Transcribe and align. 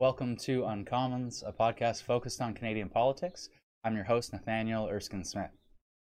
Welcome 0.00 0.36
to 0.36 0.62
Uncommons, 0.62 1.46
a 1.46 1.52
podcast 1.52 2.04
focused 2.04 2.40
on 2.40 2.54
Canadian 2.54 2.88
politics. 2.88 3.50
I'm 3.84 3.94
your 3.94 4.04
host, 4.04 4.32
Nathaniel 4.32 4.88
Erskine 4.88 5.24
Smith. 5.24 5.50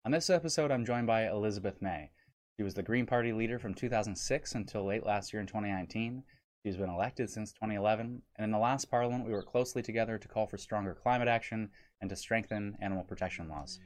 On 0.05 0.13
this 0.13 0.31
episode, 0.31 0.71
I'm 0.71 0.85
joined 0.85 1.09
by 1.09 1.27
Elizabeth 1.27 1.83
May. 1.83 2.11
She 2.57 2.63
was 2.63 2.75
the 2.75 2.83
Green 2.85 3.07
Party 3.07 3.33
leader 3.33 3.59
from 3.59 3.75
2006 3.75 4.55
until 4.55 4.87
late 4.87 5.05
last 5.05 5.33
year 5.33 5.41
in 5.41 5.49
2019. 5.49 6.23
She's 6.65 6.77
been 6.77 6.91
elected 6.91 7.29
since 7.29 7.51
2011, 7.55 8.23
and 8.37 8.45
in 8.45 8.53
the 8.53 8.59
last 8.59 8.89
parliament, 8.89 9.27
we 9.27 9.33
worked 9.33 9.51
closely 9.51 9.83
together 9.83 10.17
to 10.17 10.29
call 10.29 10.47
for 10.47 10.59
stronger 10.59 10.95
climate 10.95 11.27
action 11.27 11.69
and 12.01 12.09
to 12.09 12.15
strengthen 12.15 12.77
animal 12.81 13.03
protection 13.03 13.49
laws. 13.49 13.81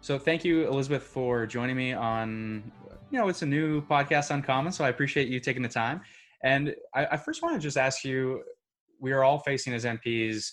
So, 0.00 0.18
thank 0.18 0.42
you, 0.42 0.66
Elizabeth, 0.66 1.02
for 1.02 1.46
joining 1.46 1.76
me 1.76 1.92
on. 1.92 2.72
You 3.10 3.18
know, 3.18 3.28
it's 3.28 3.42
a 3.42 3.46
new 3.46 3.82
podcast, 3.82 4.30
Uncommon, 4.30 4.72
so 4.72 4.86
I 4.86 4.88
appreciate 4.88 5.28
you 5.28 5.38
taking 5.38 5.62
the 5.62 5.68
time. 5.68 6.00
And 6.42 6.74
I, 6.94 7.08
I 7.12 7.16
first 7.18 7.42
want 7.42 7.54
to 7.54 7.60
just 7.60 7.76
ask 7.76 8.06
you 8.06 8.42
we 9.02 9.10
are 9.10 9.24
all 9.24 9.40
facing 9.40 9.74
as 9.74 9.84
MPs 9.84 10.52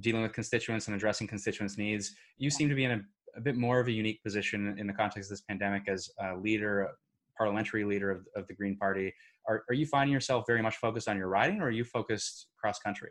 dealing 0.00 0.22
with 0.22 0.32
constituents 0.32 0.86
and 0.86 0.94
addressing 0.94 1.26
constituents' 1.26 1.76
needs. 1.76 2.14
You 2.38 2.48
seem 2.48 2.68
to 2.68 2.74
be 2.76 2.84
in 2.84 2.92
a, 2.92 3.00
a 3.36 3.40
bit 3.40 3.56
more 3.56 3.80
of 3.80 3.88
a 3.88 3.92
unique 3.92 4.22
position 4.22 4.76
in 4.78 4.86
the 4.86 4.92
context 4.92 5.28
of 5.28 5.30
this 5.30 5.40
pandemic 5.42 5.88
as 5.88 6.08
a 6.20 6.36
leader, 6.36 6.92
parliamentary 7.36 7.84
leader 7.84 8.12
of, 8.12 8.24
of 8.36 8.46
the 8.46 8.54
Green 8.54 8.76
Party. 8.76 9.12
Are, 9.48 9.64
are 9.68 9.74
you 9.74 9.84
finding 9.84 10.12
yourself 10.12 10.44
very 10.46 10.62
much 10.62 10.76
focused 10.76 11.08
on 11.08 11.18
your 11.18 11.26
riding, 11.26 11.60
or 11.60 11.66
are 11.66 11.72
you 11.72 11.82
focused 11.82 12.46
cross 12.56 12.78
country? 12.78 13.10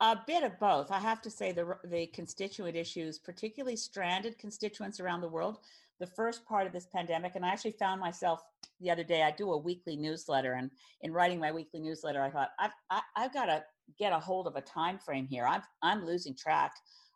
A 0.00 0.16
bit 0.26 0.42
of 0.42 0.58
both. 0.58 0.90
I 0.90 0.98
have 0.98 1.22
to 1.22 1.30
say 1.30 1.52
the 1.52 1.76
the 1.84 2.06
constituent 2.08 2.76
issues, 2.76 3.18
particularly 3.18 3.76
stranded 3.76 4.38
constituents 4.38 4.98
around 4.98 5.20
the 5.20 5.28
world, 5.28 5.58
the 6.00 6.06
first 6.06 6.44
part 6.44 6.66
of 6.66 6.72
this 6.72 6.86
pandemic 6.86 7.32
and 7.34 7.44
i 7.44 7.48
actually 7.48 7.72
found 7.72 8.00
myself 8.00 8.42
the 8.80 8.90
other 8.90 9.04
day 9.04 9.22
i 9.22 9.30
do 9.30 9.52
a 9.52 9.58
weekly 9.58 9.96
newsletter 9.96 10.54
and 10.54 10.70
in 11.02 11.12
writing 11.12 11.38
my 11.38 11.52
weekly 11.52 11.80
newsletter 11.80 12.22
i 12.22 12.30
thought 12.30 12.50
i've 12.58 12.70
I, 12.90 12.94
have 12.94 13.04
i 13.16 13.22
have 13.22 13.34
got 13.34 13.46
to 13.46 13.62
get 13.98 14.12
a 14.12 14.18
hold 14.18 14.46
of 14.46 14.56
a 14.56 14.60
time 14.60 14.98
frame 14.98 15.26
here. 15.26 15.46
I'm 15.46 15.62
i'm 15.82 16.04
losing 16.04 16.34
track 16.34 16.72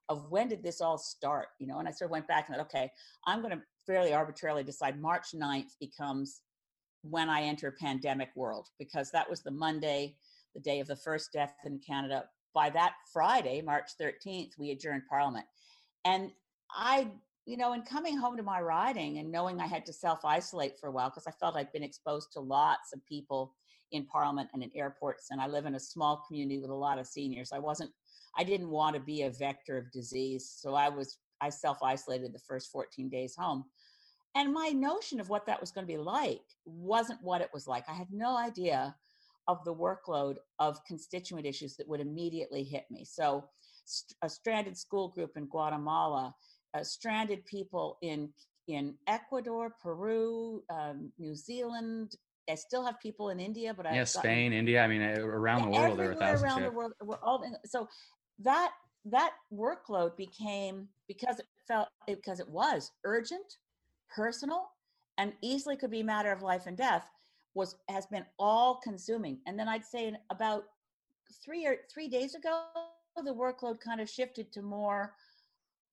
of 0.08 0.30
when 0.30 0.48
did 0.48 0.62
this 0.62 0.80
all 0.80 0.98
start 0.98 1.48
you 1.58 1.66
know 1.66 1.78
and 1.78 1.88
i 1.88 1.91
sort 1.91 2.06
of 2.06 2.12
went 2.12 2.28
back 2.28 2.48
and 2.48 2.56
thought 2.56 2.66
okay 2.66 2.91
i'm 3.27 3.41
going 3.41 3.56
to 3.56 3.62
fairly 3.86 4.12
arbitrarily 4.12 4.62
decide 4.64 5.00
march 5.00 5.28
9th 5.34 5.74
becomes 5.80 6.41
when 7.02 7.28
i 7.28 7.42
enter 7.42 7.76
pandemic 7.80 8.30
world 8.34 8.69
because 8.78 9.10
that 9.10 9.28
was 9.28 9.42
the 9.42 9.50
monday 9.50 10.16
the 10.54 10.60
day 10.60 10.80
of 10.80 10.86
the 10.86 10.97
first 10.97 11.32
death 11.32 11.54
in 11.64 11.78
canada. 11.78 12.24
By 12.54 12.70
that 12.70 12.94
friday 13.12 13.62
march 13.62 13.91
13th 14.00 14.58
we 14.58 14.70
adjourned 14.70 15.02
parliament. 15.08 15.47
And 16.04 16.30
i 16.74 17.08
you 17.44 17.56
know, 17.56 17.72
and 17.72 17.84
coming 17.84 18.16
home 18.16 18.36
to 18.36 18.42
my 18.42 18.60
riding 18.60 19.18
and 19.18 19.30
knowing 19.30 19.60
I 19.60 19.66
had 19.66 19.84
to 19.86 19.92
self 19.92 20.24
isolate 20.24 20.78
for 20.78 20.88
a 20.88 20.92
while 20.92 21.10
because 21.10 21.26
I 21.26 21.32
felt 21.32 21.56
I'd 21.56 21.72
been 21.72 21.82
exposed 21.82 22.32
to 22.32 22.40
lots 22.40 22.92
of 22.92 23.04
people 23.06 23.54
in 23.90 24.06
Parliament 24.06 24.48
and 24.54 24.62
in 24.62 24.70
airports, 24.74 25.28
and 25.30 25.40
I 25.40 25.46
live 25.46 25.66
in 25.66 25.74
a 25.74 25.80
small 25.80 26.24
community 26.26 26.58
with 26.58 26.70
a 26.70 26.74
lot 26.74 26.98
of 26.98 27.06
seniors. 27.06 27.52
I 27.52 27.58
wasn't, 27.58 27.90
I 28.38 28.44
didn't 28.44 28.70
want 28.70 28.94
to 28.94 29.00
be 29.00 29.22
a 29.22 29.30
vector 29.30 29.76
of 29.76 29.90
disease, 29.92 30.50
so 30.56 30.74
I 30.74 30.88
was, 30.88 31.18
I 31.40 31.50
self 31.50 31.82
isolated 31.82 32.32
the 32.32 32.38
first 32.38 32.70
14 32.70 33.08
days 33.08 33.34
home. 33.36 33.64
And 34.34 34.52
my 34.52 34.68
notion 34.68 35.20
of 35.20 35.28
what 35.28 35.44
that 35.46 35.60
was 35.60 35.72
going 35.72 35.86
to 35.86 35.92
be 35.92 35.98
like 35.98 36.40
wasn't 36.64 37.22
what 37.22 37.42
it 37.42 37.50
was 37.52 37.66
like. 37.66 37.84
I 37.88 37.92
had 37.92 38.06
no 38.10 38.36
idea 38.36 38.94
of 39.48 39.62
the 39.64 39.74
workload 39.74 40.36
of 40.58 40.82
constituent 40.86 41.44
issues 41.44 41.76
that 41.76 41.88
would 41.88 42.00
immediately 42.00 42.62
hit 42.62 42.84
me. 42.90 43.04
So, 43.04 43.44
a 44.22 44.28
stranded 44.28 44.78
school 44.78 45.08
group 45.08 45.32
in 45.36 45.46
Guatemala, 45.46 46.34
uh, 46.75 46.83
stranded 46.83 47.45
people 47.47 47.98
in 48.03 48.33
in 48.69 48.95
Ecuador, 49.09 49.75
Peru, 49.83 50.62
um, 50.70 51.11
New 51.19 51.34
Zealand. 51.34 52.17
I 52.51 52.55
still 52.55 52.84
have 52.84 52.98
people 53.01 53.31
in 53.31 53.41
India, 53.41 53.73
but 53.75 53.87
I 53.87 53.95
yeah, 53.95 54.05
Spain, 54.05 54.51
gotten, 54.51 54.59
India. 54.59 54.83
I 54.83 54.89
mean, 54.89 55.03
around 55.03 55.62
the 55.62 55.78
world, 55.78 55.98
there 55.98 56.11
are 56.11 56.15
thousands. 56.15 56.43
Around 56.43 56.62
the 56.62 56.71
world, 56.71 56.93
we're 57.03 57.21
all 57.22 57.44
so 57.65 57.88
that 58.41 58.72
that 59.05 59.32
workload 59.53 60.16
became 60.16 60.88
because 61.09 61.38
it 61.38 61.47
felt 61.69 61.88
because 62.06 62.41
it 62.41 62.49
was 62.49 62.91
urgent, 63.05 63.59
personal, 64.15 64.69
and 65.19 65.32
easily 65.43 65.77
could 65.77 65.91
be 65.91 66.00
a 66.00 66.05
matter 66.05 66.32
of 66.32 66.43
life 66.43 66.66
and 66.66 66.77
death. 66.77 67.06
Was 67.55 67.77
has 67.88 68.06
been 68.06 68.25
all 68.38 68.81
consuming, 68.82 69.38
and 69.47 69.59
then 69.59 69.69
I'd 69.69 69.84
say 69.84 70.12
about 70.31 70.65
three 71.44 71.66
or 71.66 71.77
three 71.93 72.09
days 72.09 72.34
ago, 72.34 72.65
the 73.16 73.34
workload 73.34 73.81
kind 73.81 74.00
of 74.00 74.09
shifted 74.09 74.53
to 74.53 74.62
more 74.62 75.15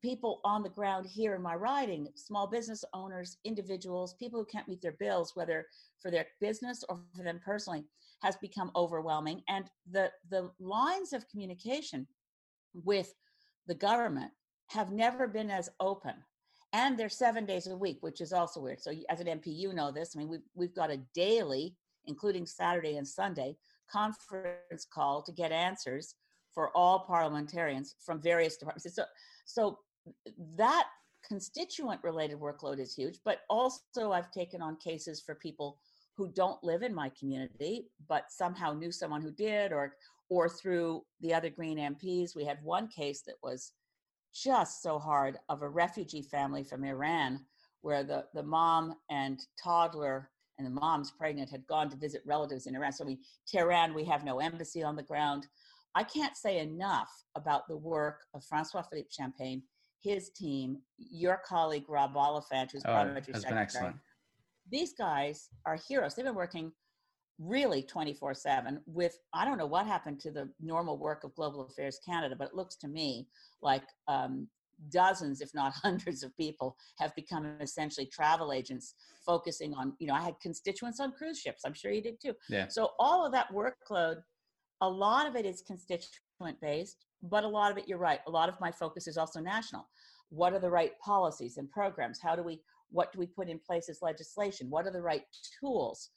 people 0.01 0.39
on 0.43 0.63
the 0.63 0.69
ground 0.69 1.05
here 1.05 1.35
in 1.35 1.41
my 1.41 1.55
riding 1.55 2.07
small 2.15 2.47
business 2.47 2.85
owners 2.93 3.37
individuals 3.43 4.15
people 4.19 4.39
who 4.39 4.45
can't 4.45 4.67
meet 4.67 4.81
their 4.81 4.95
bills 4.99 5.33
whether 5.35 5.65
for 6.01 6.09
their 6.09 6.25
business 6.39 6.83
or 6.87 6.99
for 7.15 7.23
them 7.23 7.39
personally 7.43 7.83
has 8.21 8.35
become 8.37 8.71
overwhelming. 8.75 9.41
And 9.47 9.65
the 9.91 10.11
the 10.29 10.51
lines 10.59 11.13
of 11.13 11.27
communication 11.29 12.07
with 12.73 13.13
the 13.67 13.75
government 13.75 14.31
have 14.67 14.91
never 14.91 15.27
been 15.27 15.49
as 15.49 15.69
open. 15.79 16.13
And 16.71 16.97
they're 16.97 17.09
seven 17.09 17.45
days 17.45 17.67
a 17.67 17.75
week 17.75 17.97
which 18.01 18.21
is 18.21 18.33
also 18.33 18.61
weird. 18.61 18.81
So 18.81 18.91
as 19.09 19.19
an 19.19 19.27
mp 19.27 19.45
you 19.45 19.73
know 19.73 19.91
this. 19.91 20.13
I 20.15 20.19
mean 20.19 20.29
we've, 20.29 20.47
we've 20.55 20.75
got 20.75 20.91
a 20.91 21.01
daily 21.13 21.75
including 22.05 22.45
saturday 22.45 22.97
and 22.97 23.07
sunday 23.07 23.55
conference 23.91 24.85
call 24.93 25.23
to 25.23 25.31
get 25.31 25.51
answers 25.51 26.15
for 26.53 26.75
all 26.75 26.99
parliamentarians 26.99 27.95
from 28.05 28.21
various 28.21 28.57
departments. 28.57 28.95
So 28.95 29.05
so 29.45 29.79
that 30.55 30.87
constituent 31.27 32.01
related 32.03 32.39
workload 32.39 32.79
is 32.79 32.93
huge, 32.93 33.19
but 33.25 33.41
also 33.49 34.11
I've 34.11 34.31
taken 34.31 34.61
on 34.61 34.77
cases 34.77 35.21
for 35.21 35.35
people 35.35 35.79
who 36.15 36.31
don't 36.33 36.61
live 36.63 36.83
in 36.83 36.93
my 36.93 37.09
community, 37.17 37.87
but 38.07 38.25
somehow 38.29 38.73
knew 38.73 38.91
someone 38.91 39.21
who 39.21 39.31
did, 39.31 39.71
or 39.71 39.95
or 40.29 40.47
through 40.47 41.03
the 41.21 41.33
other 41.33 41.49
Green 41.49 41.77
MPs. 41.77 42.35
We 42.35 42.45
had 42.45 42.59
one 42.61 42.87
case 42.87 43.23
that 43.25 43.35
was 43.41 43.71
just 44.33 44.83
so 44.83 44.99
hard 44.99 45.37
of 45.49 45.63
a 45.63 45.69
refugee 45.69 46.21
family 46.21 46.63
from 46.63 46.83
Iran, 46.83 47.45
where 47.81 48.03
the, 48.03 48.25
the 48.33 48.43
mom 48.43 48.93
and 49.09 49.39
toddler 49.61 50.29
and 50.57 50.67
the 50.67 50.81
mom's 50.81 51.09
pregnant 51.09 51.49
had 51.49 51.65
gone 51.67 51.89
to 51.89 51.97
visit 51.97 52.21
relatives 52.25 52.67
in 52.67 52.75
Iran. 52.75 52.91
So 52.91 53.05
we 53.05 53.19
Tehran, 53.47 53.93
we 53.93 54.03
have 54.05 54.23
no 54.23 54.39
embassy 54.39 54.83
on 54.83 54.95
the 54.95 55.03
ground. 55.03 55.47
I 55.95 56.03
can't 56.03 56.35
say 56.35 56.59
enough 56.59 57.09
about 57.35 57.67
the 57.67 57.77
work 57.77 58.19
of 58.33 58.43
Francois 58.43 58.83
Philippe 58.83 59.09
Champagne 59.09 59.63
his 60.01 60.29
team, 60.29 60.79
your 60.97 61.41
colleague 61.45 61.85
Rob 61.87 62.15
Oliphant, 62.15 62.71
who's 62.71 62.83
oh, 62.85 62.91
parliamentary 62.91 63.33
has 63.33 63.41
secretary. 63.41 63.55
Been 63.55 63.63
excellent. 63.63 63.95
These 64.71 64.93
guys 64.93 65.49
are 65.65 65.77
heroes. 65.87 66.15
They've 66.15 66.25
been 66.25 66.35
working 66.35 66.71
really 67.39 67.81
24 67.81 68.33
7 68.33 68.81
with 68.85 69.17
i 69.33 69.45
don't 69.45 69.57
know 69.57 69.65
what 69.65 69.87
happened 69.87 70.19
to 70.19 70.29
the 70.29 70.49
normal 70.59 70.97
work 70.97 71.23
of 71.23 71.33
global 71.35 71.61
affairs 71.65 71.97
canada 72.05 72.35
but 72.37 72.49
it 72.49 72.53
looks 72.53 72.75
to 72.75 72.89
me 72.89 73.27
like 73.61 73.83
um, 74.09 74.47
dozens 74.89 75.39
if 75.39 75.49
not 75.55 75.71
hundreds 75.83 76.21
of 76.21 76.35
people 76.35 76.75
have 76.97 77.15
become 77.15 77.55
essentially 77.61 78.05
travel 78.05 78.51
agents 78.51 78.93
focusing 79.25 79.73
on 79.73 79.93
you 79.99 80.07
know 80.07 80.13
i 80.13 80.21
had 80.21 80.35
constituents 80.41 80.99
on 80.99 81.13
cruise 81.13 81.39
ships 81.39 81.61
i'm 81.65 81.73
sure 81.73 81.91
you 81.91 82.01
did 82.01 82.19
too 82.21 82.33
yeah. 82.49 82.67
so 82.67 82.89
all 82.99 83.25
of 83.25 83.31
that 83.31 83.47
workload 83.53 84.17
a 84.81 84.89
lot 84.89 85.25
of 85.25 85.37
it 85.37 85.45
is 85.45 85.63
constituent 85.65 86.59
based 86.61 87.05
but 87.23 87.43
a 87.43 87.47
lot 87.47 87.71
of 87.71 87.77
it 87.77 87.87
you're 87.87 87.97
right 87.97 88.19
a 88.27 88.31
lot 88.31 88.49
of 88.49 88.59
my 88.59 88.71
focus 88.71 89.07
is 89.07 89.17
also 89.17 89.39
national. 89.39 89.87
What 90.29 90.53
are 90.53 90.59
the 90.59 90.69
right 90.69 90.91
policies 90.99 91.57
and 91.57 91.69
programs? 91.69 92.19
How 92.21 92.35
do 92.35 92.43
we 92.43 92.61
what 92.91 93.11
do 93.11 93.19
we 93.19 93.27
put 93.27 93.49
in 93.49 93.59
place 93.59 93.89
as 93.89 94.01
legislation? 94.01 94.69
What 94.69 94.87
are 94.87 94.91
the 94.91 95.01
right 95.01 95.23
tools? 95.59 96.09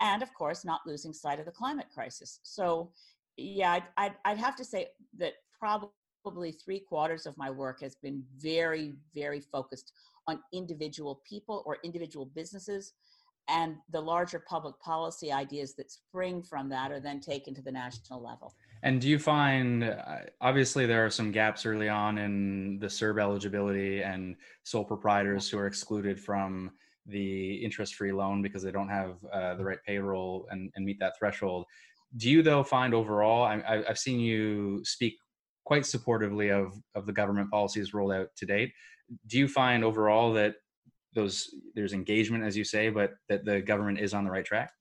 And 0.00 0.22
of 0.22 0.32
course 0.34 0.64
not 0.64 0.80
losing 0.86 1.12
sight 1.12 1.38
of 1.38 1.46
the 1.46 1.52
climate 1.52 1.86
crisis. 1.92 2.40
So 2.42 2.92
yeah 3.36 3.72
I'd, 3.72 3.84
I'd, 3.96 4.14
I'd 4.24 4.38
have 4.38 4.56
to 4.56 4.64
say 4.64 4.88
that 5.18 5.34
probably 5.58 6.52
three 6.52 6.80
quarters 6.80 7.26
of 7.26 7.36
my 7.38 7.50
work 7.50 7.80
has 7.80 7.96
been 7.96 8.22
very 8.36 8.94
very 9.14 9.40
focused 9.40 9.92
on 10.26 10.40
individual 10.52 11.22
people 11.28 11.62
or 11.66 11.78
individual 11.82 12.26
businesses 12.26 12.92
and 13.48 13.76
the 13.90 14.00
larger 14.00 14.38
public 14.38 14.78
policy 14.80 15.32
ideas 15.32 15.74
that 15.74 15.90
spring 15.90 16.42
from 16.42 16.68
that 16.68 16.92
are 16.92 17.00
then 17.00 17.20
taken 17.20 17.54
to 17.54 17.62
the 17.62 17.72
national 17.72 18.22
level 18.22 18.54
and 18.82 19.00
do 19.00 19.08
you 19.08 19.18
find, 19.18 19.84
uh, 19.84 20.20
obviously, 20.40 20.86
there 20.86 21.04
are 21.04 21.10
some 21.10 21.30
gaps 21.30 21.66
early 21.66 21.88
on 21.88 22.18
in 22.18 22.78
the 22.78 22.86
CERB 22.86 23.20
eligibility 23.20 24.02
and 24.02 24.36
sole 24.62 24.84
proprietors 24.84 25.50
who 25.50 25.58
are 25.58 25.66
excluded 25.66 26.18
from 26.18 26.70
the 27.06 27.54
interest 27.56 27.94
free 27.94 28.12
loan 28.12 28.42
because 28.42 28.62
they 28.62 28.70
don't 28.70 28.88
have 28.88 29.16
uh, 29.32 29.54
the 29.54 29.64
right 29.64 29.78
payroll 29.86 30.46
and, 30.50 30.70
and 30.74 30.84
meet 30.84 30.98
that 31.00 31.18
threshold. 31.18 31.66
Do 32.16 32.30
you, 32.30 32.42
though, 32.42 32.62
find 32.62 32.94
overall, 32.94 33.44
I, 33.44 33.84
I've 33.88 33.98
seen 33.98 34.18
you 34.18 34.82
speak 34.84 35.14
quite 35.64 35.82
supportively 35.82 36.50
of, 36.50 36.72
of 36.94 37.06
the 37.06 37.12
government 37.12 37.50
policies 37.50 37.94
rolled 37.94 38.12
out 38.12 38.28
to 38.36 38.46
date. 38.46 38.72
Do 39.26 39.38
you 39.38 39.46
find 39.46 39.84
overall 39.84 40.32
that 40.34 40.54
those 41.14 41.48
there's 41.74 41.92
engagement, 41.92 42.44
as 42.44 42.56
you 42.56 42.64
say, 42.64 42.88
but 42.88 43.12
that 43.28 43.44
the 43.44 43.60
government 43.60 43.98
is 43.98 44.14
on 44.14 44.24
the 44.24 44.30
right 44.30 44.44
track? 44.44 44.72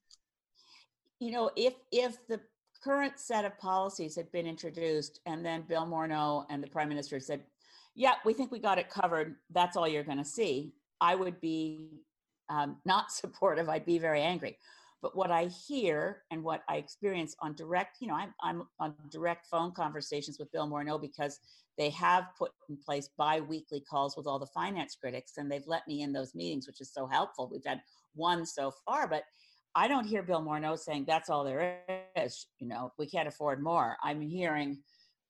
You 1.19 1.31
know, 1.31 1.51
if 1.55 1.73
if 1.91 2.15
the 2.27 2.39
current 2.83 3.19
set 3.19 3.45
of 3.45 3.57
policies 3.57 4.15
had 4.15 4.31
been 4.31 4.47
introduced 4.47 5.19
and 5.25 5.45
then 5.45 5.63
Bill 5.67 5.85
Morneau 5.85 6.45
and 6.49 6.63
the 6.63 6.67
prime 6.67 6.89
minister 6.89 7.19
said, 7.19 7.41
yeah, 7.95 8.13
we 8.23 8.33
think 8.33 8.51
we 8.51 8.59
got 8.59 8.77
it 8.77 8.89
covered. 8.89 9.35
That's 9.51 9.75
all 9.75 9.87
you're 9.87 10.03
going 10.03 10.17
to 10.17 10.25
see. 10.25 10.73
I 11.01 11.15
would 11.15 11.41
be 11.41 12.03
um, 12.49 12.77
not 12.85 13.11
supportive. 13.11 13.69
I'd 13.69 13.85
be 13.85 13.99
very 13.99 14.21
angry. 14.21 14.57
But 15.01 15.15
what 15.15 15.31
I 15.31 15.45
hear 15.45 16.23
and 16.29 16.43
what 16.43 16.63
I 16.67 16.75
experience 16.75 17.33
on 17.39 17.55
direct, 17.55 17.97
you 18.01 18.07
know, 18.07 18.15
I'm, 18.15 18.33
I'm 18.41 18.63
on 18.79 18.95
direct 19.09 19.47
phone 19.47 19.71
conversations 19.71 20.37
with 20.37 20.51
Bill 20.51 20.67
Morneau 20.67 20.99
because 20.99 21.39
they 21.77 21.89
have 21.91 22.25
put 22.37 22.51
in 22.67 22.75
place 22.75 23.09
bi-weekly 23.17 23.81
calls 23.89 24.17
with 24.17 24.27
all 24.27 24.39
the 24.39 24.47
finance 24.47 24.97
critics 24.99 25.33
and 25.37 25.49
they've 25.49 25.67
let 25.67 25.87
me 25.87 26.01
in 26.01 26.11
those 26.11 26.35
meetings, 26.35 26.67
which 26.67 26.81
is 26.81 26.91
so 26.93 27.07
helpful. 27.07 27.49
We've 27.49 27.63
had 27.65 27.81
one 28.13 28.45
so 28.45 28.73
far, 28.85 29.07
but 29.07 29.23
I 29.75 29.87
don't 29.87 30.05
hear 30.05 30.23
Bill 30.23 30.41
Morneau 30.41 30.77
saying 30.77 31.05
that's 31.07 31.29
all 31.29 31.43
there 31.43 31.81
is. 32.15 32.47
You 32.59 32.67
know, 32.67 32.91
we 32.97 33.07
can't 33.07 33.27
afford 33.27 33.61
more. 33.61 33.97
I'm 34.03 34.21
hearing, 34.21 34.79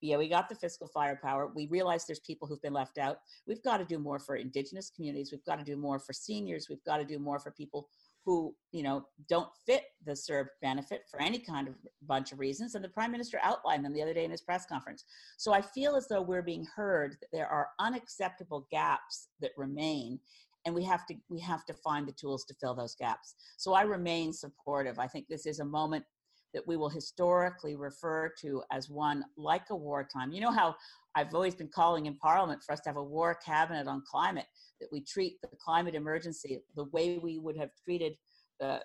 yeah, 0.01 0.17
we 0.17 0.29
got 0.29 0.49
the 0.49 0.55
fiscal 0.55 0.87
firepower. 0.87 1.51
We 1.53 1.67
realize 1.67 2.05
there's 2.05 2.21
people 2.21 2.47
who've 2.47 2.61
been 2.61 2.73
left 2.73 2.97
out. 2.97 3.17
We've 3.47 3.63
got 3.63 3.77
to 3.77 3.85
do 3.85 3.99
more 3.99 4.19
for 4.19 4.35
indigenous 4.37 4.91
communities. 4.95 5.31
We've 5.31 5.45
got 5.45 5.59
to 5.59 5.65
do 5.65 5.75
more 5.75 5.99
for 5.99 6.13
seniors. 6.13 6.67
We've 6.69 6.83
got 6.85 6.97
to 6.97 7.05
do 7.05 7.19
more 7.19 7.39
for 7.39 7.51
people 7.51 7.89
who, 8.25 8.53
you 8.71 8.83
know, 8.83 9.05
don't 9.27 9.49
fit 9.65 9.85
the 10.05 10.11
CERB 10.11 10.47
benefit 10.61 11.03
for 11.09 11.21
any 11.21 11.39
kind 11.39 11.67
of 11.67 11.75
bunch 12.05 12.31
of 12.31 12.39
reasons. 12.39 12.75
And 12.75 12.83
the 12.83 12.89
prime 12.89 13.11
minister 13.11 13.39
outlined 13.43 13.83
them 13.83 13.93
the 13.93 14.01
other 14.01 14.13
day 14.13 14.25
in 14.25 14.31
his 14.31 14.41
press 14.41 14.65
conference. 14.65 15.05
So 15.37 15.53
I 15.53 15.61
feel 15.61 15.95
as 15.95 16.07
though 16.07 16.21
we're 16.21 16.41
being 16.41 16.67
heard 16.75 17.17
that 17.21 17.29
there 17.31 17.47
are 17.47 17.69
unacceptable 17.79 18.67
gaps 18.71 19.29
that 19.41 19.51
remain 19.57 20.19
and 20.65 20.75
we 20.75 20.83
have 20.83 21.05
to 21.07 21.15
we 21.29 21.39
have 21.39 21.65
to 21.65 21.73
find 21.73 22.07
the 22.07 22.13
tools 22.13 22.45
to 22.45 22.53
fill 22.55 22.75
those 22.75 22.95
gaps. 22.95 23.35
So 23.57 23.73
i 23.73 23.81
remain 23.83 24.33
supportive. 24.33 24.99
I 24.99 25.07
think 25.07 25.27
this 25.29 25.45
is 25.45 25.59
a 25.59 25.65
moment 25.65 26.03
that 26.53 26.67
we 26.67 26.77
will 26.77 26.89
historically 26.89 27.75
refer 27.75 28.31
to 28.41 28.63
as 28.71 28.89
one 28.89 29.23
like 29.37 29.69
a 29.69 29.75
wartime. 29.75 30.31
You 30.31 30.41
know 30.41 30.51
how 30.51 30.75
i've 31.15 31.33
always 31.33 31.55
been 31.55 31.69
calling 31.73 32.05
in 32.05 32.15
parliament 32.17 32.61
for 32.63 32.73
us 32.73 32.81
to 32.81 32.89
have 32.89 32.97
a 32.97 33.03
war 33.03 33.37
cabinet 33.43 33.87
on 33.87 34.03
climate 34.09 34.45
that 34.79 34.89
we 34.91 35.01
treat 35.01 35.41
the 35.41 35.49
climate 35.59 35.95
emergency 35.95 36.61
the 36.75 36.85
way 36.85 37.17
we 37.17 37.39
would 37.39 37.57
have 37.57 37.71
treated 37.83 38.13
the 38.59 38.79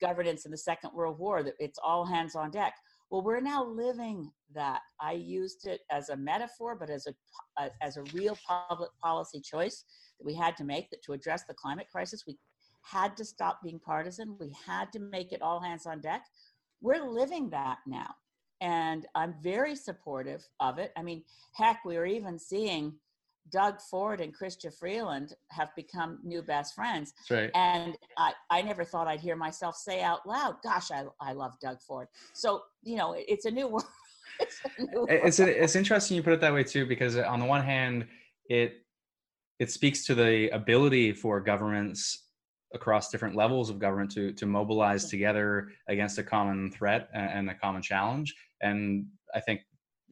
governance 0.00 0.44
in 0.46 0.50
the 0.50 0.56
second 0.56 0.90
world 0.94 1.18
war 1.18 1.42
that 1.42 1.54
it's 1.58 1.78
all 1.84 2.04
hands 2.04 2.34
on 2.34 2.50
deck. 2.50 2.74
Well 3.10 3.22
we're 3.22 3.40
now 3.40 3.64
living 3.64 4.30
that. 4.54 4.80
I 5.00 5.12
used 5.12 5.66
it 5.66 5.80
as 5.90 6.08
a 6.08 6.16
metaphor 6.16 6.76
but 6.78 6.90
as 6.90 7.06
a 7.06 7.70
as 7.82 7.96
a 7.96 8.02
real 8.14 8.36
public 8.46 8.90
policy 9.02 9.40
choice 9.40 9.84
that 10.20 10.26
we 10.26 10.34
had 10.34 10.56
to 10.58 10.64
make 10.64 10.90
that 10.90 11.02
to 11.04 11.12
address 11.12 11.44
the 11.48 11.54
climate 11.54 11.86
crisis, 11.90 12.24
we 12.26 12.38
had 12.82 13.16
to 13.16 13.24
stop 13.24 13.60
being 13.62 13.80
partisan. 13.80 14.36
We 14.38 14.54
had 14.66 14.92
to 14.92 15.00
make 15.00 15.32
it 15.32 15.42
all 15.42 15.60
hands 15.60 15.86
on 15.86 16.00
deck. 16.00 16.24
We're 16.80 17.04
living 17.08 17.50
that 17.50 17.78
now. 17.86 18.14
And 18.60 19.06
I'm 19.14 19.34
very 19.42 19.74
supportive 19.74 20.46
of 20.60 20.78
it. 20.78 20.92
I 20.96 21.02
mean, 21.02 21.24
heck, 21.54 21.84
we 21.84 21.96
were 21.96 22.06
even 22.06 22.38
seeing 22.38 22.94
Doug 23.50 23.80
Ford 23.80 24.20
and 24.20 24.36
Chrystia 24.36 24.72
Freeland 24.78 25.34
have 25.50 25.74
become 25.76 26.18
new 26.22 26.42
best 26.42 26.74
friends. 26.74 27.14
Right. 27.30 27.50
And 27.54 27.96
I, 28.18 28.32
I 28.50 28.62
never 28.62 28.84
thought 28.84 29.08
I'd 29.08 29.20
hear 29.20 29.34
myself 29.34 29.76
say 29.76 30.02
out 30.02 30.26
loud, 30.26 30.56
gosh, 30.62 30.90
I, 30.90 31.04
I 31.20 31.32
love 31.32 31.54
Doug 31.60 31.80
Ford. 31.80 32.08
So, 32.34 32.62
you 32.82 32.96
know, 32.96 33.14
it's 33.16 33.46
a 33.46 33.50
new 33.50 33.66
world. 33.68 33.86
it's, 34.38 34.60
a 34.64 34.82
new 34.82 34.92
world. 34.92 35.08
it's, 35.10 35.40
it's 35.40 35.76
interesting 35.76 36.16
you 36.16 36.22
put 36.22 36.34
it 36.34 36.40
that 36.42 36.52
way 36.52 36.64
too, 36.64 36.84
because 36.84 37.16
on 37.16 37.40
the 37.40 37.46
one 37.46 37.62
hand, 37.62 38.06
it 38.46 38.82
it 39.60 39.70
speaks 39.70 40.04
to 40.06 40.14
the 40.14 40.48
ability 40.52 41.12
for 41.12 41.40
governments 41.40 42.26
across 42.74 43.10
different 43.10 43.36
levels 43.36 43.70
of 43.70 43.78
government 43.78 44.10
to 44.12 44.32
to 44.32 44.46
mobilize 44.46 45.04
together 45.08 45.68
against 45.88 46.18
a 46.18 46.22
common 46.22 46.70
threat 46.72 47.08
and 47.12 47.48
a 47.50 47.54
common 47.54 47.82
challenge. 47.82 48.34
And 48.60 49.06
I 49.34 49.40
think 49.40 49.60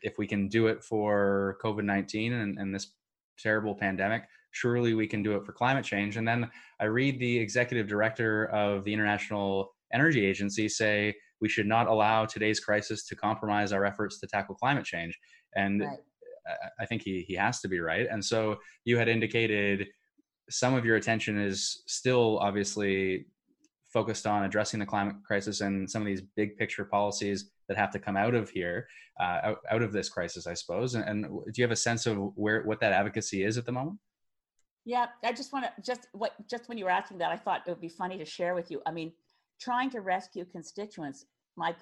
if 0.03 0.15
we 0.19 0.27
can 0.27 0.49
do 0.49 0.69
it 0.69 0.85
for 0.85 1.59
COVID 1.65 1.85
nineteen 1.85 2.33
and, 2.35 2.59
and 2.59 2.75
this 2.75 2.93
terrible 3.39 3.75
pandemic, 3.75 4.23
surely 4.51 4.95
we 4.95 5.07
can 5.07 5.23
do 5.23 5.37
it 5.37 5.45
for 5.45 5.53
climate 5.53 5.85
change. 5.85 6.17
And 6.17 6.27
then 6.27 6.51
I 6.81 6.85
read 6.85 7.19
the 7.19 7.39
executive 7.39 7.87
director 7.87 8.47
of 8.47 8.85
the 8.85 8.93
International 8.93 9.73
Energy 9.93 10.27
Agency 10.27 10.69
say 10.69 11.15
we 11.41 11.49
should 11.49 11.67
not 11.67 11.87
allow 11.87 12.27
today's 12.27 12.61
crisis 12.61 13.07
to 13.07 13.15
compromise 13.15 13.73
our 13.73 13.85
efforts 13.85 14.19
to 14.21 14.27
tackle 14.27 14.57
climate 14.57 14.85
change. 14.85 15.17
And 15.55 15.81
right. 15.81 15.99
I 16.79 16.87
think 16.87 17.03
he 17.03 17.25
he 17.27 17.35
has 17.35 17.61
to 17.61 17.69
be 17.69 17.81
right. 17.81 18.07
And 18.11 18.25
so 18.25 18.59
you 18.85 18.99
had 18.99 19.09
indicated 19.09 19.89
some 20.51 20.75
of 20.75 20.85
your 20.85 20.97
attention 20.97 21.39
is 21.39 21.83
still 21.87 22.39
obviously 22.39 23.27
focused 23.93 24.27
on 24.27 24.45
addressing 24.45 24.81
the 24.81 24.87
climate 24.87 25.17
crisis 25.27 25.61
and 25.61 25.91
some 25.91 26.03
of 26.03 26.07
these 26.07 26.23
big 26.37 26.57
picture 26.57 26.85
policies 26.85 27.51
that 27.69 27.77
have 27.77 27.91
to 27.91 27.99
come 27.99 28.17
out 28.17 28.35
of 28.35 28.51
here, 28.51 28.87
uh, 29.21 29.41
out, 29.45 29.59
out 29.71 29.83
of 29.83 29.93
this 29.93 30.09
crisis, 30.09 30.47
I 30.47 30.55
suppose. 30.55 30.95
And, 30.95 31.05
and 31.05 31.25
do 31.25 31.53
you 31.57 31.65
have 31.65 31.71
a 31.71 31.77
sense 31.77 32.07
of 32.07 32.17
where 32.35 32.63
what 32.63 32.81
that 32.81 32.93
advocacy 32.93 33.45
is 33.45 33.59
at 33.59 33.67
the 33.67 33.73
moment? 33.73 33.99
Yeah, 34.85 35.07
I 35.23 35.33
just 35.33 35.53
want 35.53 35.67
to 35.67 35.83
just 35.83 36.07
what 36.13 36.33
just 36.49 36.69
when 36.69 36.79
you 36.79 36.85
were 36.85 36.91
asking 36.91 37.19
that, 37.19 37.31
I 37.31 37.37
thought 37.37 37.63
it 37.67 37.71
would 37.71 37.81
be 37.81 37.89
funny 37.89 38.17
to 38.19 38.25
share 38.25 38.55
with 38.55 38.71
you. 38.71 38.81
I 38.87 38.91
mean, 38.91 39.13
trying 39.61 39.91
to 39.91 40.01
rescue 40.01 40.45
constituents, 40.47 41.27
my 41.57 41.73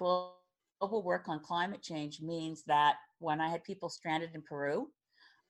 global 0.79 1.03
work 1.03 1.27
on 1.27 1.39
climate 1.39 1.81
change 1.81 2.21
means 2.21 2.63
that 2.67 2.95
when 3.19 3.41
I 3.41 3.49
had 3.49 3.63
people 3.63 3.89
stranded 3.89 4.31
in 4.33 4.41
Peru, 4.41 4.87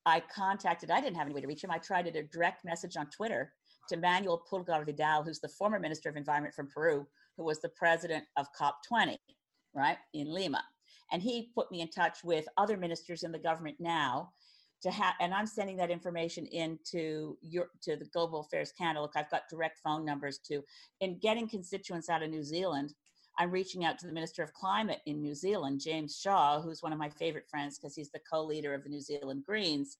I 0.05 0.21
contacted, 0.33 0.89
I 0.89 1.01
didn't 1.01 1.17
have 1.17 1.25
any 1.25 1.35
way 1.35 1.41
to 1.41 1.47
reach 1.47 1.63
him. 1.63 1.71
I 1.71 1.79
tried 1.79 2.07
a 2.07 2.23
direct 2.23 2.63
message 2.63 2.95
on 2.95 3.09
Twitter 3.09 3.51
to 3.89 3.97
Manuel 3.97 4.43
Pulgar 4.49 4.85
Vidal, 4.85 5.23
who's 5.23 5.39
the 5.39 5.49
former 5.49 5.79
Minister 5.79 6.09
of 6.09 6.15
Environment 6.15 6.55
from 6.55 6.67
Peru, 6.67 7.05
who 7.35 7.43
was 7.43 7.59
the 7.61 7.69
president 7.69 8.23
of 8.37 8.47
COP20, 8.59 9.17
right, 9.73 9.97
in 10.13 10.33
Lima. 10.33 10.63
And 11.11 11.21
he 11.21 11.51
put 11.53 11.71
me 11.71 11.81
in 11.81 11.89
touch 11.89 12.23
with 12.23 12.45
other 12.57 12.77
ministers 12.77 13.23
in 13.23 13.31
the 13.31 13.39
government 13.39 13.77
now 13.79 14.31
to 14.83 14.91
have, 14.91 15.15
and 15.19 15.33
I'm 15.33 15.47
sending 15.47 15.77
that 15.77 15.89
information 15.89 16.45
into 16.47 17.37
your 17.41 17.67
to 17.83 17.95
the 17.95 18.05
Global 18.05 18.41
Affairs 18.41 18.71
Canada. 18.77 19.01
Look, 19.01 19.13
I've 19.15 19.31
got 19.31 19.49
direct 19.49 19.79
phone 19.83 20.05
numbers 20.05 20.39
to 20.49 20.63
in 21.01 21.17
getting 21.19 21.47
constituents 21.47 22.09
out 22.09 22.23
of 22.23 22.29
New 22.29 22.43
Zealand 22.43 22.93
I'm 23.37 23.51
reaching 23.51 23.85
out 23.85 23.99
to 23.99 24.07
the 24.07 24.13
Minister 24.13 24.43
of 24.43 24.53
Climate 24.53 24.99
in 25.05 25.21
New 25.21 25.35
Zealand, 25.35 25.79
James 25.79 26.19
Shaw, 26.19 26.61
who's 26.61 26.81
one 26.81 26.93
of 26.93 26.99
my 26.99 27.09
favorite 27.09 27.47
friends 27.49 27.77
because 27.77 27.95
he's 27.95 28.09
the 28.09 28.19
co 28.31 28.43
leader 28.43 28.73
of 28.73 28.83
the 28.83 28.89
New 28.89 29.01
Zealand 29.01 29.43
Greens. 29.45 29.97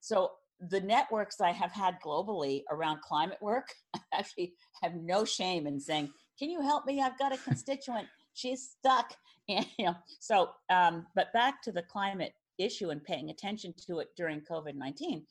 So 0.00 0.32
the 0.68 0.80
networks 0.80 1.40
I 1.40 1.50
have 1.50 1.72
had 1.72 1.98
globally 2.04 2.62
around 2.70 3.00
climate 3.00 3.38
work 3.40 3.68
I 3.96 4.00
actually 4.12 4.54
have 4.82 4.94
no 4.94 5.24
shame 5.24 5.66
in 5.66 5.80
saying, 5.80 6.10
Can 6.38 6.50
you 6.50 6.60
help 6.60 6.86
me? 6.86 7.00
I've 7.00 7.18
got 7.18 7.34
a 7.34 7.38
constituent. 7.38 8.08
She's 8.34 8.70
stuck. 8.78 9.14
And, 9.48 9.66
you 9.76 9.86
know, 9.86 9.96
so, 10.20 10.50
um, 10.70 11.04
but 11.16 11.32
back 11.32 11.62
to 11.62 11.72
the 11.72 11.82
climate 11.82 12.32
issue 12.58 12.90
and 12.90 13.02
paying 13.02 13.30
attention 13.30 13.74
to 13.88 13.98
it 13.98 14.10
during 14.16 14.40
COVID 14.42 14.76
19. 14.76 15.26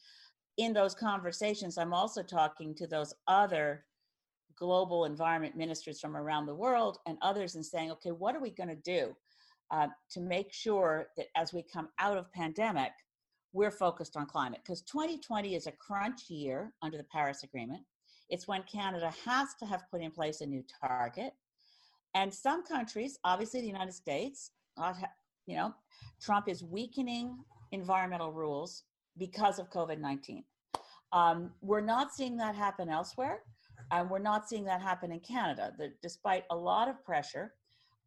In 0.58 0.74
those 0.74 0.94
conversations, 0.94 1.78
I'm 1.78 1.94
also 1.94 2.22
talking 2.22 2.76
to 2.76 2.88
those 2.88 3.14
other 3.30 3.86
global 4.56 5.06
environment 5.06 5.56
ministers 5.56 6.00
from 6.00 6.16
around 6.16 6.46
the 6.46 6.56
world 6.56 6.98
and 7.06 7.18
others 7.22 7.56
and 7.56 7.66
saying, 7.66 7.92
okay, 7.92 8.12
what 8.12 8.36
are 8.36 8.42
we 8.42 8.50
going 8.50 8.70
to 8.70 8.76
do 8.76 9.16
uh, 9.72 9.88
to 10.12 10.20
make 10.20 10.52
sure 10.54 11.08
that 11.18 11.28
as 11.36 11.54
we 11.54 11.64
come 11.64 11.90
out 12.00 12.18
of 12.18 12.32
pandemic, 12.34 12.92
we're 13.54 13.72
focused 13.72 14.16
on 14.18 14.26
climate? 14.26 14.62
Because 14.64 14.82
2020 14.84 15.56
is 15.56 15.68
a 15.68 15.72
crunch 15.72 16.30
year 16.30 16.74
under 16.82 16.98
the 16.98 17.04
Paris 17.06 17.44
Agreement. 17.44 17.82
It's 18.30 18.48
when 18.48 18.64
Canada 18.64 19.14
has 19.26 19.50
to 19.60 19.66
have 19.66 19.84
put 19.92 20.02
in 20.02 20.12
place 20.12 20.42
a 20.42 20.46
new 20.46 20.64
target. 20.82 21.34
And 22.14 22.34
some 22.34 22.64
countries, 22.66 23.20
obviously 23.24 23.62
the 23.62 23.68
United 23.68 23.94
States, 23.94 24.52
you 25.48 25.56
know, 25.56 25.74
Trump 26.22 26.48
is 26.48 26.64
weakening 26.64 27.38
environmental 27.72 28.32
rules 28.32 28.84
because 29.18 29.60
of 29.60 29.70
COVID 29.70 30.00
19. 30.00 30.44
Um, 31.14 31.52
we're 31.62 31.82
not 31.82 32.14
seeing 32.14 32.38
that 32.38 32.56
happen 32.56 32.90
elsewhere. 32.90 33.44
And 33.92 34.10
we're 34.10 34.20
not 34.20 34.48
seeing 34.48 34.66
that 34.66 34.82
happen 34.82 35.12
in 35.12 35.20
Canada. 35.20 35.74
The, 35.78 35.94
despite 36.02 36.44
a 36.52 36.56
lot 36.56 36.88
of 36.90 37.04
pressure, 37.04 37.54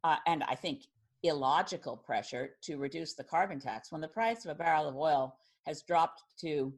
uh, 0.04 0.16
and 0.26 0.42
I 0.44 0.54
think 0.54 0.82
illogical 1.22 1.96
pressure 1.96 2.50
to 2.62 2.76
reduce 2.76 3.14
the 3.14 3.24
carbon 3.24 3.58
tax, 3.58 3.90
when 3.90 4.00
the 4.00 4.08
price 4.08 4.44
of 4.44 4.50
a 4.50 4.54
barrel 4.54 4.88
of 4.88 4.96
oil 4.96 5.36
has 5.66 5.82
dropped 5.82 6.22
to, 6.40 6.72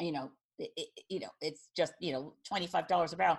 you 0.00 0.12
know, 0.12 0.30
it, 0.58 0.88
you 1.08 1.20
know, 1.20 1.30
it's 1.40 1.68
just 1.76 1.94
you 2.00 2.12
know 2.12 2.34
twenty 2.46 2.66
five 2.66 2.86
dollars 2.86 3.12
a 3.12 3.16
barrel. 3.16 3.38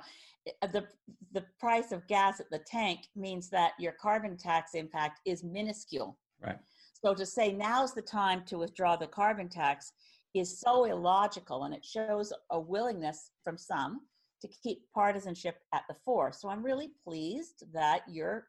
Uh, 0.62 0.68
the 0.68 0.86
the 1.32 1.46
price 1.60 1.92
of 1.92 2.06
gas 2.08 2.40
at 2.40 2.50
the 2.50 2.60
tank 2.60 3.02
means 3.16 3.50
that 3.50 3.74
your 3.80 3.94
carbon 3.94 4.38
tax 4.38 4.74
impact 4.74 5.22
is 5.26 5.44
minuscule. 5.44 6.18
Right. 6.42 6.58
So 6.94 7.14
to 7.14 7.26
say 7.26 7.54
now's 7.54 7.94
the 7.94 8.02
time 8.02 8.44
to 8.48 8.58
withdraw 8.58 8.96
the 8.96 9.08
carbon 9.08 9.50
tax 9.50 9.94
is 10.34 10.60
so 10.60 10.86
illogical, 10.86 11.64
and 11.64 11.74
it 11.74 11.86
shows 11.86 12.34
a 12.50 12.60
willingness 12.60 13.32
from 13.44 13.58
some 13.58 14.02
to 14.44 14.50
keep 14.62 14.84
partisanship 14.94 15.60
at 15.74 15.84
the 15.88 15.96
fore. 16.06 16.34
So 16.34 16.50
I'm 16.50 16.64
really 16.64 16.92
pleased 17.04 17.64
that 17.74 18.02
your 18.10 18.48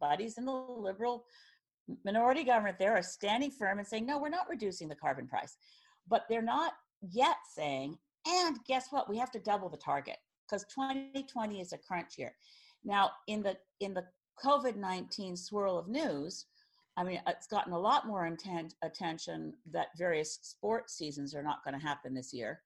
buddies 0.00 0.38
in 0.38 0.44
the 0.44 0.52
liberal 0.52 1.24
minority 2.04 2.42
government 2.42 2.80
there 2.80 2.96
are 2.96 3.02
standing 3.02 3.52
firm 3.52 3.78
and 3.78 3.86
saying, 3.86 4.06
no, 4.06 4.18
we're 4.18 4.28
not 4.28 4.50
reducing 4.50 4.88
the 4.88 4.96
carbon 4.96 5.28
price. 5.28 5.56
But 6.08 6.24
they're 6.28 6.42
not 6.42 6.72
yet 7.00 7.36
saying, 7.54 7.96
and 8.26 8.58
guess 8.66 8.88
what? 8.90 9.08
We 9.08 9.18
have 9.18 9.30
to 9.32 9.38
double 9.38 9.68
the 9.68 9.76
target 9.76 10.16
because 10.48 10.64
2020 10.74 11.60
is 11.60 11.72
a 11.72 11.78
crunch 11.78 12.18
year. 12.18 12.34
Now, 12.84 13.12
in 13.28 13.42
the 13.42 13.56
in 13.78 13.94
the 13.94 14.04
COVID-19 14.44 15.38
swirl 15.38 15.78
of 15.78 15.86
news, 15.86 16.46
I 16.96 17.04
mean, 17.04 17.20
it's 17.28 17.46
gotten 17.46 17.72
a 17.72 17.78
lot 17.78 18.06
more 18.06 18.26
intent, 18.26 18.74
attention 18.82 19.54
that 19.70 19.88
various 19.96 20.40
sports 20.42 20.94
seasons 20.96 21.36
are 21.36 21.42
not 21.42 21.62
going 21.64 21.78
to 21.78 21.86
happen 21.86 22.14
this 22.14 22.32
year 22.32 22.62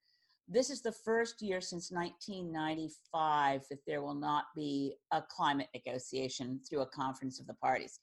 this 0.52 0.68
is 0.68 0.82
the 0.82 0.92
first 0.92 1.40
year 1.40 1.60
since 1.60 1.92
1995 1.92 3.62
that 3.70 3.78
there 3.86 4.02
will 4.02 4.14
not 4.14 4.46
be 4.56 4.96
a 5.12 5.22
climate 5.22 5.68
negotiation 5.72 6.60
through 6.68 6.80
a 6.80 6.86
conference 6.86 7.38
of 7.38 7.46
the 7.46 7.54
parties. 7.54 8.00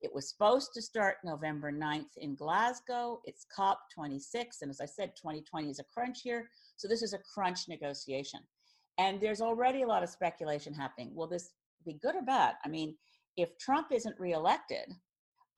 It 0.00 0.10
was 0.14 0.30
supposed 0.30 0.70
to 0.74 0.80
start 0.80 1.16
November 1.24 1.70
9th 1.70 2.16
in 2.16 2.34
Glasgow. 2.36 3.20
It's 3.26 3.44
COP26. 3.54 4.62
And 4.62 4.70
as 4.70 4.80
I 4.80 4.86
said, 4.86 5.12
2020 5.14 5.68
is 5.68 5.78
a 5.78 5.84
crunch 5.84 6.24
year. 6.24 6.48
So 6.76 6.88
this 6.88 7.02
is 7.02 7.12
a 7.12 7.18
crunch 7.34 7.68
negotiation. 7.68 8.40
And 8.96 9.20
there's 9.20 9.42
already 9.42 9.82
a 9.82 9.86
lot 9.86 10.02
of 10.02 10.08
speculation 10.08 10.72
happening. 10.72 11.14
Will 11.14 11.28
this 11.28 11.50
be 11.84 11.98
good 12.00 12.16
or 12.16 12.22
bad? 12.22 12.54
I 12.64 12.68
mean, 12.68 12.96
if 13.36 13.58
Trump 13.58 13.88
isn't 13.92 14.18
reelected, 14.18 14.88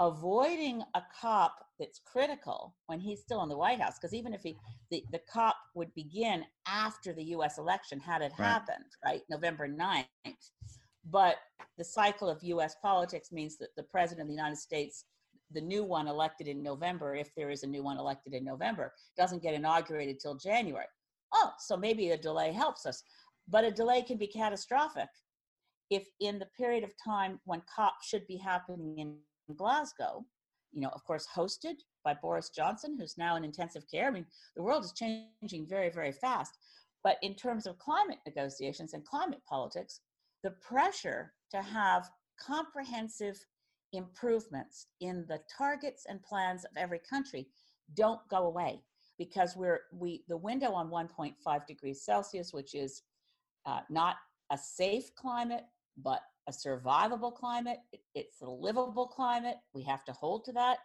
avoiding 0.01 0.83
a 0.97 1.03
COP 1.21 1.55
that's 1.83 2.01
critical 2.07 2.77
when 2.87 3.01
he's 3.01 3.21
still 3.21 3.43
in 3.43 3.49
the 3.49 3.57
White 3.57 3.81
House, 3.81 3.99
because 3.99 4.15
even 4.15 4.33
if 4.33 4.43
he 4.43 4.57
the, 4.91 5.05
the 5.11 5.21
COP 5.31 5.57
would 5.75 5.93
begin 5.95 6.45
after 6.67 7.13
the 7.13 7.25
US 7.37 7.59
election 7.59 7.99
had 7.99 8.23
it 8.23 8.33
right. 8.39 8.47
happened, 8.47 8.85
right? 9.05 9.23
November 9.29 9.69
9th. 9.69 10.07
But 11.11 11.37
the 11.77 11.85
cycle 11.85 12.29
of 12.29 12.43
US 12.43 12.77
politics 12.81 13.33
means 13.33 13.59
that 13.59 13.75
the 13.77 13.83
president 13.83 14.23
of 14.23 14.29
the 14.29 14.35
United 14.35 14.59
States, 14.59 15.07
the 15.51 15.61
new 15.61 15.83
one 15.83 16.07
elected 16.07 16.47
in 16.47 16.63
November, 16.63 17.17
if 17.17 17.35
there 17.35 17.51
is 17.51 17.65
a 17.65 17.67
new 17.67 17.83
one 17.83 17.99
elected 17.99 18.33
in 18.33 18.45
November, 18.45 18.93
doesn't 19.17 19.43
get 19.43 19.55
inaugurated 19.55 20.21
till 20.21 20.37
January. 20.37 20.87
Oh, 21.35 21.51
so 21.59 21.77
maybe 21.77 22.11
a 22.11 22.17
delay 22.17 22.53
helps 22.53 22.87
us. 22.87 23.03
But 23.49 23.65
a 23.65 23.73
delay 23.73 24.03
can 24.03 24.19
be 24.19 24.29
catastrophic 24.29 25.09
if 25.91 26.07
in 26.21 26.39
the 26.39 26.47
period 26.57 26.85
of 26.85 26.93
time 27.05 27.41
when 27.45 27.61
COP 27.75 27.95
should 28.03 28.27
be 28.29 28.37
happening 28.37 28.99
in 28.99 29.17
Glasgow, 29.57 30.25
you 30.73 30.81
know, 30.81 30.91
of 30.91 31.05
course, 31.05 31.27
hosted 31.35 31.77
by 32.05 32.15
Boris 32.15 32.51
Johnson, 32.51 32.97
who's 32.99 33.19
now 33.19 33.37
in 33.37 33.45
intensive 33.45 33.85
care. 33.91 34.09
I 34.09 34.11
mean, 34.11 34.27
the 34.57 34.63
world 34.63 34.85
is 34.85 34.93
changing 34.93 35.67
very, 35.69 35.91
very 35.91 36.13
fast. 36.13 36.53
But 37.05 37.17
in 37.23 37.35
terms 37.35 37.67
of 37.67 37.79
climate 37.79 38.19
negotiations 38.27 38.95
and 38.95 39.05
climate 39.05 39.41
politics, 39.49 40.01
the 40.43 40.53
pressure 40.53 41.33
to 41.51 41.63
have 41.63 42.11
comprehensive 42.41 43.39
improvements 43.93 44.87
in 45.01 45.25
the 45.29 45.41
targets 45.57 46.07
and 46.09 46.23
plans 46.23 46.65
of 46.65 46.71
every 46.77 46.99
country 46.99 47.47
don't 47.95 48.21
go 48.29 48.47
away 48.47 48.81
because 49.19 49.55
we're 49.55 49.81
we 49.93 50.25
the 50.29 50.37
window 50.37 50.73
on 50.73 50.89
1.5 50.89 51.67
degrees 51.67 52.03
celsius 52.03 52.55
which 52.55 52.75
is 52.75 53.03
uh, 53.67 53.81
not 53.91 54.17
a 54.51 54.57
safe 54.57 55.15
climate 55.15 55.65
but 55.99 56.23
a 56.49 56.53
survivable 56.53 57.35
climate 57.35 57.79
it's 58.15 58.43
a 58.43 58.51
livable 58.51 59.07
climate 59.07 59.57
we 59.75 59.83
have 59.83 60.05
to 60.05 60.13
hold 60.13 60.45
to 60.45 60.53
that 60.53 60.79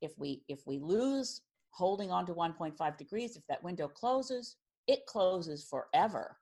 if 0.00 0.12
we 0.18 0.42
if 0.48 0.66
we 0.66 0.78
lose 0.78 1.42
holding 1.70 2.10
on 2.10 2.26
to 2.26 2.34
1.5 2.34 2.98
degrees 2.98 3.36
if 3.36 3.46
that 3.46 3.62
window 3.62 3.86
closes 3.86 4.56
it 4.88 5.06
closes 5.06 5.64
forever 5.64 6.36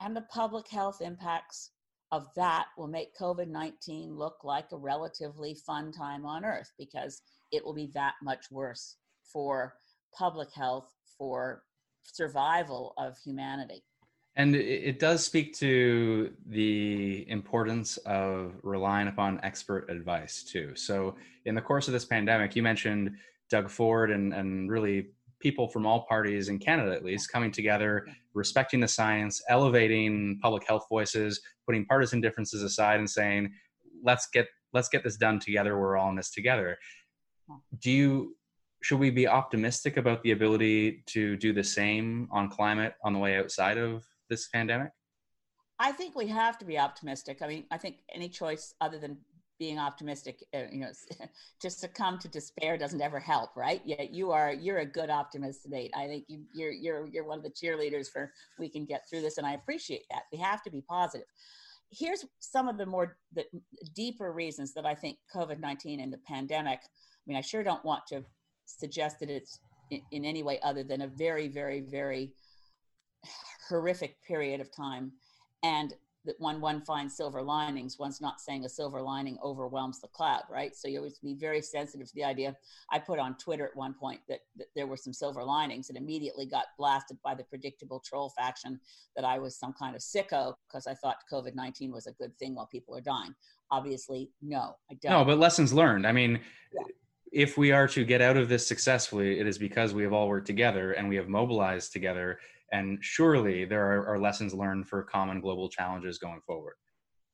and 0.00 0.16
the 0.16 0.22
public 0.22 0.66
health 0.68 1.00
impacts 1.02 1.70
of 2.12 2.26
that 2.34 2.66
will 2.76 2.88
make 2.88 3.16
COVID 3.16 3.48
19 3.48 4.16
look 4.16 4.38
like 4.42 4.72
a 4.72 4.76
relatively 4.76 5.54
fun 5.54 5.92
time 5.92 6.26
on 6.26 6.44
earth 6.44 6.72
because 6.78 7.22
it 7.52 7.64
will 7.64 7.74
be 7.74 7.90
that 7.94 8.14
much 8.22 8.50
worse 8.50 8.96
for 9.32 9.74
public 10.16 10.52
health, 10.52 10.92
for 11.16 11.62
survival 12.02 12.94
of 12.98 13.16
humanity. 13.18 13.84
And 14.40 14.56
it 14.56 14.98
does 14.98 15.22
speak 15.22 15.54
to 15.58 16.32
the 16.46 17.28
importance 17.28 17.98
of 17.98 18.54
relying 18.62 19.08
upon 19.08 19.38
expert 19.42 19.90
advice 19.90 20.42
too. 20.42 20.72
So, 20.76 21.14
in 21.44 21.54
the 21.54 21.60
course 21.60 21.88
of 21.88 21.92
this 21.92 22.06
pandemic, 22.06 22.56
you 22.56 22.62
mentioned 22.62 23.18
Doug 23.50 23.68
Ford 23.68 24.10
and, 24.10 24.32
and 24.32 24.70
really 24.70 25.08
people 25.40 25.68
from 25.68 25.84
all 25.84 26.06
parties 26.06 26.48
in 26.48 26.58
Canada, 26.58 26.92
at 26.92 27.04
least, 27.04 27.30
coming 27.30 27.52
together, 27.52 28.06
respecting 28.32 28.80
the 28.80 28.88
science, 28.88 29.42
elevating 29.50 30.38
public 30.40 30.66
health 30.66 30.86
voices, 30.88 31.42
putting 31.66 31.84
partisan 31.84 32.22
differences 32.22 32.62
aside, 32.62 32.98
and 32.98 33.10
saying, 33.10 33.52
"Let's 34.02 34.26
get 34.32 34.48
let's 34.72 34.88
get 34.88 35.04
this 35.04 35.18
done 35.18 35.38
together. 35.38 35.78
We're 35.78 35.98
all 35.98 36.08
in 36.08 36.16
this 36.16 36.30
together." 36.30 36.78
Do 37.78 37.90
you 37.90 38.36
should 38.80 39.00
we 39.00 39.10
be 39.10 39.28
optimistic 39.28 39.98
about 39.98 40.22
the 40.22 40.30
ability 40.30 41.02
to 41.08 41.36
do 41.36 41.52
the 41.52 41.64
same 41.64 42.26
on 42.30 42.48
climate 42.48 42.94
on 43.04 43.12
the 43.12 43.18
way 43.18 43.36
outside 43.36 43.76
of 43.76 44.06
this 44.30 44.48
pandemic? 44.48 44.92
I 45.78 45.92
think 45.92 46.14
we 46.14 46.28
have 46.28 46.58
to 46.58 46.64
be 46.64 46.78
optimistic. 46.78 47.38
I 47.42 47.48
mean, 47.48 47.64
I 47.70 47.78
think 47.78 47.96
any 48.14 48.28
choice 48.28 48.74
other 48.80 48.98
than 48.98 49.18
being 49.58 49.78
optimistic, 49.78 50.42
uh, 50.54 50.62
you 50.72 50.80
know, 50.80 50.90
to 51.60 51.70
succumb 51.70 52.18
to 52.18 52.28
despair 52.28 52.78
doesn't 52.78 53.00
ever 53.00 53.20
help, 53.20 53.56
right? 53.56 53.82
Yeah, 53.84 54.02
you 54.10 54.30
are 54.30 54.52
you're 54.52 54.78
a 54.78 54.86
good 54.86 55.10
optimist, 55.10 55.68
Nate. 55.68 55.92
I 55.94 56.06
think 56.06 56.24
you, 56.28 56.40
you're 56.54 56.72
you're 56.72 57.06
you're 57.06 57.26
one 57.26 57.38
of 57.38 57.44
the 57.44 57.50
cheerleaders 57.50 58.10
for 58.10 58.32
we 58.58 58.68
can 58.68 58.86
get 58.86 59.02
through 59.08 59.20
this, 59.20 59.38
and 59.38 59.46
I 59.46 59.52
appreciate 59.52 60.04
that. 60.10 60.22
We 60.32 60.38
have 60.38 60.62
to 60.62 60.70
be 60.70 60.82
positive. 60.82 61.26
Here's 61.90 62.24
some 62.38 62.68
of 62.68 62.78
the 62.78 62.86
more 62.86 63.16
the 63.34 63.44
deeper 63.94 64.32
reasons 64.32 64.72
that 64.74 64.86
I 64.86 64.94
think 64.94 65.18
COVID 65.34 65.60
nineteen 65.60 66.00
and 66.00 66.12
the 66.12 66.20
pandemic. 66.26 66.80
I 66.82 67.24
mean, 67.26 67.36
I 67.36 67.42
sure 67.42 67.62
don't 67.62 67.84
want 67.84 68.06
to 68.08 68.24
suggest 68.64 69.20
that 69.20 69.30
it's 69.30 69.60
in, 69.90 70.00
in 70.10 70.24
any 70.24 70.42
way 70.42 70.58
other 70.62 70.82
than 70.82 71.02
a 71.02 71.06
very, 71.06 71.48
very, 71.48 71.80
very 71.80 72.32
horrific 73.70 74.22
period 74.22 74.60
of 74.60 74.70
time, 74.70 75.12
and 75.62 75.94
that 76.24 76.36
when 76.38 76.60
one 76.60 76.82
finds 76.82 77.16
silver 77.16 77.40
linings, 77.40 77.98
one's 77.98 78.20
not 78.20 78.40
saying 78.40 78.64
a 78.64 78.68
silver 78.68 79.00
lining 79.00 79.38
overwhelms 79.42 80.00
the 80.00 80.08
cloud, 80.08 80.42
right? 80.50 80.76
So 80.76 80.86
you 80.86 80.98
always 80.98 81.18
be 81.18 81.34
very 81.34 81.62
sensitive 81.62 82.08
to 82.08 82.14
the 82.14 82.24
idea. 82.24 82.56
I 82.90 82.98
put 82.98 83.18
on 83.18 83.36
Twitter 83.38 83.64
at 83.64 83.74
one 83.74 83.94
point 83.94 84.20
that, 84.28 84.40
that 84.56 84.66
there 84.76 84.86
were 84.86 84.98
some 84.98 85.14
silver 85.14 85.42
linings 85.42 85.88
and 85.88 85.96
immediately 85.96 86.44
got 86.44 86.66
blasted 86.78 87.16
by 87.24 87.34
the 87.34 87.44
predictable 87.44 88.02
troll 88.04 88.30
faction 88.36 88.78
that 89.16 89.24
I 89.24 89.38
was 89.38 89.56
some 89.56 89.72
kind 89.72 89.96
of 89.96 90.02
sicko 90.02 90.54
because 90.68 90.86
I 90.86 90.94
thought 90.94 91.16
COVID 91.32 91.54
19 91.54 91.90
was 91.90 92.06
a 92.06 92.12
good 92.12 92.36
thing 92.38 92.54
while 92.54 92.66
people 92.66 92.94
are 92.94 93.00
dying. 93.00 93.34
Obviously, 93.70 94.30
no, 94.42 94.76
I 94.90 94.94
don't. 94.94 95.12
No, 95.12 95.24
but 95.24 95.38
lessons 95.38 95.72
learned. 95.72 96.06
I 96.06 96.12
mean, 96.12 96.40
yeah. 96.74 96.82
if 97.32 97.56
we 97.56 97.72
are 97.72 97.88
to 97.88 98.04
get 98.04 98.20
out 98.20 98.36
of 98.36 98.48
this 98.48 98.66
successfully, 98.66 99.38
it 99.40 99.46
is 99.46 99.56
because 99.56 99.94
we 99.94 100.02
have 100.02 100.12
all 100.12 100.28
worked 100.28 100.46
together 100.46 100.92
and 100.92 101.08
we 101.08 101.16
have 101.16 101.28
mobilized 101.28 101.92
together 101.92 102.40
and 102.72 102.98
surely 103.02 103.64
there 103.64 103.86
are, 103.86 104.06
are 104.14 104.18
lessons 104.18 104.54
learned 104.54 104.88
for 104.88 105.02
common 105.02 105.40
global 105.40 105.68
challenges 105.68 106.18
going 106.18 106.40
forward. 106.46 106.74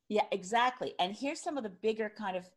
Yeah, 0.08 0.24
exactly. 0.32 0.94
And 0.98 1.14
here's 1.14 1.42
some 1.42 1.56
of 1.56 1.64
the 1.64 1.70
bigger 1.70 2.10
kind 2.16 2.36
of, 2.36 2.48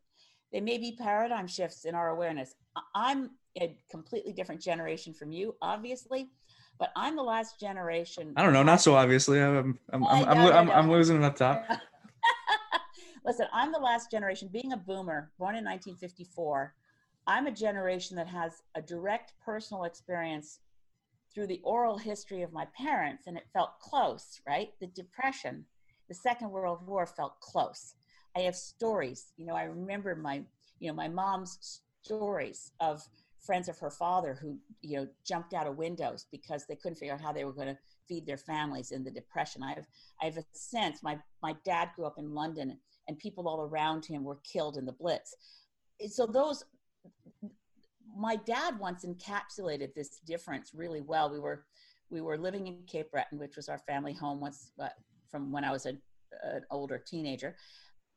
they 0.52 0.60
may 0.60 0.78
be 0.78 0.96
paradigm 0.98 1.46
shifts 1.46 1.84
in 1.84 1.94
our 1.94 2.10
awareness. 2.10 2.54
I'm 2.94 3.30
a 3.60 3.76
completely 3.90 4.32
different 4.32 4.60
generation 4.60 5.12
from 5.12 5.32
you, 5.32 5.56
obviously, 5.60 6.30
but 6.78 6.90
I'm 6.96 7.16
the 7.16 7.22
last 7.22 7.58
generation. 7.58 8.32
I 8.36 8.42
don't 8.42 8.52
know, 8.52 8.62
not 8.62 8.80
so 8.80 8.94
obviously. 8.94 9.40
I'm, 9.40 9.78
I'm, 9.92 10.04
I'm, 10.04 10.24
I'm, 10.28 10.38
I'm, 10.38 10.70
I'm 10.70 10.90
losing 10.90 11.16
it 11.16 11.24
up 11.24 11.36
top. 11.36 11.64
Listen, 13.24 13.46
I'm 13.52 13.70
the 13.70 13.78
last 13.78 14.10
generation, 14.10 14.48
being 14.50 14.72
a 14.72 14.76
boomer, 14.76 15.30
born 15.38 15.54
in 15.54 15.64
1954. 15.64 16.74
I'm 17.26 17.46
a 17.46 17.52
generation 17.52 18.16
that 18.16 18.28
has 18.28 18.62
a 18.74 18.82
direct 18.82 19.34
personal 19.44 19.84
experience 19.84 20.60
through 21.34 21.46
the 21.46 21.60
oral 21.62 21.96
history 21.96 22.42
of 22.42 22.52
my 22.52 22.66
parents, 22.76 23.24
and 23.26 23.36
it 23.36 23.46
felt 23.52 23.78
close, 23.80 24.40
right? 24.46 24.70
The 24.80 24.88
Depression, 24.88 25.64
the 26.08 26.14
Second 26.14 26.50
World 26.50 26.86
War 26.86 27.06
felt 27.06 27.40
close. 27.40 27.94
I 28.36 28.40
have 28.40 28.56
stories, 28.56 29.32
you 29.36 29.46
know, 29.46 29.54
I 29.54 29.64
remember 29.64 30.14
my, 30.14 30.42
you 30.78 30.88
know, 30.88 30.94
my 30.94 31.08
mom's 31.08 31.80
stories 32.02 32.72
of 32.80 33.02
friends 33.40 33.68
of 33.68 33.78
her 33.78 33.90
father 33.90 34.38
who, 34.40 34.58
you 34.82 34.96
know, 34.96 35.08
jumped 35.26 35.54
out 35.54 35.66
of 35.66 35.76
windows 35.76 36.26
because 36.30 36.66
they 36.66 36.76
couldn't 36.76 36.96
figure 36.96 37.14
out 37.14 37.20
how 37.20 37.32
they 37.32 37.44
were 37.44 37.52
going 37.52 37.68
to 37.68 37.78
feed 38.06 38.26
their 38.26 38.36
families 38.36 38.90
in 38.90 39.02
the 39.02 39.10
Depression. 39.10 39.62
I 39.62 39.74
have, 39.74 39.86
I 40.20 40.26
have 40.26 40.36
a 40.36 40.44
sense, 40.52 41.02
my, 41.02 41.18
my 41.42 41.54
dad 41.64 41.90
grew 41.96 42.06
up 42.06 42.18
in 42.18 42.34
London 42.34 42.76
and 43.08 43.18
people 43.18 43.48
all 43.48 43.62
around 43.62 44.04
him 44.04 44.24
were 44.24 44.40
killed 44.44 44.76
in 44.76 44.84
the 44.84 44.92
Blitz. 44.92 45.34
So 46.08 46.26
those 46.26 46.64
my 48.16 48.36
dad 48.36 48.78
once 48.78 49.04
encapsulated 49.04 49.94
this 49.94 50.20
difference 50.26 50.72
really 50.74 51.00
well. 51.00 51.30
We 51.30 51.38
were 51.40 51.64
we 52.10 52.20
were 52.20 52.36
living 52.36 52.66
in 52.66 52.82
Cape 52.86 53.10
Breton, 53.12 53.38
which 53.38 53.56
was 53.56 53.68
our 53.68 53.78
family 53.78 54.12
home 54.12 54.40
once 54.40 54.72
uh, 54.80 54.88
from 55.30 55.52
when 55.52 55.64
I 55.64 55.70
was 55.70 55.86
a, 55.86 55.90
an 56.42 56.64
older 56.70 56.98
teenager, 56.98 57.56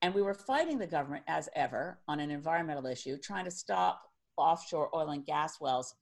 and 0.02 0.14
we 0.14 0.22
were 0.22 0.34
fighting 0.34 0.80
the 0.80 0.88
government 0.88 1.24
as 1.28 1.48
ever 1.56 2.00
on 2.08 2.20
an 2.20 2.32
environmental 2.32 2.86
issue, 2.88 3.18
trying 3.18 3.46
to 3.46 3.52
stop 3.52 4.02
offshore 4.38 4.90
oil 4.96 5.12
and 5.12 5.26
gas 5.26 5.62
wells, 5.62 5.96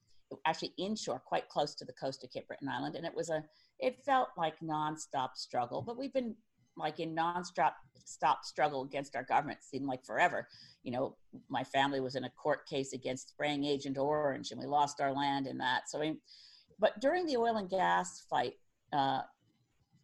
actually 0.45 0.73
inshore, 0.77 1.19
quite 1.19 1.49
close 1.49 1.75
to 1.75 1.85
the 1.85 1.93
coast 1.93 2.23
of 2.23 2.31
Cape 2.31 2.47
Breton 2.47 2.69
Island, 2.69 2.95
and 2.95 3.05
it 3.05 3.15
was 3.15 3.29
a 3.29 3.43
it 3.79 3.97
felt 4.05 4.29
like 4.37 4.59
nonstop 4.59 5.35
struggle. 5.35 5.81
But 5.81 5.97
we've 5.97 6.13
been 6.13 6.35
like 6.77 6.99
in 6.99 7.15
nonstop 7.15 7.73
stop 8.03 8.43
struggle 8.43 8.83
against 8.83 9.15
our 9.15 9.23
government 9.23 9.59
seemed 9.63 9.85
like 9.85 10.03
forever 10.03 10.47
you 10.83 10.91
know, 10.91 11.15
my 11.49 11.63
family 11.63 11.99
was 11.99 12.15
in 12.15 12.23
a 12.23 12.29
court 12.29 12.67
case 12.67 12.93
against 12.93 13.29
spraying 13.29 13.65
Agent 13.65 13.97
Orange, 13.97 14.51
and 14.51 14.59
we 14.59 14.65
lost 14.65 14.99
our 14.99 15.13
land 15.13 15.47
in 15.47 15.57
that. 15.59 15.89
So, 15.89 15.99
I 15.99 16.01
mean, 16.01 16.19
but 16.79 16.99
during 16.99 17.25
the 17.25 17.37
oil 17.37 17.57
and 17.57 17.69
gas 17.69 18.25
fight, 18.29 18.53
uh, 18.93 19.21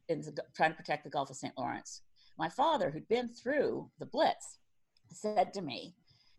in 0.07 0.21
the, 0.21 0.35
trying 0.55 0.71
to 0.71 0.77
protect 0.77 1.03
the 1.03 1.09
Gulf 1.09 1.29
of 1.29 1.35
St. 1.35 1.53
Lawrence, 1.57 2.01
my 2.37 2.47
father, 2.49 2.91
who'd 2.91 3.07
been 3.07 3.27
through 3.27 3.89
the 3.99 4.05
Blitz, 4.05 4.59
said 5.11 5.53
to 5.53 5.61
me, 5.61 5.95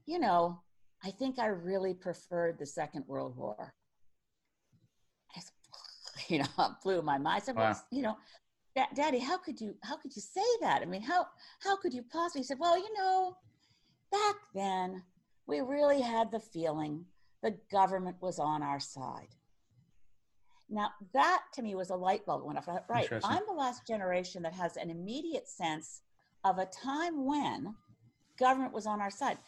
"You 0.07 0.21
know, 0.21 0.63
I 1.05 1.11
think 1.11 1.39
I 1.39 1.47
really 1.47 1.95
preferred 1.95 2.59
the 2.59 2.67
Second 2.67 3.05
World 3.09 3.37
War." 3.37 3.75
I 5.37 5.41
you 6.29 6.39
know, 6.39 6.47
blew 6.83 7.03
my 7.03 7.19
mind. 7.19 7.43
I 7.43 7.45
said, 7.45 7.57
Wow. 7.57 7.63
well, 7.71 7.85
you 7.91 8.03
know, 8.03 8.13
"Da- 8.13 8.19
Daddy, 8.95 9.19
how 9.19 9.39
could 9.39 9.61
you 9.61 9.75
how 9.83 9.97
could 9.97 10.15
you 10.15 10.23
say 10.23 10.45
that? 10.61 10.83
I 10.83 10.85
mean, 10.85 11.03
how 11.03 11.27
how 11.63 11.77
could 11.77 11.93
you 11.95 12.03
possibly? 12.03 12.41
He 12.41 12.47
said, 12.47 12.59
well, 12.59 12.79
you 12.79 12.93
know, 12.97 13.37
back 14.11 14.37
then 14.55 15.03
we 15.47 15.61
really 15.61 16.01
had 16.01 16.31
the 16.31 16.41
feeling 16.41 17.05
the 17.43 17.57
government 17.71 18.17
was 18.21 18.39
on 18.39 18.63
our 18.63 18.81
side. 18.81 19.29
Now 20.69 20.91
that 21.15 21.43
to 21.55 21.63
me 21.63 21.75
was 21.75 21.91
a 21.91 21.97
light 21.97 22.27
bulb 22.27 22.45
went 22.45 22.59
off. 22.59 22.69
Right, 22.89 23.09
I'm 23.25 23.43
the 23.47 23.55
last 23.55 23.87
generation 23.87 24.43
that 24.43 24.55
has 24.55 24.77
an 24.77 24.91
immediate 24.91 25.49
sense 25.49 26.03
of 26.45 26.59
a 26.59 26.67
time 26.67 27.25
when 27.25 27.75
government 28.39 28.73
was 28.73 28.87
on 28.87 29.01
our 29.01 29.11
side. 29.11 29.39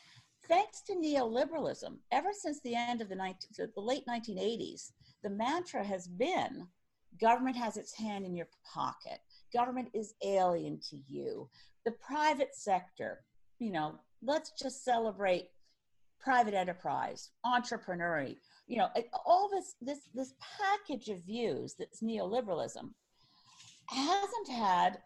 Thanks 0.49 0.81
to 0.83 0.95
neoliberalism, 0.95 1.99
ever 2.11 2.31
since 2.33 2.61
the 2.61 2.75
end 2.75 3.01
of 3.01 3.09
the, 3.09 3.15
19, 3.15 3.69
the 3.75 3.81
late 3.81 4.05
1980s, 4.09 4.91
the 5.23 5.31
mantra 5.31 5.85
has 5.85 6.09
been 6.09 6.67
government 7.21 7.57
has 7.57 7.77
its 7.77 7.95
hand 7.95 8.25
in 8.25 8.35
your 8.35 8.49
pocket. 8.73 9.19
Government 9.53 9.89
is 9.95 10.15
alien 10.25 10.81
to 10.91 10.97
you. 11.09 11.49
The 11.85 11.93
private 11.93 12.55
sector, 12.55 13.21
you 13.59 13.73
know, 13.73 13.97
let's 14.23 14.53
just 14.61 14.85
celebrate 14.85 15.49
private 16.21 16.55
enterprise, 16.55 17.31
entrepreneurial, 17.45 18.37
you 18.67 18.77
know, 18.77 18.89
all 19.25 19.49
this 19.51 19.75
this 19.81 20.01
this 20.15 20.35
package 20.59 21.09
of 21.09 21.25
views 21.25 21.75
that's 21.79 22.03
neoliberalism 22.03 22.91
hasn't 23.87 24.49
had 24.49 24.99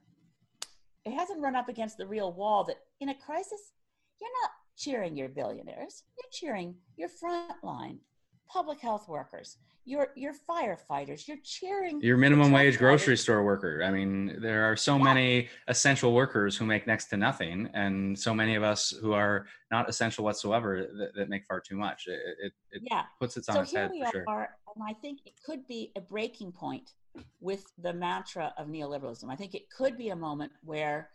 it 1.05 1.13
hasn't 1.13 1.41
run 1.41 1.57
up 1.57 1.69
against 1.69 1.97
the 1.97 2.07
real 2.07 2.33
wall 2.33 2.65
that 2.65 2.77
in 3.01 3.09
a 3.09 3.15
crisis 3.15 3.73
you're 4.21 4.31
not 4.43 4.51
cheering 4.77 5.17
your 5.17 5.29
billionaires 5.29 6.03
you're 6.19 6.31
cheering 6.31 6.75
your 6.97 7.09
frontline 7.09 7.99
public 8.49 8.81
health 8.81 9.09
workers 9.09 9.59
your 9.87 10.09
your 10.17 10.33
firefighters 10.49 11.29
you're 11.29 11.37
cheering 11.45 12.01
Your 12.01 12.17
minimum 12.17 12.53
wage 12.53 12.79
grocery 12.79 13.17
store 13.17 13.45
worker. 13.45 13.83
I 13.85 13.91
mean, 13.91 14.41
there 14.41 14.65
are 14.65 14.77
so 14.77 14.97
Yeah. 14.97 15.05
many 15.05 15.49
essential 15.69 16.15
workers 16.15 16.57
who 16.57 16.65
make 16.65 16.87
next 16.87 17.07
to 17.07 17.17
nothing, 17.17 17.69
and 17.75 18.19
so 18.19 18.33
many 18.33 18.55
of 18.55 18.63
us 18.63 18.91
who 18.91 19.13
are 19.13 19.47
not 19.71 19.89
essential 19.89 20.25
whatsoever 20.25 20.89
that, 20.99 21.15
that 21.17 21.29
make 21.29 21.45
far 21.45 21.61
too 21.61 21.77
much. 21.77 22.07
It, 22.07 22.21
it, 22.43 22.53
it 22.71 22.83
yeah 22.91 23.05
puts 23.21 23.37
it 23.37 23.45
on 23.49 23.57
so 23.57 23.61
its 23.61 23.73
head 23.75 23.91
for 23.91 24.11
sure. 24.11 24.25
are 24.27 24.57
and 24.75 24.85
i 24.89 24.93
think 24.93 25.21
it 25.27 25.35
could 25.45 25.67
be 25.69 25.93
a 25.97 26.01
breaking 26.01 26.51
point 26.51 26.93
with 27.41 27.71
the 27.79 27.93
mantra 27.93 28.53
of 28.59 28.67
neoliberalism 28.69 29.31
i 29.31 29.37
think 29.37 29.55
it 29.55 29.71
could 29.71 29.97
be 29.97 30.09
a 30.09 30.17
moment 30.17 30.51
where 30.65 31.11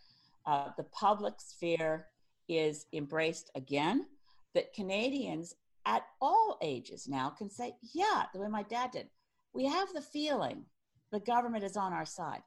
uh, 0.46 0.70
the 0.78 0.84
public 0.84 1.34
sphere 1.40 2.08
is 2.48 2.86
embraced 2.94 3.52
again 3.56 4.06
that 4.54 4.72
canadians 4.74 5.56
at 5.90 6.04
all 6.22 6.58
ages 6.62 7.08
now 7.08 7.30
can 7.30 7.50
say 7.50 7.76
yeah 7.94 8.24
the 8.34 8.40
way 8.40 8.48
my 8.48 8.64
dad 8.64 8.92
did 8.92 9.08
we 9.54 9.66
have 9.66 9.92
the 9.94 10.02
feeling 10.02 10.64
the 11.12 11.20
government 11.20 11.64
is 11.64 11.76
on 11.76 11.92
our 11.92 12.06
side 12.06 12.42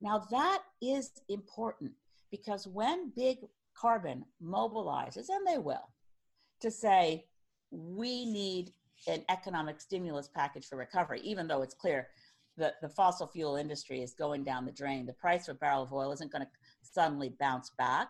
now 0.00 0.24
that 0.30 0.62
is 0.80 1.10
important 1.28 1.90
because 2.30 2.66
when 2.66 3.12
big 3.16 3.38
carbon 3.76 4.24
mobilizes 4.42 5.28
and 5.28 5.46
they 5.46 5.58
will 5.58 5.88
to 6.60 6.70
say 6.70 7.24
we 7.70 8.24
need 8.24 8.72
an 9.06 9.22
economic 9.28 9.80
stimulus 9.80 10.28
package 10.34 10.66
for 10.66 10.76
recovery, 10.76 11.20
even 11.22 11.46
though 11.46 11.62
it's 11.62 11.74
clear 11.74 12.08
that 12.56 12.74
the 12.80 12.88
fossil 12.88 13.26
fuel 13.26 13.56
industry 13.56 14.00
is 14.00 14.14
going 14.14 14.44
down 14.44 14.64
the 14.64 14.72
drain. 14.72 15.06
The 15.06 15.12
price 15.12 15.48
of 15.48 15.56
a 15.56 15.58
barrel 15.58 15.82
of 15.82 15.92
oil 15.92 16.12
isn't 16.12 16.32
going 16.32 16.42
to 16.42 16.48
suddenly 16.82 17.34
bounce 17.40 17.70
back. 17.76 18.08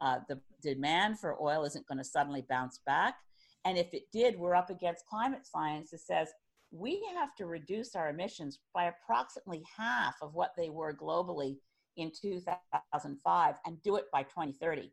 Uh, 0.00 0.20
the 0.28 0.40
demand 0.62 1.18
for 1.18 1.36
oil 1.42 1.64
isn't 1.64 1.86
going 1.86 1.98
to 1.98 2.04
suddenly 2.04 2.44
bounce 2.48 2.80
back. 2.86 3.16
And 3.64 3.76
if 3.76 3.92
it 3.92 4.04
did, 4.12 4.38
we're 4.38 4.54
up 4.54 4.70
against 4.70 5.06
climate 5.06 5.46
science 5.46 5.90
that 5.90 6.00
says 6.00 6.28
we 6.70 7.04
have 7.14 7.34
to 7.36 7.46
reduce 7.46 7.94
our 7.94 8.08
emissions 8.08 8.60
by 8.74 8.84
approximately 8.84 9.62
half 9.76 10.14
of 10.22 10.34
what 10.34 10.52
they 10.56 10.70
were 10.70 10.94
globally 10.94 11.56
in 11.96 12.12
2005 12.20 13.54
and 13.66 13.82
do 13.82 13.96
it 13.96 14.04
by 14.12 14.22
2030. 14.22 14.92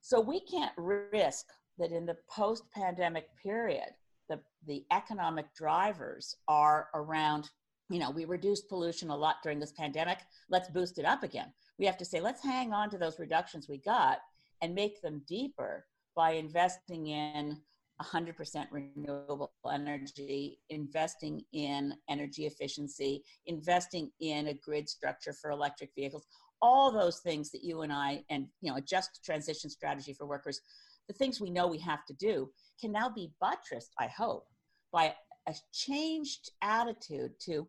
So 0.00 0.20
we 0.20 0.40
can't 0.40 0.72
risk 0.76 1.46
that 1.78 1.92
in 1.92 2.06
the 2.06 2.16
post-pandemic 2.30 3.28
period, 3.42 3.90
the, 4.28 4.40
the 4.66 4.84
economic 4.92 5.54
drivers 5.54 6.34
are 6.48 6.88
around, 6.94 7.50
you 7.88 7.98
know, 7.98 8.10
we 8.10 8.24
reduced 8.24 8.68
pollution 8.68 9.10
a 9.10 9.16
lot 9.16 9.36
during 9.42 9.60
this 9.60 9.72
pandemic. 9.72 10.18
Let's 10.50 10.68
boost 10.68 10.98
it 10.98 11.04
up 11.04 11.22
again. 11.22 11.52
We 11.78 11.86
have 11.86 11.96
to 11.98 12.04
say, 12.04 12.20
let's 12.20 12.42
hang 12.42 12.72
on 12.72 12.90
to 12.90 12.98
those 12.98 13.18
reductions 13.18 13.68
we 13.68 13.78
got 13.78 14.18
and 14.62 14.74
make 14.74 15.00
them 15.02 15.22
deeper 15.28 15.86
by 16.16 16.32
investing 16.32 17.08
in 17.08 17.58
100% 18.02 18.66
renewable 18.70 19.52
energy, 19.72 20.58
investing 20.70 21.42
in 21.52 21.94
energy 22.08 22.46
efficiency, 22.46 23.22
investing 23.46 24.10
in 24.20 24.48
a 24.48 24.54
grid 24.54 24.88
structure 24.88 25.32
for 25.32 25.50
electric 25.50 25.90
vehicles, 25.94 26.26
all 26.60 26.90
those 26.90 27.20
things 27.20 27.50
that 27.50 27.64
you 27.64 27.82
and 27.82 27.92
I, 27.92 28.24
and 28.30 28.46
you 28.60 28.70
know, 28.70 28.76
a 28.76 28.82
just 28.82 29.24
transition 29.24 29.70
strategy 29.70 30.12
for 30.12 30.26
workers, 30.26 30.60
the 31.08 31.14
things 31.14 31.40
we 31.40 31.50
know 31.50 31.66
we 31.66 31.78
have 31.78 32.04
to 32.06 32.14
do 32.14 32.50
can 32.80 32.92
now 32.92 33.08
be 33.08 33.32
buttressed, 33.40 33.92
I 33.98 34.08
hope, 34.08 34.46
by 34.92 35.14
a 35.48 35.54
changed 35.72 36.50
attitude 36.62 37.32
to 37.40 37.66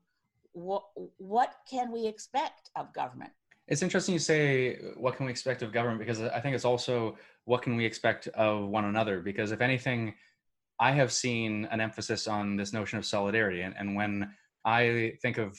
what, 0.54 0.84
what 1.18 1.54
can 1.70 1.92
we 1.92 2.08
expect 2.08 2.70
of 2.76 2.94
government? 2.94 3.32
It's 3.68 3.84
interesting 3.84 4.14
you 4.14 4.20
say 4.20 4.78
what 4.96 5.18
can 5.18 5.26
we 5.26 5.32
expect 5.32 5.62
of 5.62 5.74
government 5.74 6.00
because 6.00 6.22
I 6.22 6.40
think 6.40 6.56
it's 6.56 6.66
also 6.66 7.18
what 7.48 7.62
can 7.62 7.78
we 7.78 7.86
expect 7.86 8.28
of 8.30 8.68
one 8.68 8.84
another 8.84 9.22
because 9.22 9.54
if 9.54 9.62
anything, 9.62 10.14
I 10.80 10.92
have 10.92 11.14
seen 11.14 11.66
an 11.72 11.80
emphasis 11.80 12.28
on 12.28 12.58
this 12.58 12.74
notion 12.74 13.00
of 13.00 13.06
solidarity 13.06 13.62
and, 13.62 13.74
and 13.80 13.96
when 13.96 14.30
I 14.66 15.14
think 15.22 15.38
of 15.38 15.58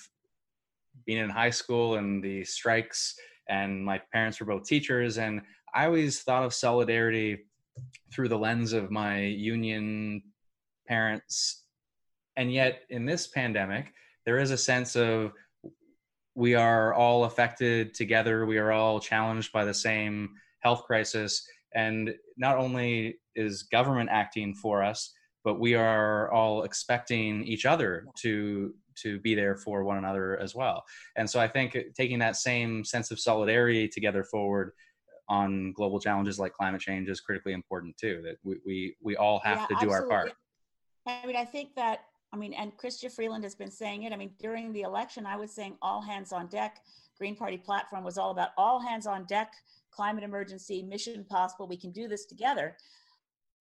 being 1.07 1.19
in 1.19 1.31
high 1.31 1.51
school 1.51 1.95
and 1.95 2.23
the 2.23 2.45
strikes 2.45 3.17
and 3.49 3.83
my 3.83 4.03
parents 4.13 4.39
were 4.39 4.47
both 4.47 4.65
teachers 4.65 5.17
and 5.17 5.41
I 5.75 5.87
always 5.87 6.21
thought 6.21 6.45
of 6.45 6.53
solidarity 6.53 7.47
through 8.13 8.29
the 8.29 8.39
lens 8.39 8.75
of 8.75 8.91
my 8.91 9.23
union 9.23 10.23
parents 10.87 11.65
and 12.37 12.53
yet 12.53 12.83
in 12.91 13.07
this 13.07 13.27
pandemic 13.29 13.95
there 14.27 14.39
is 14.39 14.51
a 14.51 14.59
sense 14.59 14.95
of 14.95 15.33
we 16.35 16.55
are 16.55 16.93
all 16.93 17.25
affected 17.25 17.95
together. 17.95 18.47
We 18.47 18.59
are 18.59 18.71
all 18.71 19.01
challenged 19.01 19.53
by 19.53 19.65
the 19.65 19.75
same 19.75 20.37
health 20.61 20.85
crisis. 20.85 21.45
And 21.75 22.15
not 22.37 22.57
only 22.57 23.19
is 23.35 23.65
government 23.65 24.09
acting 24.11 24.55
for 24.55 24.83
us, 24.83 25.13
but 25.45 25.61
we 25.61 25.75
are 25.75 26.31
all 26.33 26.65
expecting 26.65 27.45
each 27.45 27.67
other 27.67 28.07
to 28.21 28.75
to 29.03 29.21
be 29.21 29.35
there 29.35 29.57
for 29.57 29.85
one 29.85 29.97
another 29.97 30.37
as 30.41 30.57
well. 30.57 30.83
And 31.17 31.29
so 31.31 31.39
I 31.39 31.47
think 31.47 31.77
taking 31.97 32.19
that 32.19 32.37
same 32.37 32.85
sense 32.85 33.13
of 33.13 33.21
solidarity 33.21 33.87
together 33.89 34.25
forward 34.25 34.73
on 35.29 35.73
global 35.73 36.01
challenges 36.01 36.39
like 36.39 36.53
climate 36.53 36.81
change 36.81 37.09
is 37.09 37.21
critically 37.21 37.53
important 37.53 37.97
too. 37.97 38.21
That 38.25 38.37
we 38.43 38.57
we, 38.67 38.97
we 39.01 39.17
all 39.17 39.41
have 39.45 39.59
Yeah, 39.71 39.79
to 39.79 39.87
do 39.87 39.93
our 39.93 40.07
part. 40.07 40.33
I 41.07 41.25
mean, 41.27 41.37
I 41.37 41.45
think 41.45 41.75
that, 41.77 42.01
I 42.33 42.37
mean, 42.37 42.53
and 42.53 42.77
Chrystia 42.77 43.11
Freeland 43.11 43.45
has 43.45 43.55
been 43.55 43.71
saying 43.71 44.03
it. 44.03 44.13
I 44.13 44.17
mean, 44.17 44.33
during 44.39 44.73
the 44.73 44.83
election, 44.83 45.25
I 45.25 45.37
was 45.37 45.51
saying 45.51 45.77
all 45.81 46.03
hands 46.03 46.33
on 46.33 46.49
deck. 46.49 46.83
Green 47.19 47.35
Party 47.35 47.57
platform 47.57 48.05
was 48.05 48.19
all 48.19 48.31
about 48.31 48.51
all 48.59 48.79
hands 48.81 49.07
on 49.07 49.25
deck, 49.25 49.53
climate 49.99 50.23
emergency, 50.23 50.81
mission 50.81 51.25
possible. 51.29 51.67
We 51.67 51.77
can 51.77 51.91
do 51.91 52.07
this 52.07 52.25
together. 52.25 52.77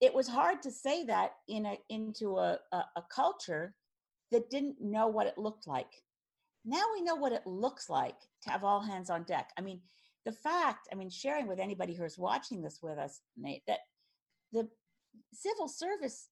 It 0.02 0.13
was 0.13 0.28
hard 0.28 0.62
to 0.62 0.71
say 0.71 1.04
that 1.06 1.32
in 1.47 1.65
a 1.65 1.78
into 1.89 2.38
a, 2.38 2.60
a, 2.71 2.78
a 2.95 3.04
culture 3.10 3.73
that 4.32 4.52
didn't 4.52 4.76
know 4.80 5.08
what 5.08 5.26
it 5.26 5.39
looked 5.39 5.65
like. 5.65 5.91
Now 6.63 6.84
we 6.93 7.02
know 7.02 7.15
what 7.15 7.32
it 7.32 7.47
looks 7.47 7.89
like 7.89 8.19
to 8.43 8.52
have 8.52 8.63
all 8.63 8.80
hands 8.80 9.10
on 9.10 9.23
deck. 9.23 9.50
I 9.58 9.62
mean, 9.62 9.82
the 10.26 10.32
fact, 10.32 10.88
I 10.91 10.95
mean, 10.95 11.10
sharing 11.10 11.47
with 11.47 11.60
anybody 11.60 11.95
who's 11.95 12.19
watching 12.19 12.62
this 12.62 12.82
with 12.84 13.00
us, 13.00 13.21
Nate, 13.36 13.63
that 13.65 13.80
the 14.54 14.67
civil 15.34 15.67
service 15.67 16.30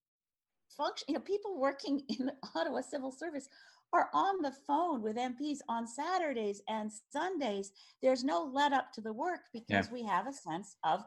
function, 0.75 1.05
you 1.07 1.15
know, 1.15 1.21
people 1.21 1.59
working 1.59 2.01
in 2.19 2.27
the 2.27 2.35
Ottawa 2.55 2.81
civil 2.81 3.11
service 3.11 3.47
are 3.93 4.09
on 4.13 4.41
the 4.41 4.51
phone 4.67 5.01
with 5.01 5.15
MPs 5.15 5.59
on 5.69 5.87
Saturdays 5.87 6.61
and 6.67 6.91
Sundays. 7.11 7.71
There's 8.01 8.23
no 8.23 8.49
let 8.53 8.73
up 8.73 8.91
to 8.93 9.01
the 9.01 9.13
work 9.13 9.41
because 9.53 9.89
we 9.89 10.03
have 10.03 10.27
a 10.27 10.33
sense 10.33 10.75
of, 10.83 11.03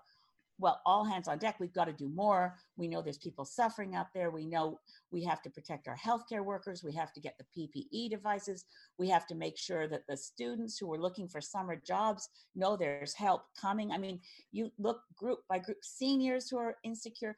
well, 0.61 0.81
all 0.87 1.05
hands 1.05 1.29
on 1.29 1.39
deck. 1.39 1.57
We've 1.61 1.73
got 1.73 1.85
to 1.85 1.93
do 1.93 2.09
more. 2.09 2.57
We 2.77 2.89
know 2.89 3.03
there's 3.03 3.19
people 3.19 3.45
suffering 3.45 3.95
out 3.95 4.07
there. 4.15 4.31
We 4.31 4.47
know 4.47 4.81
we 5.13 5.23
have 5.25 5.43
to 5.43 5.51
protect 5.51 5.87
our 5.87 5.97
healthcare 5.97 6.45
workers. 6.45 6.83
We 6.83 6.95
have 6.95 7.13
to 7.13 7.21
get 7.21 7.39
the 7.39 7.45
PPE 7.93 8.11
devices. 8.11 8.65
We 8.99 9.09
have 9.11 9.27
to 9.27 9.35
make 9.35 9.59
sure 9.59 9.87
that 9.87 10.07
the 10.09 10.17
students 10.17 10.79
who 10.79 10.93
are 10.93 10.99
looking 10.99 11.29
for 11.29 11.41
summer 11.41 11.77
jobs 11.77 12.29
know 12.57 12.77
there's 12.77 13.15
help 13.15 13.43
coming. 13.61 13.93
I 13.93 13.99
mean, 13.99 14.21
you 14.51 14.73
look 14.79 15.03
group 15.15 15.41
by 15.49 15.59
group, 15.59 15.79
seniors 15.83 16.49
who 16.49 16.59
are 16.59 16.77
insecure. 16.85 17.37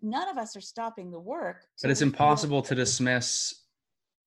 None 0.00 0.28
of 0.28 0.38
us 0.38 0.56
are 0.56 0.60
stopping 0.60 1.10
the 1.10 1.20
work. 1.20 1.66
But 1.82 1.90
it's 1.90 2.00
till 2.00 2.08
we 2.08 2.12
feel 2.12 2.20
impossible 2.20 2.62
to 2.62 2.74
dismiss 2.74 3.54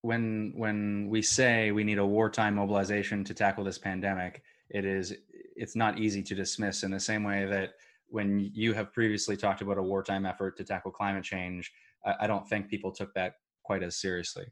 when 0.02 0.54
when 0.56 1.08
we 1.10 1.22
say 1.22 1.72
we 1.72 1.84
need 1.84 1.98
a 1.98 2.06
wartime 2.06 2.56
mobilization 2.56 3.24
to 3.24 3.34
tackle 3.34 3.64
this 3.64 3.78
pandemic. 3.78 4.44
It 4.70 4.86
is 4.86 5.14
it's 5.56 5.76
not 5.76 6.00
easy 6.00 6.22
to 6.24 6.36
dismiss 6.36 6.84
in 6.84 6.92
the 6.92 7.00
same 7.00 7.24
way 7.24 7.46
that 7.46 7.74
when 8.08 8.40
you 8.54 8.74
have 8.74 8.94
previously 8.94 9.36
talked 9.36 9.62
about 9.62 9.78
a 9.78 9.84
wartime 9.84 10.26
effort 10.26 10.58
to 10.58 10.64
tackle 10.64 10.92
climate 10.92 11.24
change, 11.24 11.72
I, 12.06 12.16
I 12.22 12.28
don't 12.28 12.48
think 12.48 12.70
people 12.70 12.92
took 12.92 13.14
that 13.16 13.36
quite 13.64 13.84
as 13.84 13.96
seriously. 13.98 14.46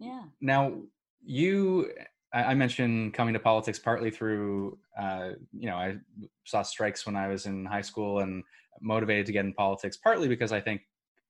Yeah. 0.00 0.24
Now, 0.40 0.82
you 1.24 1.92
I, 2.32 2.54
mentioned 2.54 3.14
coming 3.14 3.34
to 3.34 3.40
politics 3.40 3.78
partly 3.78 4.10
through, 4.10 4.78
uh, 5.00 5.30
you 5.52 5.68
know, 5.68 5.76
I 5.76 5.96
saw 6.44 6.62
strikes 6.62 7.06
when 7.06 7.16
I 7.16 7.28
was 7.28 7.46
in 7.46 7.64
high 7.64 7.82
school 7.82 8.20
and 8.20 8.42
motivated 8.80 9.26
to 9.26 9.32
get 9.32 9.44
in 9.44 9.54
politics, 9.54 9.96
partly 9.96 10.28
because 10.28 10.52
I 10.52 10.60
think 10.60 10.82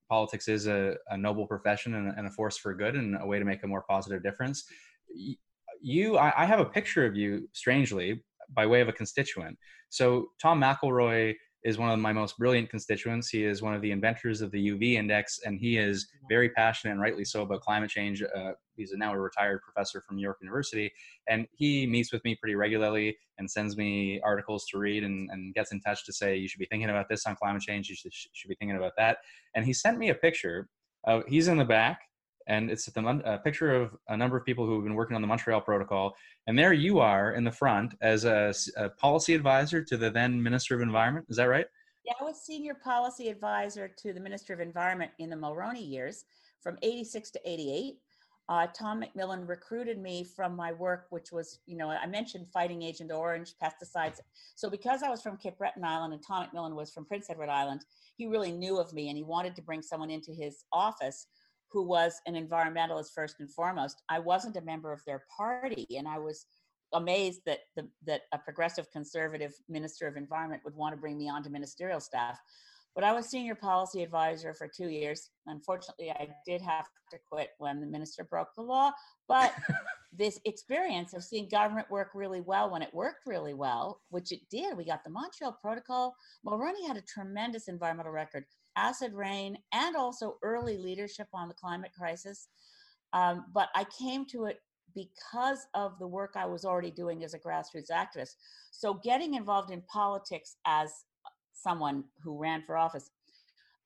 politics 0.09 0.47
is 0.47 0.67
a, 0.67 0.95
a 1.09 1.17
noble 1.17 1.47
profession 1.47 1.95
and, 1.95 2.13
and, 2.17 2.27
a 2.27 2.31
force 2.31 2.57
for 2.57 2.73
good 2.73 2.95
and 2.95 3.17
a 3.21 3.25
way 3.25 3.39
to 3.39 3.45
make 3.45 3.63
a 3.63 3.67
more 3.67 3.83
positive 3.89 4.23
difference. 4.23 4.65
You, 5.81 6.17
I, 6.17 6.43
I 6.43 6.45
have 6.45 6.59
a 6.59 6.65
picture 6.65 7.05
of 7.05 7.15
you, 7.15 7.47
strangely, 7.53 8.23
by 8.53 8.65
way 8.65 8.81
of 8.81 8.87
a 8.87 8.93
constituent. 8.93 9.57
So 9.89 10.29
Tom 10.41 10.61
McElroy 10.61 11.35
is 11.63 11.77
one 11.77 11.89
of 11.89 11.99
my 11.99 12.13
most 12.13 12.37
brilliant 12.37 12.69
constituents. 12.69 13.29
He 13.29 13.43
is 13.43 13.61
one 13.61 13.73
of 13.73 13.81
the 13.81 13.91
inventors 13.91 14.41
of 14.41 14.51
the 14.51 14.69
UV 14.69 14.93
index, 14.93 15.39
and 15.45 15.59
he 15.59 15.77
is 15.77 16.07
very 16.29 16.49
passionate 16.49 16.93
and 16.93 17.01
rightly 17.01 17.25
so 17.25 17.41
about 17.41 17.61
climate 17.61 17.89
change. 17.89 18.21
Uh, 18.23 18.51
he's 18.75 18.93
now 18.95 19.13
a 19.13 19.19
retired 19.19 19.61
professor 19.61 20.01
from 20.01 20.17
New 20.17 20.21
York 20.21 20.37
University, 20.41 20.91
and 21.27 21.47
he 21.51 21.87
meets 21.87 22.13
with 22.13 22.23
me 22.23 22.35
pretty 22.35 22.55
regularly 22.55 23.17
and 23.37 23.49
sends 23.49 23.75
me 23.75 24.21
articles 24.23 24.65
to 24.67 24.77
read 24.77 25.03
and, 25.03 25.29
and 25.31 25.53
gets 25.53 25.71
in 25.71 25.79
touch 25.81 26.05
to 26.05 26.13
say 26.13 26.35
you 26.35 26.47
should 26.47 26.59
be 26.59 26.65
thinking 26.65 26.89
about 26.89 27.09
this 27.09 27.25
on 27.25 27.35
climate 27.35 27.61
change. 27.61 27.89
You 27.89 27.95
should, 27.95 28.13
should 28.13 28.49
be 28.49 28.55
thinking 28.55 28.77
about 28.77 28.93
that. 28.97 29.17
And 29.55 29.65
he 29.65 29.73
sent 29.73 29.97
me 29.97 30.09
a 30.09 30.15
picture. 30.15 30.69
Of, 31.05 31.23
he's 31.27 31.47
in 31.47 31.57
the 31.57 31.65
back 31.65 32.01
and 32.47 32.71
it's 32.71 32.87
a 32.87 33.41
picture 33.43 33.75
of 33.75 33.95
a 34.07 34.17
number 34.17 34.37
of 34.37 34.45
people 34.45 34.65
who 34.65 34.75
have 34.75 34.83
been 34.83 34.95
working 34.95 35.15
on 35.15 35.21
the 35.21 35.27
Montreal 35.27 35.61
Protocol. 35.61 36.15
And 36.47 36.57
there 36.57 36.73
you 36.73 36.99
are 36.99 37.33
in 37.33 37.43
the 37.43 37.51
front 37.51 37.95
as 38.01 38.23
a, 38.23 38.53
a, 38.77 38.89
policy 38.89 39.35
advisor 39.35 39.83
to 39.83 39.97
the 39.97 40.09
then 40.09 40.41
Minister 40.41 40.75
of 40.75 40.81
Environment. 40.81 41.25
Is 41.29 41.37
that 41.37 41.45
right? 41.45 41.65
Yeah, 42.05 42.13
I 42.21 42.23
was 42.23 42.41
senior 42.41 42.73
policy 42.73 43.27
advisor 43.27 43.91
to 44.01 44.13
the 44.13 44.19
Minister 44.19 44.53
of 44.53 44.61
Environment 44.61 45.11
in 45.19 45.29
the 45.29 45.35
Mulroney 45.35 45.87
years 45.87 46.23
from 46.61 46.77
86 46.81 47.31
to 47.31 47.41
88. 47.45 47.95
Uh, 48.49 48.65
Tom 48.67 49.03
McMillan 49.03 49.45
recruited 49.45 50.01
me 50.01 50.23
from 50.23 50.55
my 50.55 50.71
work, 50.71 51.07
which 51.09 51.33
was, 51.33 51.59
you 51.65 51.75
know, 51.75 51.89
I 51.89 52.07
mentioned 52.07 52.47
fighting 52.53 52.81
Agent 52.81 53.11
Orange, 53.11 53.55
pesticides. 53.61 54.21
So 54.55 54.69
because 54.69 55.03
I 55.03 55.09
was 55.09 55.21
from 55.21 55.35
Cape 55.35 55.57
Breton 55.57 55.83
Island 55.83 56.13
and 56.13 56.23
Tom 56.25 56.47
McMillan 56.47 56.73
was 56.73 56.93
from 56.93 57.03
Prince 57.03 57.29
Edward 57.29 57.49
Island, 57.49 57.83
he 58.15 58.25
really 58.25 58.53
knew 58.53 58.79
of 58.79 58.93
me 58.93 59.09
and 59.09 59.17
he 59.17 59.23
wanted 59.23 59.53
to 59.57 59.61
bring 59.61 59.81
someone 59.81 60.09
into 60.09 60.31
his 60.31 60.63
office 60.71 61.27
who 61.71 61.83
was 61.83 62.21
an 62.25 62.35
environmentalist 62.35 63.13
first 63.13 63.37
and 63.39 63.51
foremost. 63.51 64.01
I 64.09 64.19
wasn't 64.19 64.57
a 64.57 64.61
member 64.61 64.91
of 64.91 65.01
their 65.05 65.23
party, 65.35 65.85
and 65.97 66.07
I 66.07 66.19
was 66.19 66.45
amazed 66.93 67.41
that 67.45 67.59
the, 67.75 67.87
that 68.05 68.21
a 68.33 68.37
progressive 68.37 68.89
conservative 68.91 69.53
minister 69.67 70.07
of 70.07 70.15
environment 70.15 70.61
would 70.63 70.75
want 70.75 70.93
to 70.93 71.01
bring 71.01 71.17
me 71.17 71.29
onto 71.29 71.49
ministerial 71.49 71.99
staff. 71.99 72.39
But 72.97 73.03
I 73.03 73.13
was 73.13 73.27
senior 73.27 73.53
policy 73.53 74.01
advisor 74.01 74.55
for 74.55 74.67
two 74.67 74.89
years. 74.89 75.29
Unfortunately, 75.45 76.09
I 76.09 76.29
did 76.47 76.63
have 76.63 76.87
to 77.11 77.19
quit 77.31 77.51
when 77.59 77.79
the 77.79 77.85
minister 77.85 78.23
broke 78.23 78.55
the 78.55 78.63
law. 78.63 78.91
But 79.27 79.53
this 80.11 80.39
experience 80.45 81.13
of 81.13 81.23
seeing 81.23 81.47
government 81.47 81.91
work 81.91 82.09
really 82.15 82.41
well 82.41 82.71
when 82.71 82.81
it 82.81 82.91
worked 82.95 83.27
really 83.27 83.53
well, 83.53 84.01
which 84.09 84.31
it 84.31 84.39
did, 84.49 84.75
we 84.75 84.83
got 84.83 85.03
the 85.03 85.11
Montreal 85.11 85.59
Protocol. 85.61 86.15
Mulroney 86.43 86.87
had 86.87 86.97
a 86.97 87.03
tremendous 87.03 87.67
environmental 87.67 88.11
record 88.11 88.45
acid 88.75 89.13
rain, 89.13 89.59
and 89.73 89.95
also 89.95 90.39
early 90.41 90.79
leadership 90.79 91.27
on 91.35 91.49
the 91.49 91.53
climate 91.53 91.91
crisis. 91.95 92.47
Um, 93.13 93.45
but 93.53 93.69
I 93.75 93.85
came 93.99 94.25
to 94.31 94.45
it 94.45 94.57
because 94.95 95.67
of 95.75 95.99
the 95.99 96.07
work 96.07 96.33
I 96.35 96.47
was 96.47 96.65
already 96.65 96.89
doing 96.89 97.23
as 97.23 97.35
a 97.35 97.39
grassroots 97.39 97.91
activist. 97.91 98.31
So 98.71 98.95
getting 99.03 99.35
involved 99.35 99.69
in 99.69 99.83
politics 99.83 100.55
as 100.65 100.91
someone 101.57 102.03
who 102.21 102.37
ran 102.37 102.61
for 102.61 102.77
office 102.77 103.09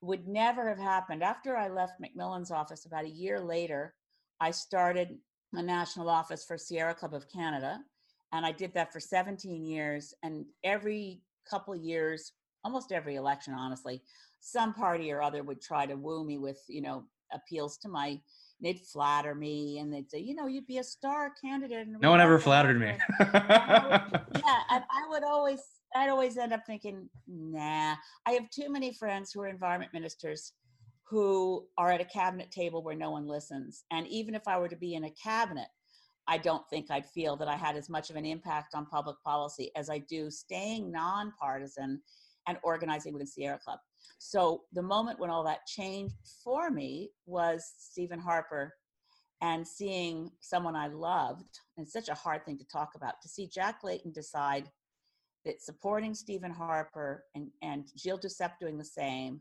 would 0.02 0.28
never 0.28 0.68
have 0.68 0.80
happened. 0.80 1.24
After 1.24 1.56
I 1.56 1.70
left 1.70 2.02
McMillan's 2.02 2.52
office 2.52 2.86
about 2.86 3.06
a 3.06 3.10
year 3.10 3.40
later, 3.40 3.94
I 4.40 4.52
started 4.52 5.18
a 5.54 5.62
national 5.62 6.10
office 6.10 6.44
for 6.44 6.58
Sierra 6.58 6.96
Club 6.96 7.14
of 7.14 7.30
Canada. 7.30 7.80
And 8.34 8.46
I 8.46 8.52
did 8.52 8.74
that 8.74 8.92
for 8.92 9.00
17 9.00 9.64
years. 9.64 10.14
And 10.24 10.46
every 10.64 11.22
couple 11.50 11.74
of 11.74 11.82
years, 11.82 12.32
almost 12.64 12.92
every 12.92 13.16
election, 13.16 13.54
honestly, 13.54 14.02
some 14.40 14.74
party 14.74 15.12
or 15.12 15.22
other 15.22 15.44
would 15.44 15.62
try 15.62 15.86
to 15.86 15.96
woo 15.96 16.26
me 16.26 16.38
with, 16.38 16.60
you 16.68 16.82
know, 16.82 17.04
appeals 17.34 17.78
to 17.78 17.90
my 17.90 18.20
they'd 18.62 18.80
flatter 18.80 19.34
me 19.34 19.80
and 19.80 19.92
they'd 19.92 20.10
say, 20.10 20.20
you 20.20 20.36
know, 20.36 20.48
you'd 20.48 20.68
be 20.68 20.78
a 20.78 20.84
star 20.84 21.32
candidate. 21.42 21.88
No 22.00 22.12
one 22.12 22.22
ever 22.22 22.40
flattered 22.40 22.80
me. 22.80 22.94
yeah, 23.20 24.20
and 24.70 24.84
I 24.84 25.08
would 25.10 25.24
always, 25.24 25.62
I'd 25.96 26.10
always 26.10 26.38
end 26.38 26.54
up 26.54 26.66
thinking, 26.66 27.10
nah. 27.28 27.96
I 28.26 28.32
have 28.32 28.50
too 28.50 28.70
many 28.70 28.94
friends 28.94 29.32
who 29.32 29.42
are 29.42 29.48
environment 29.48 29.94
ministers 29.94 30.54
who 31.04 31.68
are 31.78 31.92
at 31.92 32.00
a 32.00 32.06
cabinet 32.06 32.50
table 32.52 32.82
where 32.82 32.96
no 32.96 33.12
one 33.12 33.28
listens. 33.28 33.84
And 33.92 34.08
even 34.08 34.34
if 34.34 34.48
I 34.48 34.58
were 34.58 34.70
to 34.70 34.78
be 34.78 34.96
in 34.96 35.04
a 35.04 35.12
cabinet, 35.12 35.68
I 36.28 36.38
don't 36.38 36.64
think 36.70 36.90
I'd 36.90 37.06
feel 37.06 37.36
that 37.36 37.50
I 37.50 37.58
had 37.58 37.76
as 37.76 37.90
much 37.90 38.10
of 38.10 38.16
an 38.16 38.26
impact 38.26 38.74
on 38.74 38.86
public 38.86 39.18
policy 39.22 39.72
as 39.76 39.90
I 39.90 39.98
do 39.98 40.32
staying 40.32 40.90
nonpartisan 40.90 42.02
and 42.48 42.58
organizing 42.64 43.12
with 43.12 43.24
the 43.24 43.28
Sierra 43.28 43.60
Club. 43.60 43.80
So 44.20 44.62
the 44.72 44.82
moment 44.82 45.20
when 45.20 45.30
all 45.30 45.44
that 45.44 45.66
changed 45.68 46.16
for 46.44 46.70
me 46.70 47.10
was 47.26 47.74
Stephen 47.78 48.20
Harper 48.20 48.74
and 49.42 49.68
seeing 49.68 50.32
someone 50.40 50.76
I 50.76 50.88
loved, 50.88 51.60
and 51.78 51.90
such 51.90 52.10
a 52.10 52.14
hard 52.14 52.46
thing 52.46 52.58
to 52.60 52.68
talk 52.72 52.92
about, 52.96 53.16
to 53.24 53.28
see 53.28 53.48
Jack 53.48 53.80
Layton 53.84 54.12
decide 54.12 54.70
that 55.46 55.62
supporting 55.62 56.14
Stephen 56.14 56.52
Harper 56.52 57.26
and, 57.36 57.50
and 57.62 57.86
Gilles 57.98 58.20
Duceppe 58.20 58.60
doing 58.60 58.78
the 58.78 58.84
same 58.84 59.40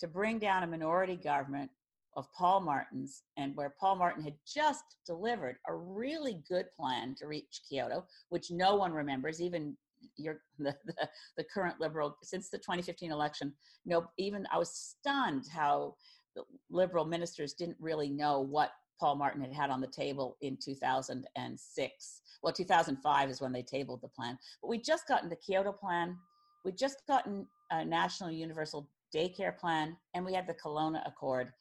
to 0.00 0.08
bring 0.08 0.38
down 0.38 0.62
a 0.62 0.66
minority 0.66 1.16
government 1.16 1.70
of 2.16 2.26
Paul 2.32 2.60
Martin's 2.60 3.22
and 3.36 3.56
where 3.56 3.74
Paul 3.80 3.96
Martin 3.96 4.22
had 4.22 4.34
just 4.46 4.84
delivered 5.06 5.56
a 5.68 5.74
really 5.74 6.42
good 6.48 6.66
plan 6.78 7.14
to 7.18 7.26
reach 7.26 7.62
Kyoto, 7.68 8.04
which 8.28 8.50
no 8.50 8.76
one 8.76 8.92
remembers, 8.92 9.40
even 9.40 9.76
your 10.16 10.40
the, 10.58 10.74
the, 10.84 11.08
the 11.36 11.44
current 11.44 11.80
liberal 11.80 12.16
since 12.22 12.48
the 12.48 12.58
2015 12.58 13.12
election 13.12 13.52
no 13.86 14.04
even 14.18 14.46
i 14.52 14.58
was 14.58 14.70
stunned 14.70 15.44
how 15.52 15.94
the 16.34 16.42
liberal 16.70 17.04
ministers 17.04 17.52
didn't 17.52 17.76
really 17.78 18.08
know 18.08 18.40
what 18.40 18.72
paul 18.98 19.16
martin 19.16 19.40
had 19.40 19.52
had 19.52 19.70
on 19.70 19.80
the 19.80 19.86
table 19.86 20.36
in 20.40 20.56
2006 20.56 22.22
well 22.42 22.52
2005 22.52 23.30
is 23.30 23.40
when 23.40 23.52
they 23.52 23.62
tabled 23.62 24.02
the 24.02 24.08
plan. 24.08 24.38
But 24.60 24.68
we 24.68 24.78
just 24.78 25.06
gotten 25.06 25.28
the 25.28 25.36
kyoto 25.36 25.72
plan. 25.72 26.16
We 26.64 26.72
just 26.72 26.98
gotten 27.06 27.46
a 27.70 27.84
national 27.84 28.30
universal 28.30 28.88
daycare 29.14 29.56
plan 29.56 29.96
and 30.14 30.24
we 30.24 30.34
had 30.34 30.46
the 30.46 30.54
Kelowna 30.54 31.06
accord. 31.06 31.52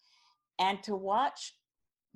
And 0.60 0.82
to 0.84 0.96
watch 0.96 1.56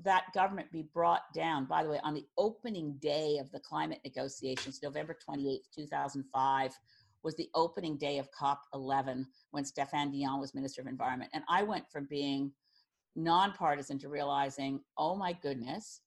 that 0.04 0.25
government 0.34 0.71
be 0.71 0.84
brought 0.93 1.21
down, 1.34 1.65
by 1.65 1.84
the 1.84 1.89
way, 1.89 1.99
on 2.04 2.13
the 2.13 2.25
opening 2.38 2.95
day 2.99 3.38
of 3.39 3.51
the 3.51 3.60
climate 3.60 3.99
negotiations, 4.04 4.82
November 4.84 5.17
28, 5.23 5.62
2005, 5.73 6.71
was 7.23 7.36
the 7.36 7.49
opening 7.56 7.97
day 7.97 8.19
of 8.19 8.30
COP11 8.32 9.25
when 9.51 9.63
Stéphane 9.63 10.12
Dion 10.12 10.39
was 10.39 10.54
Minister 10.54 10.82
of 10.82 10.88
Environment. 10.88 11.32
And 11.34 11.43
I 11.49 11.63
went 11.63 11.89
from 11.89 12.08
being 12.10 12.51
nonpartisan 13.15 13.99
to 13.99 14.10
realizing, 14.10 14.80
oh 14.97 15.15
my 15.15 15.34
goodness, 15.34 16.01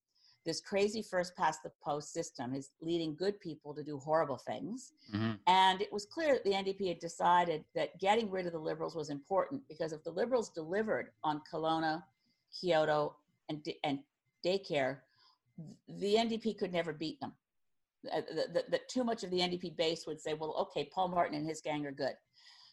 this 0.44 0.60
crazy 0.60 1.02
first 1.02 1.36
past 1.36 1.62
the 1.62 1.70
post 1.84 2.12
system 2.12 2.54
is 2.54 2.70
leading 2.80 3.14
good 3.14 3.38
people 3.40 3.74
to 3.74 3.82
do 3.82 3.98
horrible 3.98 4.38
things. 4.38 4.92
Mm-hmm. 5.14 5.32
And 5.46 5.82
it 5.82 5.92
was 5.92 6.06
clear 6.06 6.34
that 6.34 6.44
the 6.44 6.52
NDP 6.52 6.88
had 6.88 6.98
decided 7.00 7.64
that 7.74 7.98
getting 8.00 8.30
rid 8.30 8.46
of 8.46 8.52
the 8.52 8.58
liberals 8.58 8.94
was 8.94 9.10
important 9.10 9.60
because 9.68 9.92
if 9.92 10.02
the 10.04 10.10
liberals 10.10 10.48
delivered 10.48 11.10
on 11.22 11.42
Kelowna, 11.52 12.02
Kyoto, 12.58 13.16
and, 13.50 13.66
and 13.84 13.98
daycare, 14.44 14.98
the 15.86 16.14
NDP 16.14 16.56
could 16.56 16.72
never 16.72 16.92
beat 16.92 17.20
them. 17.20 17.32
That 18.04 18.88
too 18.88 19.04
much 19.04 19.24
of 19.24 19.30
the 19.30 19.40
NDP 19.40 19.76
base 19.76 20.06
would 20.06 20.20
say, 20.20 20.32
well, 20.34 20.54
okay, 20.60 20.88
Paul 20.94 21.08
Martin 21.08 21.36
and 21.36 21.46
his 21.46 21.60
gang 21.60 21.84
are 21.84 21.92
good. 21.92 22.14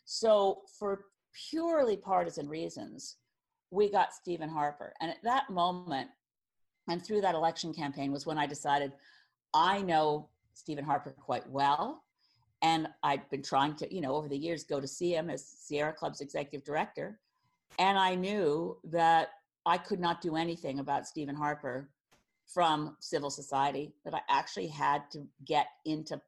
So 0.05 0.61
for 0.79 1.05
purely 1.49 1.97
partisan 1.97 2.47
reasons, 2.47 3.17
we 3.75 3.91
got 3.91 4.13
Stephen 4.13 4.49
Harper. 4.49 4.93
And 5.01 5.11
at 5.11 5.21
that 5.23 5.49
moment, 5.49 6.09
and 6.87 7.03
through 7.03 7.21
that 7.21 7.35
election 7.35 7.73
campaign 7.73 8.11
was 8.11 8.25
when 8.25 8.37
I 8.37 8.45
decided 8.47 8.93
I 9.53 9.81
know 9.81 10.29
Stephen 10.53 10.85
Harper 10.85 11.11
quite 11.11 11.47
well. 11.49 12.03
And 12.61 12.87
I'd 13.03 13.29
been 13.29 13.43
trying 13.43 13.75
to, 13.75 13.93
you 13.93 14.01
know, 14.01 14.15
over 14.15 14.27
the 14.27 14.37
years 14.37 14.63
go 14.63 14.79
to 14.79 14.87
see 14.87 15.13
him 15.13 15.29
as 15.29 15.45
Sierra 15.45 15.93
Club's 15.93 16.21
executive 16.21 16.65
director. 16.65 17.19
And 17.77 17.97
I 17.97 18.15
knew 18.15 18.77
that 18.85 19.29
I 19.65 19.77
could 19.77 19.99
not 19.99 20.21
do 20.21 20.35
anything 20.35 20.79
about 20.79 21.05
Stephen 21.05 21.35
Harper 21.35 21.89
from 22.47 22.95
civil 22.99 23.29
society, 23.29 23.93
that 24.03 24.13
I 24.13 24.21
actually 24.29 24.67
had 24.67 25.09
to 25.11 25.27
get 25.45 25.67
into 25.83 26.21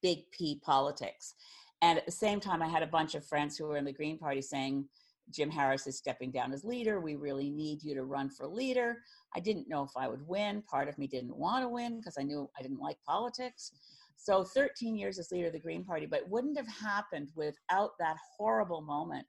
big 0.00 0.30
P 0.30 0.60
politics. 0.64 1.34
And 1.82 1.98
at 1.98 2.06
the 2.06 2.12
same 2.12 2.40
time, 2.40 2.62
I 2.62 2.68
had 2.68 2.82
a 2.82 2.86
bunch 2.86 3.14
of 3.14 3.24
friends 3.24 3.56
who 3.56 3.66
were 3.66 3.76
in 3.76 3.84
the 3.84 3.92
Green 3.92 4.18
Party 4.18 4.40
saying, 4.40 4.86
Jim 5.30 5.50
Harris 5.50 5.86
is 5.86 5.96
stepping 5.96 6.30
down 6.30 6.52
as 6.52 6.64
leader. 6.64 7.00
We 7.00 7.16
really 7.16 7.50
need 7.50 7.82
you 7.82 7.94
to 7.94 8.04
run 8.04 8.28
for 8.30 8.46
leader. 8.46 8.98
I 9.34 9.40
didn't 9.40 9.68
know 9.68 9.82
if 9.82 9.92
I 9.96 10.08
would 10.08 10.26
win. 10.26 10.62
Part 10.62 10.88
of 10.88 10.98
me 10.98 11.06
didn't 11.06 11.36
want 11.36 11.64
to 11.64 11.68
win 11.68 11.98
because 11.98 12.16
I 12.18 12.22
knew 12.22 12.50
I 12.58 12.62
didn't 12.62 12.80
like 12.80 12.98
politics. 13.06 13.72
So 14.16 14.44
13 14.44 14.96
years 14.96 15.18
as 15.18 15.32
leader 15.32 15.48
of 15.48 15.52
the 15.52 15.58
Green 15.58 15.84
Party, 15.84 16.06
but 16.06 16.20
it 16.20 16.28
wouldn't 16.28 16.56
have 16.56 16.68
happened 16.68 17.30
without 17.34 17.90
that 17.98 18.16
horrible 18.36 18.82
moment 18.82 19.26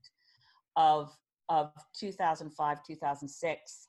of 0.76 1.12
of 1.50 1.72
2005, 2.00 2.78
2006, 2.88 3.88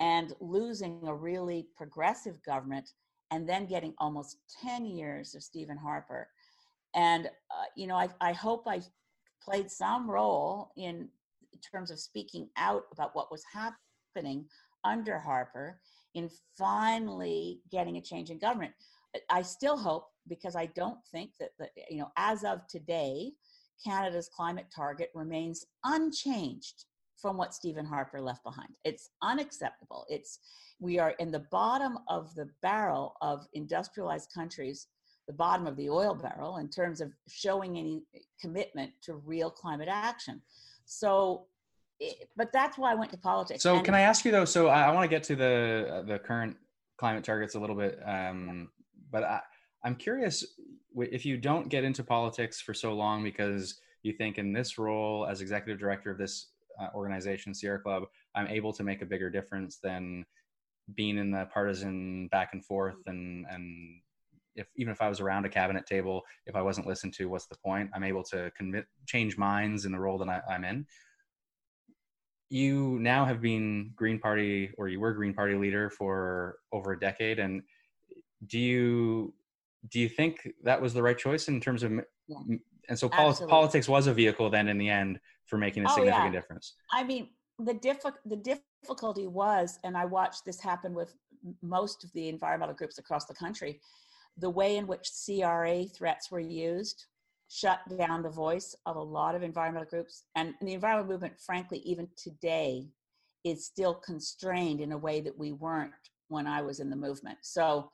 and 0.00 0.32
losing 0.40 1.00
a 1.06 1.14
really 1.14 1.66
progressive 1.76 2.42
government 2.44 2.88
and 3.30 3.48
then 3.48 3.66
getting 3.66 3.94
almost 3.98 4.38
10 4.62 4.86
years 4.86 5.34
of 5.34 5.42
Stephen 5.42 5.76
Harper. 5.76 6.28
And, 6.94 7.26
uh, 7.26 7.64
you 7.76 7.86
know, 7.86 7.96
I, 7.96 8.08
I 8.20 8.32
hope 8.32 8.64
I 8.66 8.80
played 9.42 9.70
some 9.70 10.08
role 10.08 10.70
in 10.76 11.08
terms 11.60 11.90
of 11.90 11.98
speaking 12.00 12.48
out 12.56 12.84
about 12.92 13.14
what 13.14 13.30
was 13.30 13.42
happening 13.52 14.46
under 14.84 15.18
Harper 15.18 15.80
in 16.14 16.30
finally 16.56 17.60
getting 17.70 17.96
a 17.96 18.02
change 18.02 18.30
in 18.30 18.38
government. 18.38 18.72
I 19.30 19.42
still 19.42 19.76
hope 19.76 20.08
because 20.28 20.56
I 20.56 20.66
don't 20.66 20.98
think 21.10 21.30
that, 21.40 21.50
the, 21.58 21.68
you 21.90 21.98
know, 21.98 22.10
as 22.16 22.44
of 22.44 22.66
today, 22.68 23.32
Canada's 23.84 24.30
climate 24.34 24.66
target 24.74 25.10
remains 25.14 25.66
unchanged 25.84 26.84
from 27.16 27.36
what 27.36 27.54
Stephen 27.54 27.86
Harper 27.86 28.20
left 28.20 28.44
behind. 28.44 28.70
It's 28.84 29.10
unacceptable. 29.22 30.04
It's 30.08 30.38
we 30.80 30.98
are 30.98 31.10
in 31.18 31.30
the 31.30 31.46
bottom 31.50 31.98
of 32.08 32.34
the 32.34 32.48
barrel 32.60 33.14
of 33.20 33.46
industrialized 33.54 34.30
countries, 34.34 34.88
the 35.26 35.32
bottom 35.32 35.66
of 35.66 35.76
the 35.76 35.88
oil 35.88 36.14
barrel 36.14 36.58
in 36.58 36.68
terms 36.68 37.00
of 37.00 37.12
showing 37.28 37.78
any 37.78 38.02
commitment 38.40 38.92
to 39.02 39.14
real 39.14 39.50
climate 39.50 39.88
action. 39.90 40.42
So 40.84 41.46
but 42.36 42.52
that's 42.52 42.76
why 42.76 42.92
I 42.92 42.94
went 42.94 43.10
to 43.12 43.16
politics. 43.16 43.62
So 43.62 43.76
and 43.76 43.84
can 43.84 43.94
I 43.94 44.00
ask 44.00 44.24
you 44.24 44.32
though? 44.32 44.44
So 44.44 44.68
I, 44.68 44.82
I 44.82 44.90
want 44.90 45.04
to 45.04 45.08
get 45.08 45.22
to 45.24 45.36
the 45.36 45.88
uh, 45.90 46.02
the 46.02 46.18
current 46.18 46.56
climate 46.96 47.24
targets 47.24 47.54
a 47.54 47.60
little 47.60 47.76
bit, 47.76 47.98
um, 48.04 48.68
but 49.10 49.24
I, 49.24 49.40
I'm 49.84 49.96
curious 49.96 50.44
if 50.96 51.26
you 51.26 51.36
don't 51.36 51.68
get 51.68 51.84
into 51.84 52.04
politics 52.04 52.60
for 52.60 52.72
so 52.72 52.94
long 52.94 53.22
because 53.22 53.80
you 54.02 54.12
think 54.12 54.38
in 54.38 54.52
this 54.52 54.78
role 54.78 55.26
as 55.28 55.40
executive 55.40 55.78
director 55.78 56.10
of 56.10 56.18
this 56.18 56.50
uh, 56.80 56.88
organization, 56.94 57.54
Sierra 57.54 57.80
Club, 57.80 58.04
I'm 58.34 58.46
able 58.46 58.72
to 58.74 58.84
make 58.84 59.02
a 59.02 59.06
bigger 59.06 59.30
difference 59.30 59.78
than 59.78 60.24
being 60.94 61.18
in 61.18 61.30
the 61.30 61.46
partisan 61.52 62.28
back 62.28 62.50
and 62.52 62.64
forth 62.64 62.96
and 63.06 63.46
and 63.50 64.00
if 64.56 64.66
even 64.76 64.92
if 64.92 65.02
I 65.02 65.08
was 65.08 65.20
around 65.20 65.44
a 65.44 65.48
cabinet 65.48 65.86
table, 65.86 66.22
if 66.46 66.56
I 66.56 66.62
wasn't 66.62 66.86
listened 66.86 67.14
to, 67.14 67.26
what's 67.26 67.46
the 67.46 67.56
point? 67.56 67.90
I'm 67.94 68.04
able 68.04 68.22
to 68.24 68.50
commit 68.56 68.86
change 69.06 69.36
minds 69.36 69.84
in 69.84 69.92
the 69.92 70.00
role 70.00 70.18
that 70.18 70.28
I, 70.28 70.40
I'm 70.50 70.64
in. 70.64 70.86
You 72.50 72.98
now 73.00 73.24
have 73.24 73.40
been 73.40 73.92
Green 73.96 74.18
Party, 74.18 74.70
or 74.78 74.88
you 74.88 75.00
were 75.00 75.12
Green 75.12 75.34
Party 75.34 75.54
leader 75.54 75.90
for 75.90 76.56
over 76.72 76.92
a 76.92 77.00
decade, 77.00 77.38
and 77.38 77.62
do 78.46 78.58
you 78.58 79.34
do 79.90 80.00
you 80.00 80.08
think 80.08 80.48
that 80.62 80.80
was 80.80 80.94
the 80.94 81.02
right 81.02 81.18
choice 81.18 81.48
in 81.48 81.60
terms 81.60 81.82
of 81.82 81.92
yeah. 82.28 82.56
and 82.88 82.98
so 82.98 83.08
pol- 83.08 83.34
politics 83.48 83.88
was 83.88 84.06
a 84.06 84.14
vehicle 84.14 84.50
then 84.50 84.68
in 84.68 84.78
the 84.78 84.88
end 84.88 85.18
for 85.46 85.58
making 85.58 85.84
a 85.84 85.90
oh, 85.90 85.94
significant 85.94 86.32
yeah. 86.32 86.40
difference 86.40 86.74
i 86.92 87.02
mean 87.02 87.28
the 87.58 87.74
diff- 87.74 88.04
the 88.24 88.36
difficulty 88.36 89.26
was 89.26 89.78
and 89.84 89.96
i 89.96 90.04
watched 90.04 90.44
this 90.44 90.60
happen 90.60 90.94
with 90.94 91.14
most 91.62 92.04
of 92.04 92.12
the 92.12 92.28
environmental 92.28 92.74
groups 92.74 92.98
across 92.98 93.26
the 93.26 93.34
country 93.34 93.80
the 94.38 94.50
way 94.50 94.76
in 94.76 94.86
which 94.86 95.10
cra 95.26 95.84
threats 95.84 96.30
were 96.30 96.40
used 96.40 97.06
shut 97.48 97.80
down 97.98 98.22
the 98.22 98.30
voice 98.30 98.74
of 98.86 98.96
a 98.96 99.02
lot 99.02 99.34
of 99.34 99.42
environmental 99.42 99.88
groups. 99.88 100.24
And 100.34 100.54
the 100.60 100.72
environmental 100.72 101.12
movement 101.12 101.34
frankly 101.38 101.78
even 101.84 102.08
today 102.16 102.88
is 103.44 103.66
still 103.66 103.94
constrained 103.94 104.80
in 104.80 104.92
a 104.92 104.98
way 104.98 105.20
that 105.20 105.38
we 105.38 105.52
weren't 105.52 105.92
when 106.28 106.46
i 106.46 106.62
was 106.62 106.80
in 106.80 106.90
the 106.90 106.96
movement. 106.96 107.38
So 107.42 107.90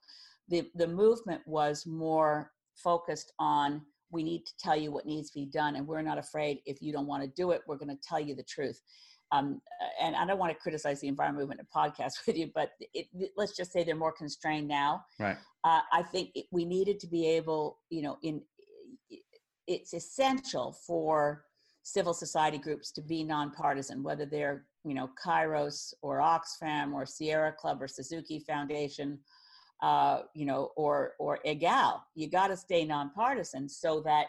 the, 0.49 0.69
the 0.75 0.87
movement 0.87 1.43
was 1.47 1.87
more 1.87 2.53
focused 2.75 3.33
on 3.39 3.83
we 4.13 4.23
need 4.25 4.45
to 4.47 4.53
tell 4.59 4.77
you 4.77 4.91
what 4.91 5.07
needs 5.07 5.31
to 5.31 5.39
be 5.39 5.47
done 5.47 5.77
and 5.77 5.87
we're 5.87 6.03
not 6.03 6.19
afraid. 6.19 6.61
If 6.65 6.81
you 6.81 6.93
don't 6.93 7.07
want 7.07 7.23
to 7.23 7.29
do 7.29 7.51
it 7.51 7.63
we're 7.67 7.77
going 7.77 7.95
to 7.95 8.09
tell 8.09 8.21
you 8.21 8.35
the 8.35 8.45
truth 8.45 8.81
um, 9.33 9.61
and 10.01 10.17
i 10.17 10.27
don't 10.27 10.39
want 10.39 10.53
to 10.53 10.59
criticize 10.59 11.01
the 11.01 11.09
environment 11.09 11.41
movement 11.41 11.61
and 11.61 11.69
podcast 11.71 12.13
with 12.27 12.37
you 12.37 12.51
but 12.55 12.73
it, 12.95 13.07
it, 13.15 13.31
let's 13.37 13.57
just 13.57 13.73
say 13.73 13.85
they're 13.85 13.95
more 13.95 14.13
constrained 14.13 14.69
now 14.69 15.05
right 15.19 15.37
uh, 15.65 15.81
i 15.93 16.03
think 16.03 16.31
it, 16.35 16.47
we 16.51 16.65
needed 16.65 16.99
to 16.99 17.07
be 17.07 17.27
able 17.27 17.79
you 17.91 18.03
know 18.03 18.19
in 18.23 18.43
it's 19.67 19.95
essential 19.95 20.73
for 20.87 21.45
civil 21.83 22.13
society 22.13 22.59
groups 22.59 22.91
to 22.91 23.01
be 23.01 23.25
nonpartisan 23.25 24.03
whether 24.03 24.27
they're 24.27 24.65
you 24.85 24.95
know 24.95 25.09
kairos 25.25 25.95
or 26.03 26.19
oxfam 26.19 26.93
or 26.93 27.07
sierra 27.07 27.53
club 27.53 27.81
or 27.81 27.89
suzuki 27.89 28.39
foundation 28.41 29.19
uh, 29.83 30.21
you 30.35 30.45
know, 30.45 30.73
or 30.77 31.15
or 31.19 31.39
egal. 31.45 32.05
You 32.15 32.29
got 32.29 32.49
to 32.49 32.57
stay 32.57 32.85
nonpartisan 32.85 33.69
so 33.69 34.01
that 34.03 34.27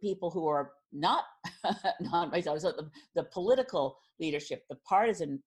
people 0.00 0.30
who 0.30 0.46
are 0.46 0.72
not 0.92 1.24
non 2.00 2.30
so 2.42 2.72
the, 2.72 2.90
the 3.14 3.24
political 3.24 3.96
leadership, 4.20 4.62
the 4.68 4.76
partisan 4.86 5.42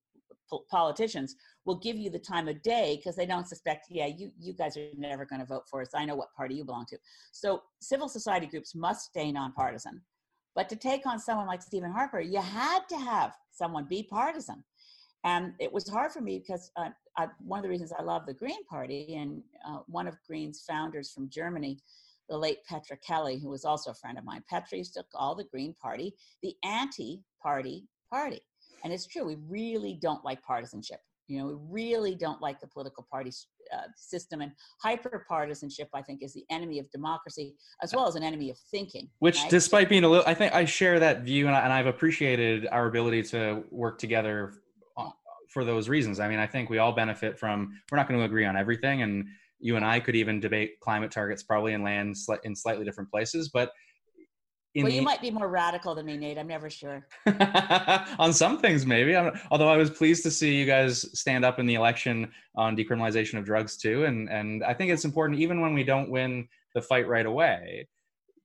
po- 0.50 0.66
politicians 0.70 1.36
will 1.66 1.76
give 1.76 1.96
you 1.96 2.10
the 2.10 2.20
time 2.20 2.48
of 2.48 2.62
day 2.62 2.98
because 2.98 3.16
they 3.16 3.26
don't 3.26 3.48
suspect, 3.48 3.88
yeah, 3.90 4.08
you 4.08 4.32
you 4.40 4.54
guys 4.54 4.78
are 4.78 4.88
never 4.98 5.26
going 5.26 5.40
to 5.40 5.46
vote 5.46 5.64
for 5.70 5.82
us. 5.82 5.90
I 5.96 6.06
know 6.06 6.16
what 6.16 6.34
party 6.36 6.56
you 6.56 6.66
belong 6.66 6.86
to. 6.90 6.98
So 7.32 7.62
civil 7.82 8.10
society 8.10 8.48
groups 8.48 8.76
must 8.76 9.10
stay 9.10 9.32
nonpartisan. 9.32 10.02
But 10.56 10.70
to 10.70 10.76
take 10.76 11.06
on 11.06 11.20
someone 11.20 11.48
like 11.48 11.62
Stephen 11.62 11.92
Harper, 11.92 12.22
you 12.22 12.40
had 12.40 12.88
to 12.90 12.98
have 12.98 13.34
someone 13.52 13.86
be 13.90 14.04
partisan. 14.04 14.64
And 15.26 15.54
it 15.60 15.74
was 15.74 15.90
hard 15.90 16.12
for 16.12 16.22
me 16.22 16.40
because 16.40 16.72
uh, 16.78 16.90
I, 17.18 17.28
one 17.40 17.60
of 17.60 17.64
the 17.64 17.70
reasons 17.70 17.92
I 17.92 18.04
love 18.04 18.26
the 18.26 18.34
Green 18.34 18.64
Party 18.66 19.16
and 19.16 19.42
uh, 19.68 19.80
one 19.88 20.08
of 20.08 20.16
Green's 20.28 20.64
founders 20.68 21.12
from 21.12 21.30
Germany, 21.30 21.80
the 22.30 22.38
late 22.38 22.60
Petra 22.68 22.98
Kelly, 22.98 23.40
who 23.40 23.50
was 23.50 23.66
also 23.66 23.92
a 23.92 23.96
friend 23.96 24.18
of 24.18 24.24
mine. 24.24 24.44
Petra 24.50 24.78
used 24.78 24.94
to 24.96 25.04
call 25.14 25.36
the 25.36 25.44
Green 25.46 25.76
Party 25.82 26.14
the 26.42 26.56
anti-party 26.64 27.86
party. 28.12 28.42
And 28.84 28.94
it's 28.94 29.08
true, 29.08 29.26
we 29.26 29.38
really 29.48 29.98
don't 30.02 30.24
like 30.24 30.42
partisanship. 30.44 31.00
You 31.28 31.40
know, 31.40 31.48
we 31.48 31.56
really 31.70 32.16
don't 32.16 32.40
like 32.40 32.60
the 32.60 32.68
political 32.68 33.08
party 33.12 33.32
uh, 33.74 33.88
system, 33.96 34.42
and 34.42 34.52
hyper 34.80 35.26
partisanship, 35.28 35.90
I 35.92 36.04
think, 36.04 36.22
is 36.22 36.34
the 36.34 36.46
enemy 36.52 36.78
of 36.78 36.90
democracy 36.92 37.56
as 37.82 37.96
well 37.96 38.08
as 38.08 38.16
an 38.16 38.22
enemy 38.22 38.52
of 38.52 38.60
thinking. 38.70 39.10
Which, 39.20 39.40
right? 39.40 39.50
despite 39.50 39.90
being 39.90 40.04
a 40.04 40.08
little, 40.08 40.26
I 40.28 40.36
think 40.36 40.54
I 40.54 40.66
share 40.66 41.00
that 41.00 41.24
view, 41.24 41.48
and, 41.48 41.56
I, 41.56 41.62
and 41.62 41.74
I've 41.74 41.88
appreciated 41.88 42.68
our 42.72 42.86
ability 42.86 43.24
to 43.24 43.64
work 43.72 43.98
together 43.98 44.54
for 45.50 45.64
those 45.64 45.90
reasons. 45.90 46.20
I 46.20 46.28
mean, 46.28 46.40
I 46.40 46.46
think 46.46 46.70
we 46.70 46.78
all 46.78 46.92
benefit 46.92 47.40
from. 47.40 47.80
We're 47.92 47.98
not 47.98 48.08
going 48.08 48.20
to 48.20 48.26
agree 48.26 48.46
on 48.46 48.56
everything, 48.56 49.02
and 49.02 49.26
you 49.66 49.78
and 49.78 49.84
I 49.84 50.00
could 50.00 50.16
even 50.16 50.40
debate 50.40 50.80
climate 50.80 51.10
targets 51.10 51.42
probably 51.42 51.74
and 51.74 51.84
land 51.84 52.16
in 52.44 52.56
slightly 52.56 52.86
different 52.86 53.10
places. 53.10 53.50
But 53.50 53.72
well, 54.76 54.90
you 54.90 55.02
might 55.02 55.22
be 55.22 55.32
more 55.32 55.48
radical 55.48 55.96
than 55.96 56.06
me, 56.06 56.18
Nate. 56.18 56.38
I'm 56.38 56.48
never 56.48 56.70
sure. 56.70 57.08
on 58.20 58.32
some 58.32 58.60
things, 58.60 58.86
maybe. 58.86 59.16
I'm, 59.16 59.40
although 59.50 59.70
I 59.70 59.78
was 59.78 59.90
pleased 59.90 60.22
to 60.24 60.32
see 60.32 60.56
you 60.56 60.66
guys 60.68 61.18
stand 61.18 61.44
up 61.44 61.60
in 61.60 61.66
the 61.66 61.74
election 61.76 62.32
on 62.56 62.78
decriminalization 62.78 63.40
of 63.40 63.46
drugs 63.46 63.76
too, 63.78 64.06
and 64.06 64.30
and 64.30 64.64
I 64.64 64.74
think 64.76 64.92
it's 64.92 65.06
important 65.06 65.40
even 65.40 65.62
when 65.62 65.74
we 65.74 65.84
don't 65.84 66.12
win 66.12 66.48
the 66.76 66.82
fight 66.82 67.08
right 67.08 67.26
away 67.26 67.88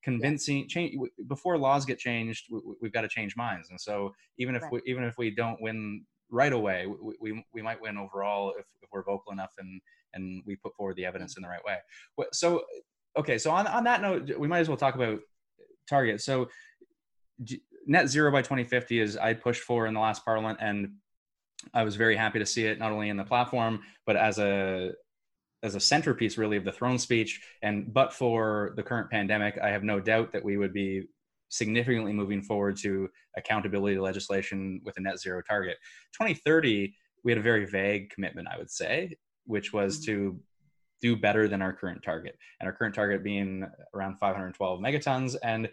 convincing 0.03 0.67
change 0.67 0.97
before 1.29 1.59
laws 1.59 1.85
get 1.85 1.99
changed 1.99 2.47
we, 2.51 2.75
have 2.85 2.93
got 2.93 3.03
to 3.03 3.09
change 3.09 3.37
minds 3.37 3.69
and 3.69 3.79
so 3.79 4.15
even 4.39 4.55
if 4.55 4.63
right. 4.63 4.73
we 4.73 4.81
even 4.87 5.05
if 5.05 5.19
we 5.19 5.31
don't 5.31 5.61
win 5.61 6.03
right 6.31 6.53
away, 6.53 6.87
we, 6.87 7.15
we, 7.21 7.45
we 7.53 7.63
might 7.63 7.81
win 7.81 7.99
overall 7.99 8.55
if, 8.59 8.67
if 8.83 8.89
we're 8.93 9.05
vocal 9.05 9.33
enough 9.33 9.53
and, 9.59 9.81
and 10.15 10.43
we 10.47 10.57
put 10.57 10.75
forward 10.75 10.97
the 10.97 11.07
evidence 11.07 11.35
mm. 11.35 11.39
in 11.39 11.43
the 11.43 11.49
right 11.49 11.65
way. 11.65 11.77
So, 12.33 12.63
okay, 13.19 13.39
so 13.39 13.51
on, 13.51 13.67
on 13.67 13.85
that 13.85 14.03
note, 14.03 14.39
we 14.39 14.49
might 14.49 14.61
as 14.61 14.69
well 14.69 14.77
talk 14.77 14.95
about 14.95 15.21
target. 15.89 16.21
So, 16.21 16.49
net 17.87 18.09
zero 18.09 18.31
by 18.31 18.43
2050 18.43 19.01
is 19.01 19.17
I 19.17 19.35
pushed 19.35 19.63
for 19.63 19.87
in 19.87 19.95
the 19.95 20.01
last 20.01 20.25
parliament, 20.25 20.59
and 20.61 20.93
I 21.75 21.83
was 21.83 21.97
very 21.97 22.17
happy 22.17 22.39
to 22.39 22.47
see 22.47 22.67
it 22.67 22.79
not 22.79 22.93
only 22.93 23.09
in 23.09 23.17
the 23.17 23.25
platform 23.25 23.81
but 24.07 24.17
as 24.17 24.39
a 24.39 24.93
as 25.63 25.75
a 25.75 25.81
centerpiece 25.81 26.39
really 26.39 26.57
of 26.57 26.65
the 26.65 26.73
throne 26.73 26.99
speech. 26.99 27.41
And 27.63 27.93
but 27.93 28.13
for 28.13 28.73
the 28.77 28.83
current 28.83 29.11
pandemic, 29.11 29.59
I 29.63 29.69
have 29.69 29.85
no 29.85 30.01
doubt 30.01 30.33
that 30.33 30.45
we 30.45 30.57
would 30.57 30.73
be 30.73 31.05
significantly 31.49 32.13
moving 32.13 32.43
forward 32.43 32.77
to 32.79 33.09
accountability 33.37 33.99
legislation 33.99 34.81
with 34.85 34.97
a 34.97 35.01
net 35.01 35.19
zero 35.19 35.43
target. 35.43 35.77
2030, 36.15 36.95
we 37.25 37.33
had 37.33 37.39
a 37.39 37.43
very 37.43 37.67
vague 37.67 38.11
commitment, 38.11 38.49
I 38.49 38.57
would 38.57 38.71
say, 38.71 39.17
which 39.51 39.73
was 39.73 39.99
mm-hmm. 39.99 40.13
to 40.13 40.41
do 41.03 41.17
better 41.17 41.49
than 41.49 41.63
our 41.63 41.73
current 41.73 42.03
target, 42.03 42.39
and 42.61 42.67
our 42.67 42.75
current 42.75 42.95
target 42.95 43.25
being 43.25 43.67
around 43.95 44.19
512 44.19 44.81
megatons. 44.81 45.35
And 45.43 45.69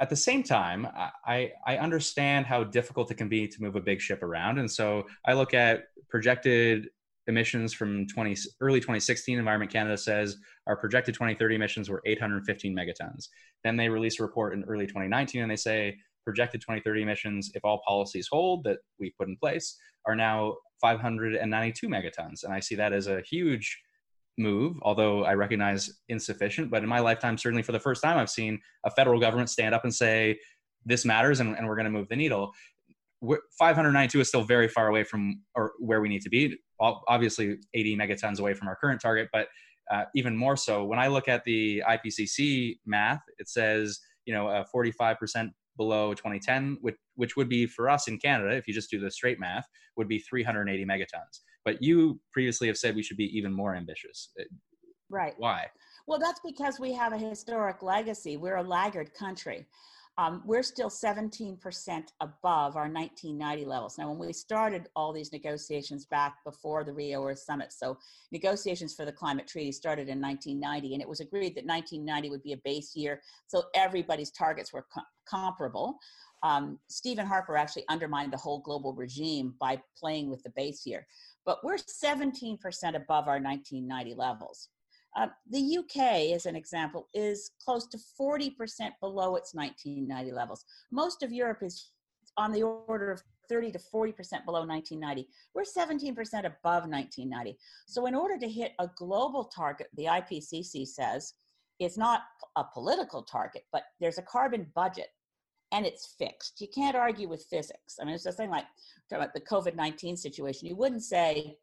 at 0.00 0.08
the 0.08 0.16
same 0.16 0.42
time, 0.42 0.86
I, 1.26 1.52
I 1.66 1.76
understand 1.76 2.46
how 2.46 2.64
difficult 2.64 3.10
it 3.10 3.16
can 3.16 3.28
be 3.28 3.46
to 3.48 3.62
move 3.62 3.76
a 3.76 3.80
big 3.80 4.00
ship 4.00 4.22
around. 4.22 4.58
And 4.58 4.70
so 4.70 5.06
I 5.26 5.34
look 5.34 5.52
at 5.52 5.88
projected 6.08 6.88
emissions 7.26 7.72
from 7.72 8.06
20, 8.06 8.36
early 8.60 8.80
2016, 8.80 9.38
Environment 9.38 9.70
Canada 9.70 9.98
says 9.98 10.38
our 10.66 10.76
projected 10.76 11.14
2030 11.14 11.54
emissions 11.54 11.90
were 11.90 12.02
815 12.06 12.74
megatons. 12.74 13.28
Then 13.62 13.76
they 13.76 13.88
release 13.88 14.20
a 14.20 14.22
report 14.22 14.54
in 14.54 14.64
early 14.64 14.86
2019 14.86 15.42
and 15.42 15.50
they 15.50 15.56
say 15.56 15.96
projected 16.24 16.60
2030 16.60 17.02
emissions, 17.02 17.50
if 17.54 17.64
all 17.64 17.82
policies 17.86 18.28
hold 18.30 18.64
that 18.64 18.78
we 18.98 19.12
put 19.18 19.28
in 19.28 19.36
place, 19.36 19.76
are 20.06 20.16
now 20.16 20.54
592 20.80 21.88
megatons. 21.88 22.44
And 22.44 22.52
I 22.52 22.60
see 22.60 22.74
that 22.76 22.92
as 22.92 23.06
a 23.06 23.20
huge 23.22 23.80
move, 24.38 24.76
although 24.82 25.24
I 25.24 25.34
recognize 25.34 25.90
insufficient. 26.08 26.70
But 26.70 26.82
in 26.82 26.88
my 26.88 27.00
lifetime, 27.00 27.36
certainly 27.36 27.62
for 27.62 27.72
the 27.72 27.80
first 27.80 28.02
time, 28.02 28.18
I've 28.18 28.30
seen 28.30 28.60
a 28.84 28.90
federal 28.90 29.20
government 29.20 29.50
stand 29.50 29.74
up 29.74 29.84
and 29.84 29.94
say, 29.94 30.38
this 30.86 31.04
matters 31.04 31.40
and, 31.40 31.56
and 31.58 31.66
we're 31.68 31.76
going 31.76 31.84
to 31.84 31.90
move 31.90 32.08
the 32.08 32.16
needle 32.16 32.54
592 33.58 34.20
is 34.20 34.28
still 34.28 34.42
very 34.42 34.68
far 34.68 34.88
away 34.88 35.04
from 35.04 35.42
or 35.54 35.72
where 35.78 36.00
we 36.00 36.08
need 36.08 36.22
to 36.22 36.30
be. 36.30 36.56
Obviously, 36.80 37.58
80 37.74 37.96
megatons 37.96 38.40
away 38.40 38.54
from 38.54 38.68
our 38.68 38.76
current 38.76 39.00
target, 39.00 39.28
but 39.32 39.48
uh, 39.90 40.04
even 40.14 40.36
more 40.36 40.56
so. 40.56 40.84
When 40.84 40.98
I 40.98 41.08
look 41.08 41.28
at 41.28 41.44
the 41.44 41.82
IPCC 41.86 42.78
math, 42.86 43.20
it 43.38 43.48
says 43.48 44.00
you 44.24 44.32
know 44.32 44.48
uh, 44.48 44.64
45% 44.74 45.50
below 45.80 46.12
2010, 46.12 46.76
which 46.82 46.96
which 47.14 47.36
would 47.36 47.48
be 47.48 47.66
for 47.66 47.88
us 47.88 48.06
in 48.06 48.18
Canada, 48.18 48.54
if 48.54 48.68
you 48.68 48.74
just 48.74 48.90
do 48.90 49.00
the 49.00 49.10
straight 49.10 49.40
math, 49.40 49.66
would 49.96 50.08
be 50.08 50.18
380 50.18 50.84
megatons. 50.84 51.40
But 51.64 51.82
you 51.82 52.20
previously 52.32 52.66
have 52.66 52.76
said 52.76 52.94
we 52.94 53.02
should 53.02 53.16
be 53.16 53.34
even 53.36 53.50
more 53.50 53.74
ambitious. 53.74 54.28
Uh, 54.38 54.44
right. 55.08 55.32
Why? 55.38 55.68
Well, 56.06 56.18
that's 56.18 56.40
because 56.44 56.78
we 56.78 56.92
have 56.92 57.14
a 57.14 57.18
historic 57.18 57.82
legacy. 57.82 58.36
We're 58.36 58.56
a 58.56 58.62
laggard 58.62 59.14
country. 59.14 59.66
Um, 60.20 60.42
we're 60.44 60.62
still 60.62 60.90
17% 60.90 61.56
above 62.20 62.76
our 62.76 62.90
1990 62.90 63.64
levels. 63.64 63.96
Now, 63.96 64.10
when 64.10 64.18
we 64.18 64.34
started 64.34 64.88
all 64.94 65.14
these 65.14 65.32
negotiations 65.32 66.04
back 66.04 66.36
before 66.44 66.84
the 66.84 66.92
Rio 66.92 67.24
Earth 67.24 67.38
Summit, 67.38 67.72
so 67.72 67.96
negotiations 68.30 68.94
for 68.94 69.06
the 69.06 69.12
climate 69.12 69.48
treaty 69.48 69.72
started 69.72 70.10
in 70.10 70.20
1990, 70.20 70.92
and 70.92 71.00
it 71.00 71.08
was 71.08 71.20
agreed 71.20 71.54
that 71.54 71.64
1990 71.64 72.28
would 72.28 72.42
be 72.42 72.52
a 72.52 72.60
base 72.64 72.94
year, 72.94 73.22
so 73.46 73.62
everybody's 73.74 74.30
targets 74.30 74.74
were 74.74 74.84
co- 74.94 75.00
comparable. 75.26 75.98
Um, 76.42 76.78
Stephen 76.90 77.24
Harper 77.24 77.56
actually 77.56 77.84
undermined 77.88 78.30
the 78.30 78.36
whole 78.36 78.60
global 78.60 78.92
regime 78.92 79.54
by 79.58 79.80
playing 79.98 80.28
with 80.28 80.42
the 80.42 80.50
base 80.50 80.84
year. 80.84 81.06
But 81.46 81.64
we're 81.64 81.78
17% 81.78 82.58
above 82.94 83.26
our 83.26 83.40
1990 83.40 84.14
levels. 84.16 84.68
Uh, 85.16 85.26
the 85.48 85.78
UK, 85.78 86.32
as 86.34 86.46
an 86.46 86.54
example, 86.54 87.08
is 87.14 87.50
close 87.64 87.86
to 87.88 87.98
40% 88.20 88.52
below 89.00 89.36
its 89.36 89.54
1990 89.54 90.32
levels. 90.32 90.64
Most 90.92 91.22
of 91.22 91.32
Europe 91.32 91.62
is 91.62 91.90
on 92.36 92.52
the 92.52 92.62
order 92.62 93.10
of 93.10 93.22
30 93.48 93.72
to 93.72 93.78
40% 93.78 94.14
below 94.44 94.64
1990. 94.64 95.28
We're 95.54 95.62
17% 95.62 96.10
above 96.44 96.88
1990. 96.88 97.58
So, 97.86 98.06
in 98.06 98.14
order 98.14 98.38
to 98.38 98.48
hit 98.48 98.72
a 98.78 98.88
global 98.96 99.44
target, 99.44 99.88
the 99.96 100.04
IPCC 100.04 100.86
says 100.86 101.34
it's 101.80 101.98
not 101.98 102.22
a 102.56 102.64
political 102.72 103.22
target, 103.22 103.64
but 103.72 103.82
there's 104.00 104.18
a 104.18 104.22
carbon 104.22 104.70
budget 104.74 105.08
and 105.72 105.86
it's 105.86 106.14
fixed. 106.18 106.60
You 106.60 106.68
can't 106.72 106.96
argue 106.96 107.28
with 107.28 107.46
physics. 107.50 107.96
I 108.00 108.04
mean, 108.04 108.14
it's 108.14 108.24
the 108.24 108.32
thing 108.32 108.50
like 108.50 108.66
talking 109.08 109.22
about 109.22 109.34
the 109.34 109.40
COVID 109.40 109.74
19 109.74 110.16
situation. 110.16 110.68
You 110.68 110.76
wouldn't 110.76 111.02
say, 111.02 111.56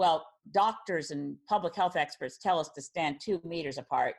well, 0.00 0.26
doctors 0.52 1.10
and 1.10 1.36
public 1.46 1.76
health 1.76 1.94
experts 1.94 2.38
tell 2.38 2.58
us 2.58 2.70
to 2.70 2.80
stand 2.80 3.20
two 3.20 3.38
meters 3.44 3.76
apart, 3.76 4.14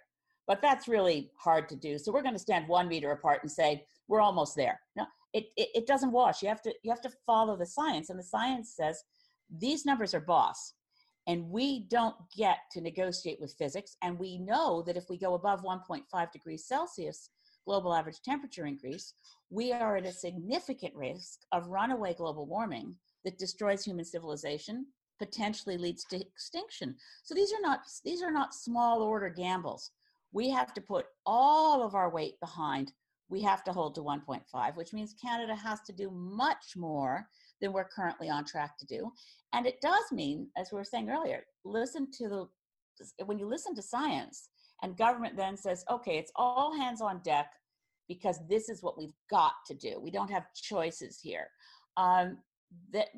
but 0.45 0.61
that's 0.61 0.87
really 0.87 1.31
hard 1.39 1.67
to 1.69 1.75
do. 1.75 1.97
So 1.97 2.11
we're 2.11 2.21
going 2.21 2.35
to 2.35 2.39
stand 2.39 2.67
one 2.67 2.87
meter 2.87 3.13
apart 3.13 3.39
and 3.41 3.51
say 3.51 3.83
we're 4.07 4.21
almost 4.21 4.55
there. 4.55 4.79
No, 4.95 5.07
it, 5.33 5.45
it, 5.57 5.69
it 5.73 5.87
doesn't 5.87 6.11
wash. 6.11 6.43
You 6.43 6.49
have 6.49 6.61
to 6.61 6.73
you 6.83 6.91
have 6.91 7.01
to 7.01 7.09
follow 7.25 7.57
the 7.57 7.65
science, 7.65 8.11
and 8.11 8.19
the 8.19 8.23
science 8.23 8.75
says 8.77 9.03
these 9.57 9.83
numbers 9.83 10.13
are 10.13 10.19
boss, 10.19 10.75
and 11.25 11.49
we 11.49 11.87
don't 11.89 12.15
get 12.37 12.57
to 12.73 12.79
negotiate 12.79 13.41
with 13.41 13.55
physics. 13.57 13.97
And 14.03 14.19
we 14.19 14.37
know 14.37 14.83
that 14.85 14.97
if 14.97 15.05
we 15.09 15.17
go 15.17 15.33
above 15.33 15.63
1.5 15.63 16.31
degrees 16.31 16.67
Celsius 16.67 17.31
global 17.65 17.91
average 17.91 18.21
temperature 18.23 18.67
increase, 18.67 19.15
we 19.49 19.73
are 19.73 19.97
at 19.97 20.05
a 20.05 20.11
significant 20.11 20.93
risk 20.93 21.39
of 21.51 21.69
runaway 21.69 22.13
global 22.13 22.45
warming 22.45 22.95
that 23.25 23.39
destroys 23.39 23.83
human 23.83 24.05
civilization 24.05 24.85
potentially 25.21 25.77
leads 25.77 26.03
to 26.05 26.19
extinction. 26.19 26.95
So 27.21 27.35
these 27.35 27.53
are 27.53 27.61
not 27.61 27.81
these 28.03 28.23
are 28.23 28.31
not 28.31 28.55
small 28.55 29.03
order 29.03 29.29
gambles. 29.29 29.91
We 30.33 30.49
have 30.49 30.73
to 30.73 30.81
put 30.81 31.05
all 31.27 31.83
of 31.83 31.93
our 31.93 32.09
weight 32.09 32.39
behind. 32.39 32.91
We 33.29 33.41
have 33.43 33.63
to 33.65 33.71
hold 33.71 33.93
to 33.95 34.01
1.5, 34.01 34.75
which 34.75 34.93
means 34.93 35.13
Canada 35.21 35.55
has 35.55 35.81
to 35.81 35.93
do 35.93 36.09
much 36.09 36.75
more 36.75 37.27
than 37.61 37.71
we're 37.71 37.87
currently 37.95 38.29
on 38.29 38.45
track 38.45 38.77
to 38.79 38.85
do. 38.87 39.11
And 39.53 39.67
it 39.67 39.79
does 39.79 40.05
mean, 40.11 40.47
as 40.57 40.71
we 40.71 40.77
were 40.77 40.83
saying 40.83 41.09
earlier, 41.09 41.43
listen 41.63 42.09
to 42.17 42.27
the 42.29 43.25
when 43.25 43.37
you 43.37 43.47
listen 43.47 43.75
to 43.75 43.81
science 43.81 44.49
and 44.81 44.97
government 44.97 45.37
then 45.37 45.55
says, 45.55 45.85
okay, 45.89 46.17
it's 46.17 46.31
all 46.35 46.75
hands 46.75 47.01
on 47.01 47.21
deck 47.23 47.51
because 48.07 48.39
this 48.49 48.69
is 48.69 48.81
what 48.81 48.97
we've 48.97 49.15
got 49.29 49.53
to 49.67 49.75
do. 49.75 49.99
We 50.01 50.11
don't 50.11 50.31
have 50.31 50.53
choices 50.55 51.19
here. 51.21 51.47
Um, 51.97 52.39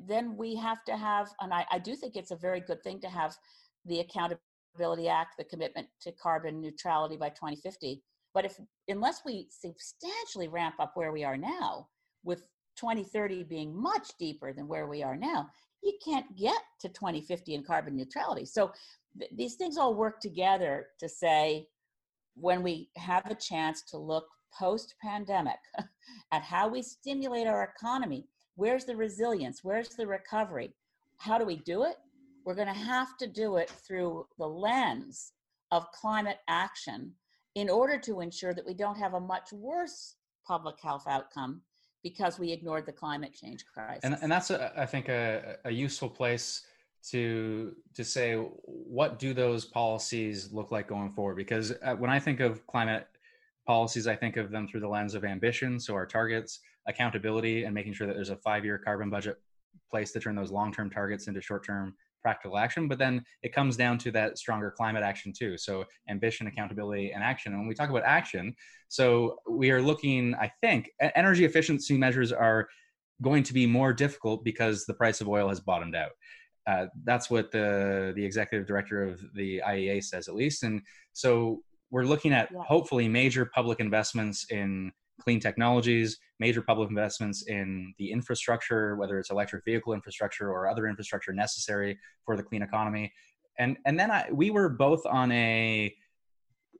then 0.06 0.36
we 0.36 0.56
have 0.56 0.84
to 0.84 0.96
have, 0.96 1.28
and 1.40 1.52
I, 1.52 1.66
I 1.70 1.78
do 1.78 1.94
think 1.94 2.16
it's 2.16 2.30
a 2.30 2.36
very 2.36 2.60
good 2.60 2.82
thing 2.82 3.00
to 3.00 3.08
have 3.08 3.36
the 3.84 4.00
Accountability 4.00 5.08
Act, 5.08 5.36
the 5.38 5.44
commitment 5.44 5.86
to 6.02 6.12
carbon 6.12 6.60
neutrality 6.60 7.16
by 7.16 7.28
2050. 7.30 8.02
But 8.32 8.44
if 8.44 8.58
unless 8.88 9.20
we 9.24 9.48
substantially 9.50 10.48
ramp 10.48 10.76
up 10.80 10.92
where 10.94 11.12
we 11.12 11.24
are 11.24 11.36
now, 11.36 11.88
with 12.24 12.48
2030 12.76 13.44
being 13.44 13.76
much 13.76 14.08
deeper 14.18 14.52
than 14.52 14.66
where 14.66 14.88
we 14.88 15.02
are 15.02 15.16
now, 15.16 15.48
you 15.82 15.92
can't 16.04 16.36
get 16.36 16.60
to 16.80 16.88
2050 16.88 17.54
in 17.54 17.62
carbon 17.62 17.96
neutrality. 17.96 18.44
So 18.46 18.72
th- 19.18 19.30
these 19.36 19.54
things 19.54 19.76
all 19.76 19.94
work 19.94 20.20
together 20.20 20.86
to 20.98 21.08
say 21.08 21.68
when 22.34 22.62
we 22.62 22.88
have 22.96 23.30
a 23.30 23.34
chance 23.34 23.82
to 23.90 23.98
look 23.98 24.26
post 24.58 24.94
pandemic 25.02 25.58
at 26.32 26.42
how 26.42 26.68
we 26.68 26.82
stimulate 26.82 27.46
our 27.46 27.72
economy 27.76 28.26
Where's 28.56 28.84
the 28.84 28.96
resilience? 28.96 29.62
Where's 29.62 29.90
the 29.90 30.06
recovery? 30.06 30.74
How 31.18 31.38
do 31.38 31.44
we 31.44 31.56
do 31.56 31.84
it? 31.84 31.96
We're 32.44 32.54
going 32.54 32.68
to 32.68 32.74
have 32.74 33.16
to 33.18 33.26
do 33.26 33.56
it 33.56 33.70
through 33.70 34.26
the 34.38 34.46
lens 34.46 35.32
of 35.70 35.90
climate 35.92 36.38
action 36.48 37.12
in 37.54 37.70
order 37.70 37.98
to 37.98 38.20
ensure 38.20 38.54
that 38.54 38.66
we 38.66 38.74
don't 38.74 38.98
have 38.98 39.14
a 39.14 39.20
much 39.20 39.52
worse 39.52 40.16
public 40.46 40.80
health 40.80 41.04
outcome 41.08 41.62
because 42.02 42.38
we 42.38 42.52
ignored 42.52 42.86
the 42.86 42.92
climate 42.92 43.32
change 43.32 43.64
crisis. 43.72 44.00
And, 44.02 44.18
and 44.20 44.30
that's, 44.30 44.50
a, 44.50 44.72
I 44.76 44.86
think, 44.86 45.08
a, 45.08 45.56
a 45.64 45.70
useful 45.70 46.10
place 46.10 46.62
to 47.10 47.74
to 47.94 48.02
say 48.02 48.34
what 48.34 49.18
do 49.18 49.34
those 49.34 49.64
policies 49.66 50.50
look 50.52 50.70
like 50.70 50.88
going 50.88 51.10
forward 51.10 51.36
because 51.36 51.72
uh, 51.82 51.94
when 51.94 52.08
i 52.08 52.18
think 52.18 52.40
of 52.40 52.66
climate 52.66 53.06
policies 53.66 54.06
i 54.06 54.16
think 54.16 54.38
of 54.38 54.50
them 54.50 54.66
through 54.66 54.80
the 54.80 54.88
lens 54.88 55.14
of 55.14 55.22
ambition 55.22 55.78
so 55.78 55.94
our 55.94 56.06
targets 56.06 56.60
accountability 56.86 57.64
and 57.64 57.74
making 57.74 57.92
sure 57.92 58.06
that 58.06 58.14
there's 58.14 58.30
a 58.30 58.36
five 58.36 58.64
year 58.64 58.78
carbon 58.78 59.10
budget 59.10 59.36
place 59.90 60.12
to 60.12 60.20
turn 60.20 60.34
those 60.34 60.50
long 60.50 60.72
term 60.72 60.90
targets 60.90 61.26
into 61.26 61.40
short 61.40 61.64
term 61.64 61.94
practical 62.22 62.56
action. 62.56 62.88
But 62.88 62.98
then 62.98 63.22
it 63.42 63.52
comes 63.52 63.76
down 63.76 63.98
to 63.98 64.10
that 64.12 64.38
stronger 64.38 64.70
climate 64.70 65.02
action 65.02 65.32
too. 65.32 65.58
So 65.58 65.84
ambition, 66.08 66.46
accountability, 66.46 67.12
and 67.12 67.22
action. 67.22 67.52
And 67.52 67.60
when 67.60 67.68
we 67.68 67.74
talk 67.74 67.90
about 67.90 68.02
action, 68.04 68.54
so 68.88 69.36
we 69.48 69.70
are 69.70 69.82
looking, 69.82 70.34
I 70.36 70.50
think, 70.62 70.90
energy 71.00 71.44
efficiency 71.44 71.98
measures 71.98 72.32
are 72.32 72.68
going 73.22 73.42
to 73.44 73.52
be 73.52 73.66
more 73.66 73.92
difficult 73.92 74.42
because 74.42 74.86
the 74.86 74.94
price 74.94 75.20
of 75.20 75.28
oil 75.28 75.48
has 75.48 75.60
bottomed 75.60 75.94
out. 75.94 76.12
Uh, 76.66 76.86
that's 77.04 77.28
what 77.28 77.52
the 77.52 78.14
the 78.16 78.24
executive 78.24 78.66
director 78.66 79.04
of 79.04 79.22
the 79.34 79.62
IEA 79.66 80.02
says, 80.02 80.28
at 80.28 80.34
least. 80.34 80.62
And 80.62 80.80
so 81.12 81.62
we're 81.90 82.04
looking 82.04 82.32
at 82.32 82.48
yeah. 82.50 82.62
hopefully 82.66 83.06
major 83.06 83.44
public 83.44 83.80
investments 83.80 84.46
in 84.50 84.90
clean 85.20 85.40
technologies, 85.40 86.18
major 86.40 86.62
public 86.62 86.88
investments 86.88 87.44
in 87.46 87.94
the 87.98 88.10
infrastructure, 88.10 88.96
whether 88.96 89.18
it's 89.18 89.30
electric 89.30 89.64
vehicle 89.64 89.92
infrastructure 89.92 90.50
or 90.50 90.68
other 90.68 90.86
infrastructure 90.86 91.32
necessary 91.32 91.98
for 92.24 92.36
the 92.36 92.42
clean 92.42 92.62
economy. 92.62 93.12
And 93.58 93.76
and 93.86 93.98
then 93.98 94.10
I, 94.10 94.28
we 94.32 94.50
were 94.50 94.68
both 94.68 95.06
on 95.06 95.30
a, 95.32 95.94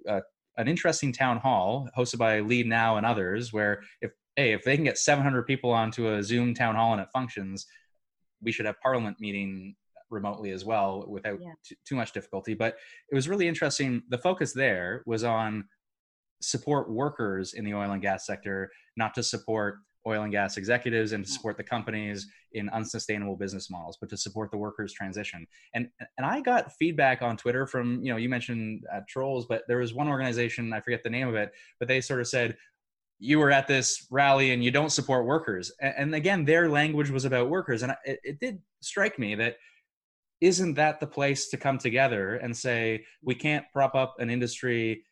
a 0.08 0.22
an 0.56 0.68
interesting 0.68 1.12
town 1.12 1.38
hall 1.38 1.88
hosted 1.96 2.18
by 2.18 2.40
Leadnow 2.40 2.96
and 2.96 3.06
others, 3.06 3.52
where 3.52 3.82
if 4.00 4.12
hey 4.36 4.52
if 4.52 4.64
they 4.64 4.76
can 4.76 4.84
get 4.84 4.98
700 4.98 5.46
people 5.46 5.70
onto 5.70 6.12
a 6.12 6.22
Zoom 6.22 6.54
town 6.54 6.74
hall 6.74 6.92
and 6.92 7.00
it 7.00 7.08
functions, 7.12 7.66
we 8.42 8.50
should 8.50 8.66
have 8.66 8.80
Parliament 8.80 9.18
meeting 9.20 9.76
remotely 10.10 10.50
as 10.50 10.64
well 10.64 11.04
without 11.08 11.38
yeah. 11.40 11.52
t- 11.64 11.76
too 11.86 11.96
much 11.96 12.12
difficulty. 12.12 12.54
But 12.54 12.76
it 13.10 13.14
was 13.14 13.28
really 13.28 13.48
interesting. 13.48 14.02
The 14.08 14.18
focus 14.18 14.52
there 14.52 15.02
was 15.06 15.24
on 15.24 15.64
support 16.40 16.90
workers 16.90 17.54
in 17.54 17.64
the 17.64 17.74
oil 17.74 17.90
and 17.90 18.02
gas 18.02 18.26
sector, 18.26 18.70
not 18.96 19.14
to 19.14 19.22
support 19.22 19.78
oil 20.06 20.22
and 20.22 20.32
gas 20.32 20.56
executives 20.56 21.12
and 21.12 21.24
to 21.24 21.30
mm. 21.30 21.32
support 21.32 21.56
the 21.56 21.64
companies 21.64 22.26
in 22.52 22.68
unsustainable 22.70 23.36
business 23.36 23.70
models, 23.70 23.96
but 24.00 24.10
to 24.10 24.16
support 24.16 24.50
the 24.50 24.56
workers' 24.56 24.92
transition. 24.92 25.46
And 25.74 25.88
and 26.18 26.26
I 26.26 26.40
got 26.40 26.72
feedback 26.72 27.22
on 27.22 27.36
Twitter 27.36 27.66
from 27.66 28.04
you 28.04 28.12
know 28.12 28.16
you 28.16 28.28
mentioned 28.28 28.84
uh, 28.92 29.00
trolls, 29.08 29.46
but 29.46 29.62
there 29.68 29.78
was 29.78 29.94
one 29.94 30.08
organization 30.08 30.72
I 30.72 30.80
forget 30.80 31.02
the 31.02 31.10
name 31.10 31.28
of 31.28 31.34
it, 31.34 31.52
but 31.78 31.88
they 31.88 32.00
sort 32.00 32.20
of 32.20 32.28
said 32.28 32.56
you 33.18 33.38
were 33.38 33.50
at 33.50 33.66
this 33.66 34.06
rally 34.10 34.52
and 34.52 34.62
you 34.62 34.70
don't 34.70 34.90
support 34.90 35.24
workers. 35.24 35.72
And, 35.80 35.94
and 35.96 36.14
again, 36.14 36.44
their 36.44 36.68
language 36.68 37.10
was 37.10 37.24
about 37.24 37.48
workers, 37.48 37.82
and 37.82 37.94
it, 38.04 38.20
it 38.22 38.40
did 38.40 38.60
strike 38.80 39.18
me 39.18 39.34
that 39.36 39.56
isn't 40.40 40.74
that 40.74 41.00
the 41.00 41.06
place 41.06 41.48
to 41.48 41.56
come 41.56 41.78
together 41.78 42.36
and 42.36 42.54
say 42.54 43.04
we 43.22 43.34
can't 43.34 43.64
prop 43.72 43.94
up 43.94 44.16
an 44.18 44.28
industry 44.28 45.02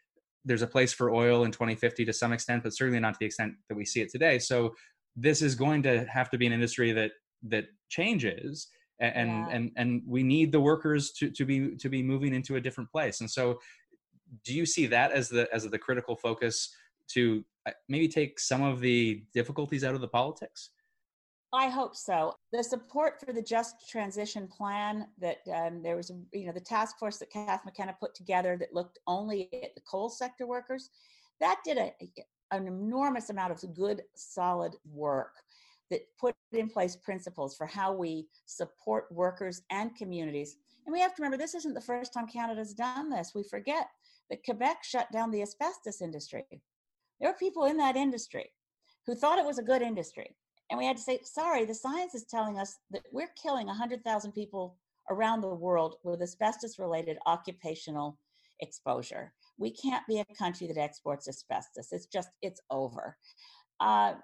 there's 0.44 0.62
a 0.62 0.66
place 0.66 0.92
for 0.92 1.12
oil 1.12 1.44
in 1.44 1.52
2050 1.52 2.04
to 2.04 2.12
some 2.12 2.32
extent, 2.32 2.62
but 2.62 2.74
certainly 2.74 3.00
not 3.00 3.14
to 3.14 3.18
the 3.20 3.26
extent 3.26 3.54
that 3.68 3.74
we 3.76 3.84
see 3.84 4.00
it 4.00 4.10
today. 4.10 4.38
So 4.38 4.74
this 5.16 5.42
is 5.42 5.54
going 5.54 5.82
to 5.84 6.04
have 6.06 6.30
to 6.30 6.38
be 6.38 6.46
an 6.46 6.52
industry 6.52 6.92
that 6.92 7.12
that 7.44 7.66
changes 7.88 8.68
and 9.00 9.28
yeah. 9.28 9.48
and 9.50 9.70
and 9.76 10.02
we 10.06 10.22
need 10.22 10.52
the 10.52 10.60
workers 10.60 11.10
to 11.12 11.30
to 11.30 11.44
be 11.44 11.76
to 11.76 11.88
be 11.88 12.02
moving 12.02 12.34
into 12.34 12.56
a 12.56 12.60
different 12.60 12.90
place 12.90 13.20
and 13.20 13.30
so 13.30 13.58
do 14.44 14.54
you 14.54 14.64
see 14.64 14.86
that 14.86 15.12
as 15.12 15.28
the 15.28 15.52
as 15.52 15.68
the 15.68 15.78
critical 15.78 16.16
focus 16.16 16.74
to 17.08 17.44
uh, 17.66 17.72
maybe 17.88 18.08
take 18.08 18.38
some 18.38 18.62
of 18.62 18.80
the 18.80 19.22
difficulties 19.34 19.84
out 19.84 19.94
of 19.94 20.00
the 20.00 20.08
politics 20.08 20.70
I 21.54 21.68
hope 21.68 21.94
so. 21.94 22.34
The 22.50 22.64
support 22.64 23.20
for 23.20 23.32
the 23.34 23.42
Just 23.42 23.88
Transition 23.90 24.48
Plan 24.48 25.06
that 25.18 25.38
um, 25.54 25.82
there 25.82 25.96
was, 25.96 26.10
you 26.32 26.46
know, 26.46 26.52
the 26.52 26.60
task 26.60 26.98
force 26.98 27.18
that 27.18 27.30
Kath 27.30 27.64
McKenna 27.66 27.94
put 28.00 28.14
together 28.14 28.56
that 28.58 28.72
looked 28.72 28.98
only 29.06 29.50
at 29.52 29.74
the 29.74 29.82
coal 29.82 30.08
sector 30.08 30.46
workers, 30.46 30.88
that 31.40 31.60
did 31.62 31.76
a, 31.76 31.92
an 32.52 32.66
enormous 32.66 33.28
amount 33.28 33.52
of 33.52 33.74
good, 33.74 34.02
solid 34.14 34.76
work 34.90 35.34
that 35.90 36.06
put 36.18 36.34
in 36.52 36.70
place 36.70 36.96
principles 36.96 37.54
for 37.54 37.66
how 37.66 37.92
we 37.92 38.26
support 38.46 39.12
workers 39.12 39.60
and 39.70 39.94
communities. 39.94 40.56
And 40.86 40.92
we 40.92 41.00
have 41.00 41.14
to 41.14 41.22
remember 41.22 41.36
this 41.36 41.54
isn't 41.54 41.74
the 41.74 41.82
first 41.82 42.14
time 42.14 42.26
Canada's 42.26 42.72
done 42.72 43.10
this. 43.10 43.32
We 43.34 43.42
forget 43.42 43.88
that 44.30 44.42
Quebec 44.42 44.78
shut 44.84 45.12
down 45.12 45.30
the 45.30 45.42
asbestos 45.42 46.00
industry. 46.00 46.46
There 47.20 47.28
were 47.28 47.36
people 47.36 47.66
in 47.66 47.76
that 47.76 47.96
industry 47.96 48.50
who 49.04 49.14
thought 49.14 49.38
it 49.38 49.44
was 49.44 49.58
a 49.58 49.62
good 49.62 49.82
industry 49.82 50.34
and 50.72 50.78
we 50.78 50.86
had 50.86 50.96
to 50.96 51.02
say, 51.02 51.20
sorry, 51.22 51.66
the 51.66 51.74
science 51.74 52.14
is 52.14 52.24
telling 52.24 52.58
us 52.58 52.78
that 52.92 53.02
we're 53.12 53.30
killing 53.40 53.66
100,000 53.66 54.32
people 54.32 54.78
around 55.10 55.42
the 55.42 55.54
world 55.54 55.96
with 56.02 56.22
asbestos 56.22 56.78
related 56.78 57.18
occupational 57.26 58.18
exposure. 58.60 59.34
We 59.58 59.70
can't 59.70 60.06
be 60.08 60.20
a 60.20 60.34
country 60.34 60.66
that 60.68 60.78
exports 60.78 61.28
asbestos. 61.28 61.92
It's 61.92 62.06
just, 62.06 62.30
it's 62.40 62.62
over. 62.70 63.18
Uh, 63.80 64.14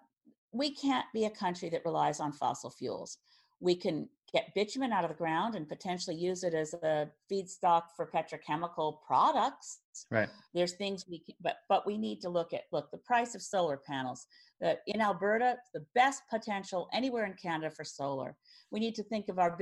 we 0.50 0.74
can't 0.74 1.04
be 1.12 1.26
a 1.26 1.30
country 1.30 1.68
that 1.68 1.84
relies 1.84 2.18
on 2.18 2.32
fossil 2.32 2.70
fuels. 2.70 3.18
We 3.60 3.74
can 3.74 4.08
get 4.32 4.54
bitumen 4.54 4.92
out 4.92 5.04
of 5.04 5.10
the 5.10 5.16
ground 5.16 5.54
and 5.54 5.68
potentially 5.68 6.16
use 6.16 6.44
it 6.44 6.54
as 6.54 6.72
a 6.82 7.10
feedstock 7.30 7.82
for 7.94 8.06
petrochemical 8.06 9.02
products. 9.06 9.80
Right. 10.10 10.28
There's 10.54 10.72
things 10.72 11.04
we 11.08 11.18
can, 11.18 11.34
but 11.40 11.56
but 11.68 11.86
we 11.86 11.98
need 11.98 12.20
to 12.22 12.28
look 12.28 12.52
at 12.52 12.62
look 12.72 12.90
the 12.90 12.98
price 12.98 13.34
of 13.34 13.42
solar 13.42 13.76
panels. 13.76 14.26
That 14.60 14.80
in 14.86 15.00
Alberta, 15.00 15.56
the 15.72 15.84
best 15.94 16.22
potential 16.28 16.88
anywhere 16.92 17.26
in 17.26 17.34
Canada 17.34 17.70
for 17.70 17.84
solar. 17.84 18.36
We 18.70 18.80
need 18.80 18.96
to 18.96 19.04
think 19.04 19.28
of 19.28 19.38
our 19.38 19.56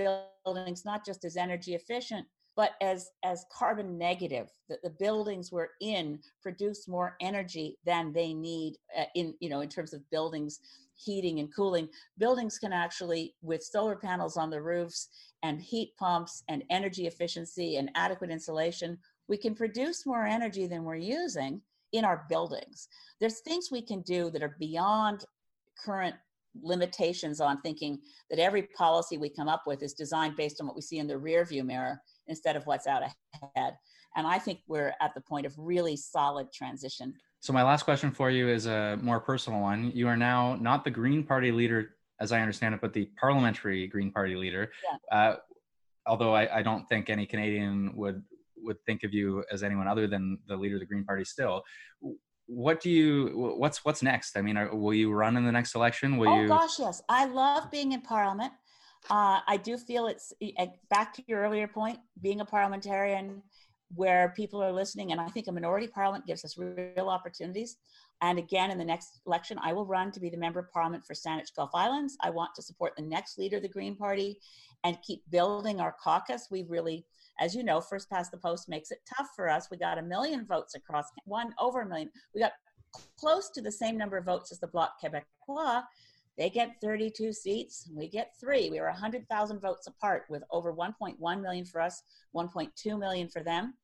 buildings 0.44 0.84
not 0.84 1.04
just 1.04 1.24
as 1.24 1.36
energy 1.36 1.74
efficient, 1.74 2.26
but 2.56 2.72
as 2.80 3.10
as 3.22 3.44
carbon 3.52 3.98
negative 3.98 4.50
that 4.68 4.82
the 4.82 4.90
buildings 4.90 5.52
we're 5.52 5.68
in 5.80 6.18
produce 6.42 6.88
more 6.88 7.16
energy 7.20 7.78
than 7.84 8.12
they 8.12 8.32
need 8.32 8.76
uh, 8.98 9.04
in 9.14 9.34
you 9.40 9.48
know 9.48 9.60
in 9.60 9.68
terms 9.68 9.92
of 9.92 10.08
buildings 10.10 10.60
heating 10.94 11.38
and 11.40 11.54
cooling 11.54 11.88
buildings 12.18 12.58
can 12.58 12.72
actually 12.72 13.34
with 13.42 13.62
solar 13.62 13.94
panels 13.94 14.36
on 14.38 14.48
the 14.48 14.60
roofs 14.60 15.08
and 15.42 15.60
heat 15.60 15.92
pumps 15.98 16.42
and 16.48 16.64
energy 16.70 17.06
efficiency 17.06 17.76
and 17.76 17.90
adequate 17.94 18.30
insulation 18.30 18.98
we 19.28 19.36
can 19.36 19.54
produce 19.54 20.06
more 20.06 20.24
energy 20.24 20.66
than 20.66 20.84
we're 20.84 20.96
using 20.96 21.60
in 21.92 22.04
our 22.04 22.26
buildings 22.28 22.88
there's 23.20 23.40
things 23.40 23.68
we 23.70 23.82
can 23.82 24.02
do 24.02 24.30
that 24.30 24.42
are 24.42 24.56
beyond 24.58 25.24
current 25.84 26.14
limitations 26.62 27.40
on 27.40 27.60
thinking 27.60 27.98
that 28.30 28.38
every 28.38 28.62
policy 28.62 29.18
we 29.18 29.28
come 29.28 29.48
up 29.48 29.64
with 29.66 29.82
is 29.82 29.92
designed 29.92 30.36
based 30.36 30.60
on 30.60 30.66
what 30.66 30.76
we 30.76 30.82
see 30.82 30.98
in 30.98 31.06
the 31.06 31.16
rear 31.16 31.44
view 31.44 31.64
mirror 31.64 32.00
instead 32.28 32.56
of 32.56 32.66
what's 32.66 32.86
out 32.86 33.02
ahead. 33.02 33.74
And 34.16 34.26
I 34.26 34.38
think 34.38 34.60
we're 34.66 34.94
at 35.00 35.14
the 35.14 35.20
point 35.20 35.46
of 35.46 35.54
really 35.58 35.96
solid 35.96 36.52
transition. 36.52 37.14
So, 37.40 37.52
my 37.52 37.62
last 37.62 37.82
question 37.82 38.10
for 38.10 38.30
you 38.30 38.48
is 38.48 38.66
a 38.66 38.98
more 39.02 39.20
personal 39.20 39.60
one. 39.60 39.92
You 39.94 40.08
are 40.08 40.16
now 40.16 40.56
not 40.56 40.84
the 40.84 40.90
Green 40.90 41.22
Party 41.22 41.52
leader, 41.52 41.96
as 42.18 42.32
I 42.32 42.40
understand 42.40 42.74
it, 42.74 42.80
but 42.80 42.94
the 42.94 43.10
parliamentary 43.20 43.86
Green 43.86 44.10
Party 44.10 44.34
leader. 44.34 44.72
Yeah. 44.90 45.16
Uh, 45.16 45.36
although 46.06 46.34
I, 46.34 46.58
I 46.58 46.62
don't 46.62 46.88
think 46.88 47.10
any 47.10 47.26
Canadian 47.26 47.94
would 47.94 48.22
would 48.66 48.76
think 48.84 49.04
of 49.04 49.14
you 49.14 49.44
as 49.50 49.62
anyone 49.62 49.88
other 49.88 50.06
than 50.06 50.38
the 50.46 50.56
leader 50.56 50.76
of 50.76 50.80
the 50.80 50.86
Green 50.86 51.04
Party 51.04 51.24
still. 51.24 51.62
What 52.46 52.80
do 52.80 52.90
you 52.90 53.54
what's 53.58 53.84
what's 53.84 54.02
next? 54.02 54.36
I 54.36 54.42
mean, 54.42 54.56
are, 54.56 54.74
will 54.74 54.94
you 54.94 55.12
run 55.12 55.36
in 55.36 55.44
the 55.44 55.52
next 55.52 55.74
election? 55.74 56.16
Will 56.16 56.28
oh 56.28 56.42
you 56.42 56.48
gosh, 56.48 56.78
yes. 56.78 57.02
I 57.08 57.24
love 57.24 57.70
being 57.70 57.92
in 57.92 58.02
parliament. 58.02 58.52
Uh, 59.08 59.40
I 59.46 59.56
do 59.56 59.78
feel 59.78 60.06
it's 60.06 60.32
back 60.90 61.14
to 61.14 61.22
your 61.26 61.40
earlier 61.40 61.68
point, 61.68 61.98
being 62.20 62.40
a 62.40 62.44
parliamentarian 62.44 63.42
where 63.94 64.32
people 64.36 64.62
are 64.62 64.72
listening, 64.72 65.12
and 65.12 65.20
I 65.20 65.28
think 65.28 65.46
a 65.46 65.52
minority 65.52 65.86
parliament 65.86 66.26
gives 66.26 66.44
us 66.44 66.58
real 66.58 67.08
opportunities. 67.08 67.76
And 68.22 68.38
again, 68.38 68.70
in 68.70 68.78
the 68.78 68.84
next 68.84 69.20
election, 69.26 69.58
I 69.62 69.72
will 69.72 69.84
run 69.84 70.10
to 70.12 70.20
be 70.20 70.30
the 70.30 70.36
member 70.36 70.60
of 70.60 70.72
parliament 70.72 71.04
for 71.04 71.14
Saanich 71.14 71.54
Gulf 71.54 71.70
Islands. 71.74 72.16
I 72.22 72.30
want 72.30 72.54
to 72.54 72.62
support 72.62 72.94
the 72.96 73.02
next 73.02 73.38
leader 73.38 73.56
of 73.56 73.62
the 73.62 73.68
Green 73.68 73.94
Party 73.94 74.38
and 74.84 74.96
keep 75.02 75.22
building 75.30 75.80
our 75.80 75.94
caucus. 76.02 76.48
We 76.50 76.64
really, 76.68 77.04
as 77.40 77.54
you 77.54 77.62
know, 77.62 77.80
first 77.80 78.08
past 78.08 78.30
the 78.30 78.38
post 78.38 78.68
makes 78.68 78.90
it 78.90 78.98
tough 79.16 79.28
for 79.36 79.48
us. 79.48 79.68
We 79.70 79.76
got 79.76 79.98
a 79.98 80.02
million 80.02 80.46
votes 80.46 80.74
across 80.74 81.06
one 81.24 81.54
over 81.60 81.82
a 81.82 81.86
million. 81.86 82.10
We 82.34 82.40
got 82.40 82.52
close 83.18 83.50
to 83.50 83.60
the 83.60 83.72
same 83.72 83.98
number 83.98 84.16
of 84.16 84.24
votes 84.24 84.50
as 84.50 84.60
the 84.60 84.68
Bloc 84.68 84.94
Québécois, 85.02 85.82
they 86.36 86.50
get 86.50 86.76
32 86.82 87.32
seats, 87.32 87.88
we 87.94 88.08
get 88.08 88.32
three. 88.38 88.68
We 88.68 88.80
were 88.80 88.90
100,000 88.90 89.60
votes 89.60 89.86
apart 89.86 90.24
with 90.28 90.42
over 90.50 90.72
1.1 90.72 91.40
million 91.40 91.64
for 91.64 91.80
us, 91.80 92.02
1.2 92.34 92.98
million 92.98 93.28
for 93.28 93.42
them. 93.42 93.74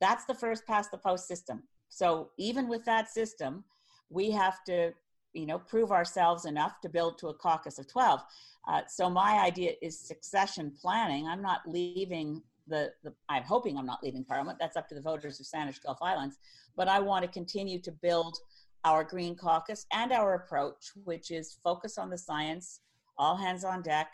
That's 0.00 0.24
the 0.24 0.34
first 0.34 0.66
past 0.66 0.90
the 0.90 0.98
post 0.98 1.28
system. 1.28 1.62
So 1.90 2.30
even 2.38 2.68
with 2.68 2.84
that 2.86 3.10
system, 3.10 3.64
we 4.10 4.30
have 4.30 4.64
to, 4.64 4.92
you 5.32 5.46
know, 5.46 5.58
prove 5.58 5.92
ourselves 5.92 6.44
enough 6.44 6.80
to 6.80 6.88
build 6.88 7.18
to 7.18 7.28
a 7.28 7.34
caucus 7.34 7.78
of 7.78 7.86
12. 7.88 8.20
Uh, 8.66 8.80
so 8.88 9.08
my 9.08 9.38
idea 9.38 9.72
is 9.82 9.98
succession 9.98 10.72
planning. 10.80 11.26
I'm 11.26 11.42
not 11.42 11.60
leaving 11.66 12.42
the, 12.66 12.92
the, 13.02 13.12
I'm 13.28 13.42
hoping 13.42 13.76
I'm 13.76 13.86
not 13.86 14.02
leaving 14.02 14.24
Parliament. 14.24 14.58
That's 14.60 14.76
up 14.76 14.88
to 14.88 14.94
the 14.94 15.00
voters 15.00 15.40
of 15.40 15.46
Saanich 15.46 15.82
Gulf 15.82 15.98
Islands. 16.02 16.38
But 16.76 16.88
I 16.88 17.00
want 17.00 17.24
to 17.24 17.30
continue 17.30 17.80
to 17.80 17.92
build 17.92 18.36
our 18.84 19.04
Green 19.04 19.34
Caucus 19.34 19.86
and 19.92 20.12
our 20.12 20.34
approach, 20.34 20.92
which 21.04 21.30
is 21.30 21.58
focus 21.64 21.98
on 21.98 22.10
the 22.10 22.18
science, 22.18 22.80
all 23.16 23.36
hands 23.36 23.64
on 23.64 23.82
deck, 23.82 24.08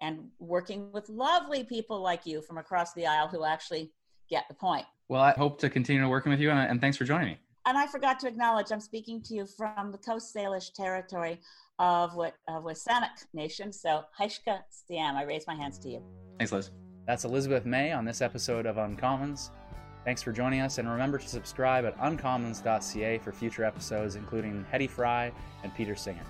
and 0.00 0.28
working 0.38 0.90
with 0.92 1.08
lovely 1.08 1.64
people 1.64 2.00
like 2.00 2.26
you 2.26 2.42
from 2.42 2.58
across 2.58 2.92
the 2.94 3.06
aisle 3.06 3.28
who 3.28 3.44
actually 3.44 3.90
get 4.28 4.44
the 4.48 4.54
point. 4.54 4.84
Well, 5.08 5.22
I 5.22 5.32
hope 5.32 5.60
to 5.60 5.70
continue 5.70 6.06
working 6.08 6.30
with 6.30 6.40
you, 6.40 6.50
and, 6.50 6.58
and 6.58 6.80
thanks 6.80 6.96
for 6.96 7.04
joining 7.04 7.28
me. 7.28 7.38
And 7.66 7.76
I 7.76 7.86
forgot 7.88 8.20
to 8.20 8.28
acknowledge, 8.28 8.70
I'm 8.70 8.80
speaking 8.80 9.20
to 9.22 9.34
you 9.34 9.44
from 9.44 9.90
the 9.90 9.98
Coast 9.98 10.34
Salish 10.34 10.72
territory 10.72 11.40
of 11.80 12.14
what 12.14 12.34
of 12.48 12.62
Wasanich 12.62 13.26
Nation. 13.34 13.72
So, 13.72 14.04
Haishka 14.18 14.60
Siam, 14.70 15.16
I 15.16 15.24
raise 15.24 15.46
my 15.48 15.54
hands 15.56 15.78
to 15.80 15.90
you. 15.90 16.02
Thanks, 16.38 16.52
Liz. 16.52 16.70
That's 17.06 17.24
Elizabeth 17.24 17.66
May 17.66 17.92
on 17.92 18.04
this 18.04 18.20
episode 18.20 18.66
of 18.66 18.76
Uncommons. 18.76 19.50
Thanks 20.04 20.22
for 20.22 20.30
joining 20.30 20.60
us, 20.60 20.78
and 20.78 20.88
remember 20.88 21.18
to 21.18 21.28
subscribe 21.28 21.84
at 21.84 21.98
uncommons.ca 21.98 23.18
for 23.18 23.32
future 23.32 23.64
episodes, 23.64 24.14
including 24.14 24.64
Hedy 24.72 24.88
Fry 24.88 25.32
and 25.64 25.74
Peter 25.74 25.96
Singer. 25.96 26.22